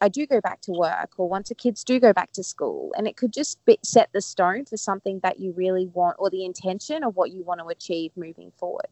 i 0.00 0.08
do 0.08 0.26
go 0.26 0.40
back 0.40 0.62
to 0.62 0.72
work 0.72 1.10
or 1.18 1.28
once 1.28 1.50
the 1.50 1.54
kids 1.54 1.84
do 1.84 2.00
go 2.00 2.12
back 2.12 2.32
to 2.32 2.42
school? 2.42 2.92
And 2.96 3.06
it 3.06 3.16
could 3.16 3.32
just 3.32 3.62
be, 3.64 3.78
set 3.82 4.08
the 4.12 4.20
stone 4.20 4.64
for 4.64 4.76
something 4.76 5.20
that 5.22 5.40
you 5.40 5.52
really 5.52 5.86
want 5.86 6.16
or 6.18 6.30
the 6.30 6.44
intention 6.44 7.04
of 7.04 7.16
what 7.16 7.32
you 7.32 7.42
want 7.44 7.60
to 7.60 7.66
achieve 7.66 8.12
moving 8.16 8.52
forward. 8.56 8.88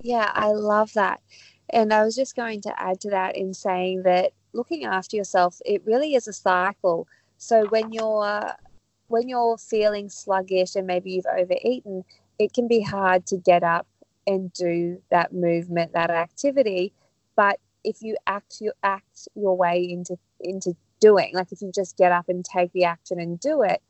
Yeah 0.00 0.30
i 0.34 0.50
love 0.50 0.92
that 0.94 1.20
and 1.70 1.92
I 1.92 2.04
was 2.04 2.14
just 2.14 2.36
going 2.36 2.60
to 2.62 2.80
add 2.80 3.00
to 3.00 3.10
that 3.10 3.36
in 3.36 3.54
saying 3.54 4.02
that 4.02 4.32
looking 4.52 4.84
after 4.84 5.16
yourself, 5.16 5.60
it 5.64 5.82
really 5.84 6.14
is 6.14 6.28
a 6.28 6.32
cycle. 6.32 7.06
So 7.38 7.66
when 7.66 7.92
you're 7.92 8.52
when 9.08 9.28
you're 9.28 9.58
feeling 9.58 10.08
sluggish 10.08 10.74
and 10.74 10.86
maybe 10.86 11.12
you've 11.12 11.26
overeaten, 11.26 12.04
it 12.38 12.52
can 12.52 12.68
be 12.68 12.80
hard 12.80 13.26
to 13.26 13.36
get 13.36 13.62
up 13.62 13.86
and 14.26 14.52
do 14.52 15.02
that 15.10 15.32
movement, 15.32 15.92
that 15.92 16.10
activity. 16.10 16.92
But 17.36 17.58
if 17.84 18.02
you 18.02 18.16
act 18.26 18.56
you 18.60 18.72
act 18.82 19.28
your 19.34 19.56
way 19.56 19.82
into 19.82 20.16
into 20.40 20.74
doing, 21.00 21.34
like 21.34 21.52
if 21.52 21.62
you 21.62 21.72
just 21.74 21.96
get 21.96 22.12
up 22.12 22.28
and 22.28 22.44
take 22.44 22.72
the 22.72 22.84
action 22.84 23.18
and 23.18 23.40
do 23.40 23.62
it, 23.62 23.82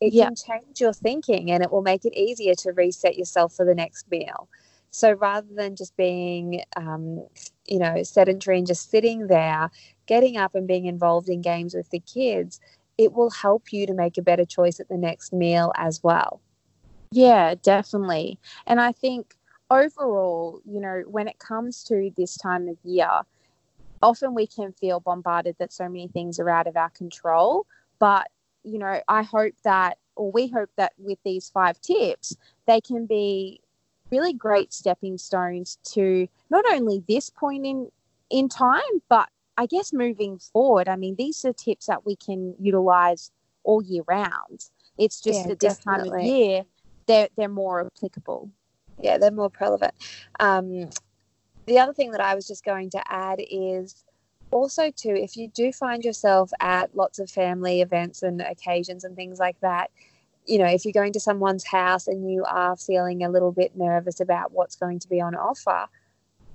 it 0.00 0.12
can 0.12 0.34
change 0.34 0.80
your 0.80 0.92
thinking 0.92 1.50
and 1.50 1.62
it 1.62 1.70
will 1.70 1.82
make 1.82 2.04
it 2.04 2.14
easier 2.14 2.54
to 2.54 2.72
reset 2.72 3.18
yourself 3.18 3.54
for 3.54 3.64
the 3.64 3.74
next 3.74 4.10
meal. 4.10 4.48
So 4.90 5.12
rather 5.12 5.48
than 5.54 5.76
just 5.76 5.96
being, 5.96 6.62
um, 6.76 7.26
you 7.66 7.78
know, 7.78 8.02
sedentary 8.02 8.58
and 8.58 8.66
just 8.66 8.90
sitting 8.90 9.28
there, 9.28 9.70
getting 10.06 10.36
up 10.36 10.54
and 10.54 10.66
being 10.66 10.86
involved 10.86 11.28
in 11.28 11.40
games 11.40 11.74
with 11.74 11.90
the 11.90 12.00
kids, 12.00 12.60
it 12.98 13.12
will 13.12 13.30
help 13.30 13.72
you 13.72 13.86
to 13.86 13.94
make 13.94 14.18
a 14.18 14.22
better 14.22 14.44
choice 14.44 14.80
at 14.80 14.88
the 14.88 14.96
next 14.96 15.32
meal 15.32 15.72
as 15.76 16.02
well. 16.02 16.40
Yeah, 17.12 17.54
definitely. 17.62 18.38
And 18.66 18.80
I 18.80 18.92
think 18.92 19.36
overall, 19.70 20.60
you 20.64 20.80
know, 20.80 21.02
when 21.06 21.28
it 21.28 21.38
comes 21.38 21.82
to 21.84 22.10
this 22.16 22.36
time 22.36 22.68
of 22.68 22.76
year, 22.84 23.22
often 24.02 24.34
we 24.34 24.46
can 24.46 24.72
feel 24.72 25.00
bombarded 25.00 25.56
that 25.58 25.72
so 25.72 25.84
many 25.84 26.08
things 26.08 26.38
are 26.38 26.50
out 26.50 26.66
of 26.66 26.76
our 26.76 26.90
control. 26.90 27.66
But, 27.98 28.28
you 28.64 28.78
know, 28.78 29.00
I 29.08 29.22
hope 29.22 29.54
that, 29.64 29.98
or 30.16 30.30
we 30.30 30.48
hope 30.48 30.70
that 30.76 30.92
with 30.98 31.18
these 31.24 31.48
five 31.48 31.80
tips, 31.80 32.36
they 32.66 32.80
can 32.80 33.06
be 33.06 33.60
really 34.10 34.32
great 34.32 34.72
stepping 34.72 35.18
stones 35.18 35.78
to 35.84 36.28
not 36.50 36.64
only 36.70 37.02
this 37.08 37.30
point 37.30 37.66
in 37.66 37.90
in 38.30 38.48
time, 38.48 39.02
but 39.08 39.28
I 39.56 39.66
guess 39.66 39.92
moving 39.92 40.38
forward. 40.38 40.88
I 40.88 40.96
mean, 40.96 41.16
these 41.16 41.44
are 41.44 41.52
tips 41.52 41.86
that 41.86 42.06
we 42.06 42.16
can 42.16 42.54
utilize 42.58 43.30
all 43.64 43.82
year 43.82 44.02
round. 44.06 44.70
It's 44.96 45.20
just 45.20 45.46
yeah, 45.46 45.52
at 45.52 45.60
this 45.60 45.78
definitely. 45.78 46.10
time 46.10 46.18
of 46.18 46.26
year 46.26 46.64
they're 47.10 47.28
they're 47.36 47.48
more 47.48 47.86
applicable. 47.86 48.50
Yeah, 49.02 49.18
they're 49.18 49.30
more 49.30 49.50
relevant. 49.60 49.94
Um, 50.38 50.90
the 51.66 51.78
other 51.78 51.92
thing 51.92 52.12
that 52.12 52.20
I 52.20 52.34
was 52.34 52.46
just 52.46 52.64
going 52.64 52.90
to 52.90 53.02
add 53.12 53.40
is 53.50 54.04
also 54.50 54.90
too 54.90 55.14
if 55.14 55.36
you 55.36 55.48
do 55.48 55.72
find 55.72 56.04
yourself 56.04 56.50
at 56.60 56.94
lots 56.96 57.18
of 57.18 57.30
family 57.30 57.82
events 57.82 58.22
and 58.22 58.40
occasions 58.40 59.04
and 59.04 59.14
things 59.14 59.38
like 59.38 59.58
that 59.60 59.90
you 60.46 60.58
know, 60.58 60.66
if 60.66 60.84
you're 60.84 60.92
going 60.92 61.12
to 61.12 61.20
someone's 61.20 61.66
house 61.66 62.08
and 62.08 62.30
you 62.30 62.44
are 62.44 62.76
feeling 62.76 63.22
a 63.22 63.30
little 63.30 63.52
bit 63.52 63.76
nervous 63.76 64.20
about 64.20 64.52
what's 64.52 64.76
going 64.76 64.98
to 65.00 65.08
be 65.08 65.20
on 65.20 65.34
offer, 65.34 65.86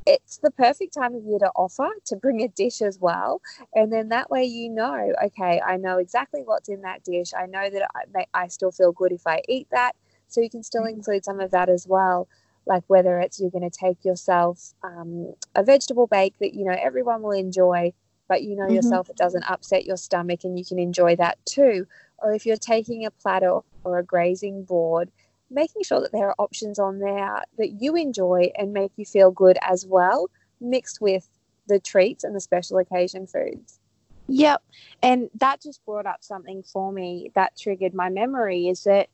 it's 0.05 0.37
the 0.37 0.51
perfect 0.51 0.93
time 0.93 1.15
of 1.15 1.23
year 1.23 1.39
to 1.39 1.51
offer 1.55 1.87
to 2.05 2.15
bring 2.15 2.41
a 2.41 2.47
dish 2.47 2.81
as 2.81 2.99
well. 2.99 3.41
And 3.73 3.91
then 3.91 4.09
that 4.09 4.29
way 4.29 4.43
you 4.43 4.69
know, 4.69 5.13
okay, 5.25 5.61
I 5.65 5.77
know 5.77 5.97
exactly 5.97 6.41
what's 6.43 6.69
in 6.69 6.81
that 6.81 7.03
dish. 7.03 7.31
I 7.37 7.47
know 7.47 7.69
that 7.69 7.89
I, 8.15 8.25
I 8.33 8.47
still 8.47 8.71
feel 8.71 8.91
good 8.91 9.11
if 9.11 9.25
I 9.25 9.41
eat 9.47 9.67
that. 9.71 9.95
So 10.27 10.41
you 10.41 10.49
can 10.49 10.63
still 10.63 10.83
mm-hmm. 10.83 10.97
include 10.97 11.25
some 11.25 11.39
of 11.39 11.51
that 11.51 11.69
as 11.69 11.87
well. 11.87 12.27
Like 12.67 12.83
whether 12.87 13.19
it's 13.19 13.39
you're 13.39 13.51
going 13.51 13.69
to 13.69 13.77
take 13.77 14.03
yourself 14.03 14.73
um, 14.83 15.33
a 15.55 15.63
vegetable 15.63 16.07
bake 16.07 16.33
that 16.39 16.55
you 16.55 16.65
know 16.65 16.75
everyone 16.79 17.21
will 17.21 17.31
enjoy, 17.31 17.93
but 18.27 18.41
you 18.41 18.55
know 18.55 18.63
mm-hmm. 18.63 18.75
yourself 18.75 19.09
it 19.09 19.17
doesn't 19.17 19.43
upset 19.49 19.85
your 19.85 19.97
stomach 19.97 20.43
and 20.43 20.57
you 20.57 20.65
can 20.65 20.79
enjoy 20.79 21.15
that 21.15 21.37
too. 21.45 21.85
Or 22.19 22.33
if 22.33 22.45
you're 22.45 22.57
taking 22.57 23.05
a 23.05 23.11
platter 23.11 23.59
or 23.83 23.99
a 23.99 24.03
grazing 24.03 24.63
board 24.63 25.11
making 25.49 25.83
sure 25.83 26.01
that 26.01 26.11
there 26.11 26.27
are 26.27 26.35
options 26.37 26.79
on 26.79 26.99
there 26.99 27.43
that 27.57 27.81
you 27.81 27.95
enjoy 27.95 28.51
and 28.57 28.73
make 28.73 28.91
you 28.95 29.05
feel 29.05 29.31
good 29.31 29.57
as 29.61 29.85
well, 29.85 30.29
mixed 30.59 31.01
with 31.01 31.29
the 31.67 31.79
treats 31.79 32.23
and 32.23 32.35
the 32.35 32.39
special 32.39 32.77
occasion 32.77 33.27
foods. 33.27 33.79
Yep. 34.27 34.63
And 35.03 35.29
that 35.35 35.61
just 35.61 35.85
brought 35.85 36.05
up 36.05 36.23
something 36.23 36.63
for 36.63 36.91
me 36.91 37.31
that 37.35 37.57
triggered 37.57 37.93
my 37.93 38.09
memory 38.09 38.67
is 38.67 38.83
that 38.83 39.09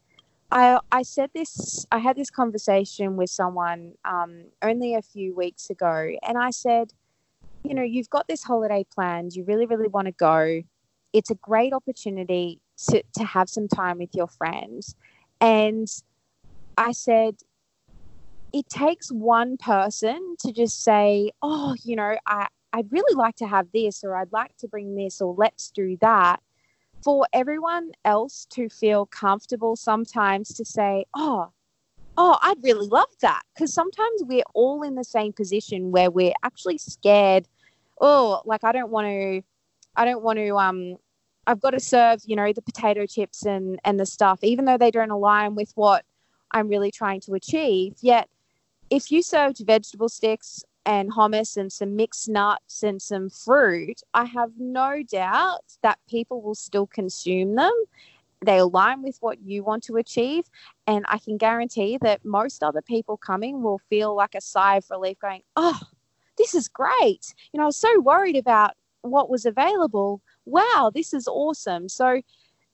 I, 0.52 0.80
I 0.91 1.04
said 1.04 1.32
this, 1.34 1.86
I 1.91 1.99
had 1.99 2.16
this 2.16 2.30
conversation 2.30 3.16
with 3.18 3.30
someone 3.30 3.93
um, 4.04 4.45
only 4.62 4.95
a 4.95 5.02
few 5.02 5.34
weeks 5.34 5.70
ago, 5.70 6.12
and 6.24 6.38
I 6.38 6.52
said, 6.52 6.93
you 7.64 7.74
know, 7.74 7.84
you've 7.84 8.10
got 8.10 8.28
this 8.28 8.43
holiday 8.43 8.86
planned, 8.93 9.34
you 9.34 9.43
really, 9.43 9.66
really 9.66 9.88
want 9.88 10.08
to 10.08 10.12
go. 10.12 10.64
It's 11.14 11.30
a 11.30 11.36
great 11.36 11.74
opportunity 11.74 12.60
to, 12.90 13.04
to 13.18 13.24
have 13.24 13.50
some 13.50 13.68
time 13.68 14.00
with 14.00 14.14
your 14.14 14.28
friends. 14.28 14.96
And 15.40 15.88
I 16.78 16.92
said, 16.92 17.38
it 18.54 18.68
takes 18.70 19.12
one 19.12 19.58
person 19.58 20.36
to 20.40 20.52
just 20.52 20.84
say, 20.84 21.32
oh, 21.42 21.76
you 21.84 21.96
know, 21.96 22.18
I, 22.26 22.48
I'd 22.74 22.92
really 22.92 23.16
like 23.16 23.36
to 23.38 23.48
have 23.48 23.68
this, 23.74 24.04
or 24.04 24.16
I'd 24.16 24.32
like 24.32 24.56
to 24.58 24.68
bring 24.68 24.96
this, 24.96 25.22
or 25.22 25.34
let's 25.38 25.72
do 25.72 25.98
that. 26.02 26.42
For 27.04 27.26
everyone 27.34 27.92
else 28.06 28.46
to 28.52 28.70
feel 28.70 29.06
comfortable 29.06 29.76
sometimes 29.76 30.54
to 30.56 30.66
say, 30.66 31.06
oh, 31.16 31.52
oh, 32.18 32.38
I'd 32.42 32.64
really 32.64 32.88
love 32.88 33.10
that. 33.22 33.42
Because 33.54 33.74
sometimes 33.74 34.22
we're 34.24 34.44
all 34.54 34.84
in 34.84 34.96
the 34.96 35.04
same 35.04 35.34
position 35.34 35.92
where 35.92 36.12
we're 36.12 36.34
actually 36.44 36.78
scared. 36.78 37.48
Oh, 38.00 38.42
like 38.46 38.64
I 38.64 38.72
don't 38.72 38.92
want 38.92 39.08
to, 39.08 39.42
I 39.96 40.06
don't 40.06 40.24
want 40.24 40.38
to, 40.38 40.56
um, 40.58 40.98
I've 41.48 41.60
got 41.60 41.72
to 41.72 41.80
serve, 41.80 42.22
you 42.26 42.36
know, 42.36 42.54
the 42.54 42.62
potato 42.62 43.06
chips 43.06 43.46
and, 43.46 43.80
and 43.84 44.00
the 44.00 44.06
stuff, 44.06 44.39
even 44.44 44.66
though 44.66 44.78
they 44.78 44.92
don't 44.92 45.12
align 45.12 45.56
with 45.56 45.72
what 45.76 46.06
I'm 46.52 46.68
really 46.68 46.92
trying 46.92 47.22
to 47.22 47.34
achieve. 47.34 47.96
Yet, 48.02 48.30
if 48.89 49.12
you 49.12 49.24
served 49.24 49.60
vegetable 49.66 50.10
sticks 50.10 50.64
and 50.86 51.12
hummus 51.12 51.58
and 51.58 51.72
some 51.72 51.96
mixed 51.96 52.30
nuts 52.30 52.84
and 52.84 53.02
some 53.02 53.30
fruit, 53.30 54.02
I 54.14 54.26
have 54.26 54.52
no 54.60 55.02
doubt 55.04 55.64
that 55.82 56.00
people 56.10 56.42
will 56.42 56.56
still 56.56 56.88
consume 56.88 57.56
them. 57.56 57.74
They 58.44 58.58
align 58.58 59.04
with 59.04 59.18
what 59.22 59.42
you 59.42 59.64
want 59.64 59.84
to 59.84 59.98
achieve. 59.98 60.46
And 60.88 61.06
I 61.08 61.20
can 61.20 61.38
guarantee 61.38 61.98
that 62.02 62.26
most 62.26 62.64
other 62.64 62.82
people 62.82 63.18
coming 63.18 63.62
will 63.62 63.80
feel 63.89 64.16
like 64.16 64.36
a 64.36 64.42
sigh 64.42 64.78
of 64.78 64.89
relief 64.89 65.20
going, 65.20 65.44
Oh, 65.56 65.80
this 66.38 66.56
is 66.56 66.68
great. 66.68 67.34
You 67.54 67.60
know, 67.60 67.64
I 67.64 67.68
was 67.68 67.78
so 67.78 68.00
worried 68.00 68.36
about 68.36 68.76
what 69.02 69.30
was 69.30 69.46
available. 69.46 70.22
Wow, 70.46 70.92
this 70.94 71.14
is 71.14 71.28
awesome. 71.28 71.89
So, 71.89 72.22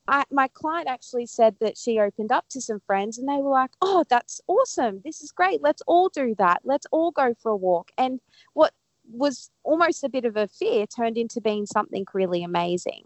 I, 0.08 0.24
my 0.30 0.48
client 0.48 0.88
actually 0.88 1.26
said 1.26 1.56
that 1.60 1.76
she 1.76 2.00
opened 2.00 2.32
up 2.32 2.46
to 2.50 2.62
some 2.62 2.80
friends 2.80 3.18
and 3.18 3.28
they 3.28 3.42
were 3.42 3.50
like, 3.50 3.72
oh, 3.82 4.04
that's 4.08 4.40
awesome. 4.46 5.02
This 5.04 5.20
is 5.20 5.30
great. 5.32 5.60
Let's 5.62 5.82
all 5.86 6.08
do 6.08 6.34
that. 6.38 6.62
Let's 6.64 6.86
all 6.90 7.10
go 7.10 7.34
for 7.42 7.52
a 7.52 7.56
walk. 7.56 7.90
And 7.98 8.18
what 8.54 8.72
was 9.10 9.50
almost 9.64 10.04
a 10.04 10.08
bit 10.08 10.24
of 10.24 10.36
a 10.36 10.48
fear 10.48 10.86
turned 10.86 11.18
into 11.18 11.42
being 11.42 11.66
something 11.66 12.06
really 12.14 12.42
amazing. 12.42 13.04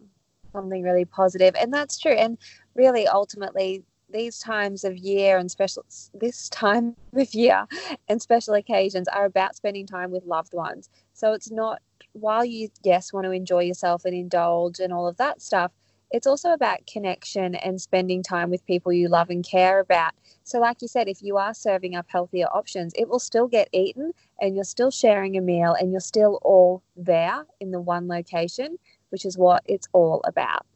Something 0.52 0.82
really 0.82 1.04
positive. 1.04 1.56
And 1.60 1.74
that's 1.74 1.98
true. 1.98 2.12
And 2.12 2.38
really, 2.74 3.08
ultimately, 3.08 3.82
these 4.12 4.38
times 4.38 4.84
of 4.84 4.96
year 4.96 5.38
and 5.38 5.50
special 5.50 5.84
this 6.14 6.48
time 6.50 6.94
of 7.14 7.32
year 7.34 7.66
and 8.08 8.20
special 8.20 8.54
occasions 8.54 9.08
are 9.08 9.24
about 9.24 9.56
spending 9.56 9.86
time 9.86 10.10
with 10.10 10.24
loved 10.24 10.54
ones. 10.54 10.90
So 11.14 11.32
it's 11.32 11.50
not 11.50 11.80
while 12.12 12.44
you 12.44 12.68
yes 12.84 13.12
want 13.12 13.24
to 13.24 13.30
enjoy 13.30 13.60
yourself 13.60 14.04
and 14.04 14.14
indulge 14.14 14.80
and 14.80 14.92
all 14.92 15.06
of 15.08 15.16
that 15.18 15.40
stuff, 15.42 15.72
it's 16.10 16.26
also 16.26 16.52
about 16.52 16.86
connection 16.86 17.54
and 17.54 17.80
spending 17.80 18.22
time 18.22 18.50
with 18.50 18.66
people 18.66 18.92
you 18.92 19.08
love 19.08 19.30
and 19.30 19.44
care 19.44 19.80
about. 19.80 20.12
So, 20.44 20.58
like 20.60 20.82
you 20.82 20.88
said, 20.88 21.08
if 21.08 21.22
you 21.22 21.38
are 21.38 21.54
serving 21.54 21.94
up 21.96 22.06
healthier 22.08 22.46
options, 22.46 22.92
it 22.96 23.08
will 23.08 23.18
still 23.18 23.48
get 23.48 23.68
eaten 23.72 24.12
and 24.40 24.54
you're 24.54 24.64
still 24.64 24.90
sharing 24.90 25.36
a 25.38 25.40
meal 25.40 25.74
and 25.74 25.90
you're 25.90 26.00
still 26.00 26.38
all 26.42 26.82
there 26.96 27.44
in 27.60 27.70
the 27.70 27.80
one 27.80 28.08
location, 28.08 28.78
which 29.10 29.24
is 29.24 29.38
what 29.38 29.62
it's 29.66 29.88
all 29.92 30.20
about. 30.24 30.66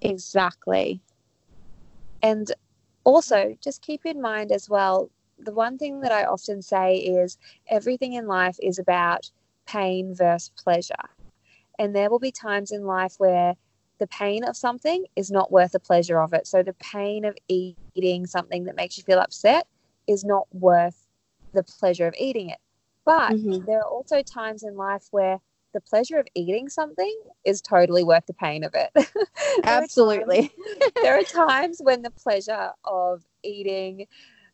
Exactly. 0.00 1.00
And 2.22 2.52
also, 3.04 3.56
just 3.60 3.82
keep 3.82 4.06
in 4.06 4.20
mind 4.20 4.52
as 4.52 4.68
well 4.68 5.10
the 5.38 5.52
one 5.52 5.78
thing 5.78 6.00
that 6.00 6.12
I 6.12 6.24
often 6.24 6.62
say 6.62 6.96
is 6.96 7.36
everything 7.68 8.14
in 8.14 8.26
life 8.26 8.56
is 8.62 8.78
about 8.78 9.30
pain 9.66 10.14
versus 10.14 10.50
pleasure. 10.56 10.94
And 11.78 11.94
there 11.94 12.10
will 12.10 12.18
be 12.18 12.32
times 12.32 12.72
in 12.72 12.84
life 12.84 13.14
where 13.18 13.54
the 13.98 14.06
pain 14.06 14.44
of 14.44 14.56
something 14.56 15.06
is 15.16 15.30
not 15.30 15.50
worth 15.50 15.72
the 15.72 15.80
pleasure 15.80 16.20
of 16.20 16.32
it. 16.32 16.46
So 16.46 16.62
the 16.62 16.74
pain 16.74 17.24
of 17.24 17.36
eating 17.48 18.26
something 18.26 18.64
that 18.64 18.76
makes 18.76 18.96
you 18.98 19.04
feel 19.04 19.18
upset 19.18 19.66
is 20.06 20.24
not 20.24 20.46
worth 20.52 21.06
the 21.52 21.62
pleasure 21.62 22.06
of 22.06 22.14
eating 22.18 22.50
it. 22.50 22.58
But 23.04 23.32
mm-hmm. 23.32 23.64
there 23.64 23.78
are 23.78 23.88
also 23.88 24.22
times 24.22 24.62
in 24.62 24.76
life 24.76 25.06
where 25.10 25.38
the 25.72 25.80
pleasure 25.80 26.18
of 26.18 26.26
eating 26.34 26.68
something 26.68 27.14
is 27.44 27.60
totally 27.60 28.02
worth 28.02 28.26
the 28.26 28.34
pain 28.34 28.64
of 28.64 28.74
it. 28.74 28.90
there 28.94 29.06
Absolutely. 29.64 30.38
Are 30.38 30.42
times, 30.42 30.92
there 31.02 31.18
are 31.18 31.22
times 31.22 31.80
when 31.82 32.02
the 32.02 32.10
pleasure 32.10 32.72
of 32.84 33.22
eating, 33.42 34.06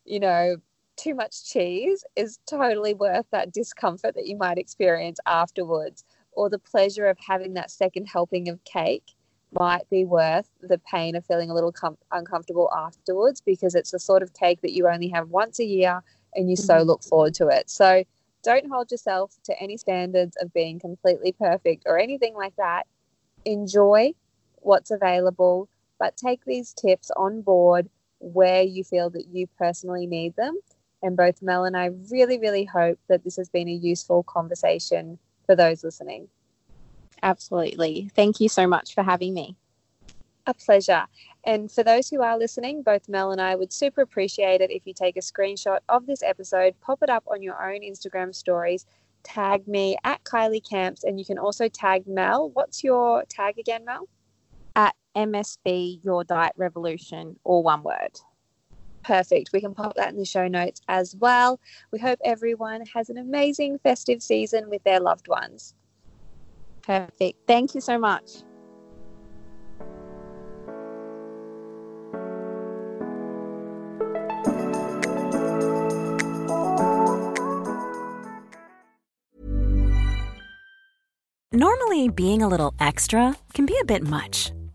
you 0.05 0.21
know, 0.21 0.57
too 0.97 1.15
much 1.15 1.45
cheese 1.45 2.05
is 2.17 2.39
totally 2.47 2.95
worth 2.95 3.27
that 3.31 3.53
discomfort 3.53 4.15
that 4.15 4.27
you 4.27 4.37
might 4.37 4.59
experience 4.59 5.19
afterwards, 5.27 6.05
or 6.33 6.49
the 6.49 6.59
pleasure 6.59 7.07
of 7.07 7.19
having 7.27 7.55
that 7.55 7.71
second 7.71 8.07
helping 8.07 8.49
of 8.49 8.63
cake 8.65 9.15
might 9.59 9.89
be 9.91 10.05
worth 10.05 10.49
the 10.63 10.79
pain 10.79 11.15
of 11.15 11.25
feeling 11.27 11.51
a 11.51 11.55
little 11.55 11.73
com- 11.73 11.99
uncomfortable 12.11 12.71
afterwards 12.75 13.41
because 13.41 13.75
it's 13.75 13.91
the 13.91 13.99
sort 13.99 14.23
of 14.23 14.33
cake 14.33 14.61
that 14.63 14.73
you 14.73 14.89
only 14.89 15.09
have 15.09 15.29
once 15.29 15.59
a 15.59 15.65
year 15.65 16.03
and 16.35 16.49
you 16.49 16.57
mm-hmm. 16.57 16.65
so 16.65 16.83
look 16.83 17.03
forward 17.03 17.35
to 17.35 17.49
it. 17.49 17.69
So 17.69 18.05
don't 18.43 18.69
hold 18.71 18.91
yourself 18.91 19.37
to 19.45 19.61
any 19.61 19.77
standards 19.77 20.37
of 20.41 20.53
being 20.53 20.81
completely 20.81 21.33
perfect 21.33 21.85
or 21.87 21.99
anything 21.99 22.35
like 22.35 22.57
that. 22.57 22.87
Enjoy 23.45 24.15
what's 24.57 24.91
available, 24.91 25.69
but 25.99 26.17
take 26.17 26.45
these 26.45 26.73
tips 26.73 27.11
on 27.17 27.43
board 27.43 27.89
where 28.21 28.63
you 28.63 28.85
feel 28.85 29.11
that 29.11 29.29
you 29.29 29.47
personally 29.59 30.07
need 30.07 30.35
them. 30.37 30.59
And 31.03 31.17
both 31.17 31.43
Mel 31.43 31.65
and 31.65 31.77
I 31.77 31.91
really, 32.11 32.39
really 32.39 32.65
hope 32.65 32.99
that 33.09 33.25
this 33.25 33.37
has 33.37 33.49
been 33.49 33.69
a 33.69 33.73
useful 33.73 34.23
conversation 34.23 35.19
for 35.47 35.57
those 35.57 35.83
listening. 35.83 36.29
Absolutely. 37.23 38.11
Thank 38.15 38.41
you 38.41 38.49
so 38.49 38.67
much 38.67 38.95
for 38.95 39.03
having 39.03 39.35
me. 39.35 39.57
A 40.47 40.55
pleasure. 40.55 41.07
And 41.45 41.71
for 41.71 41.85
those 41.85 42.09
who 42.09 42.21
are 42.23 42.37
listening, 42.37 42.83
both 42.83 43.09
Mel 43.09 43.31
and 43.31 43.41
I 43.41 43.55
would 43.55 43.73
super 43.73 44.03
appreciate 44.03 44.61
it 44.61 44.71
if 44.71 44.83
you 44.87 44.93
take 44.93 45.17
a 45.17 45.21
screenshot 45.21 45.79
of 45.89 46.07
this 46.07 46.23
episode, 46.23 46.75
pop 46.81 47.03
it 47.03 47.11
up 47.11 47.25
on 47.29 47.43
your 47.43 47.63
own 47.63 47.81
Instagram 47.81 48.35
stories, 48.35 48.87
tag 49.23 49.69
me 49.69 49.97
at 50.03 50.23
Kylie 50.25 50.69
Camps, 50.69 51.05
and 51.05 51.19
you 51.19 51.25
can 51.25 51.39
also 51.39 51.69
tag 51.69 52.07
Mel. 52.09 52.51
What's 52.51 52.83
your 52.83 53.25
tag 53.29 53.59
again, 53.59 53.85
Mel? 53.85 54.09
At 54.75 54.97
MSB 55.15 56.05
Your 56.05 56.25
Diet 56.25 56.55
Revolution, 56.57 57.39
or 57.45 57.63
one 57.63 57.85
word. 57.85 58.19
Perfect. 59.05 59.51
We 59.53 59.61
can 59.61 59.75
pop 59.75 59.95
that 59.97 60.11
in 60.13 60.19
the 60.19 60.25
show 60.25 60.49
notes 60.49 60.81
as 60.89 61.17
well. 61.17 61.61
We 61.93 61.99
hope 61.99 62.19
everyone 62.25 62.85
has 62.95 63.11
an 63.11 63.19
amazing 63.19 63.79
festive 63.79 64.23
season 64.23 64.71
with 64.71 64.83
their 64.85 65.01
loved 65.01 65.29
ones. 65.29 65.75
Perfect. 66.83 67.39
Thank 67.47 67.75
you 67.75 67.81
so 67.81 67.99
much. 67.99 68.43
Normally, 81.55 82.09
being 82.09 82.41
a 82.41 82.49
little 82.49 82.73
extra 82.81 83.37
can 83.53 83.67
be 83.67 83.77
a 83.79 83.85
bit 83.85 84.03
much, 84.03 84.53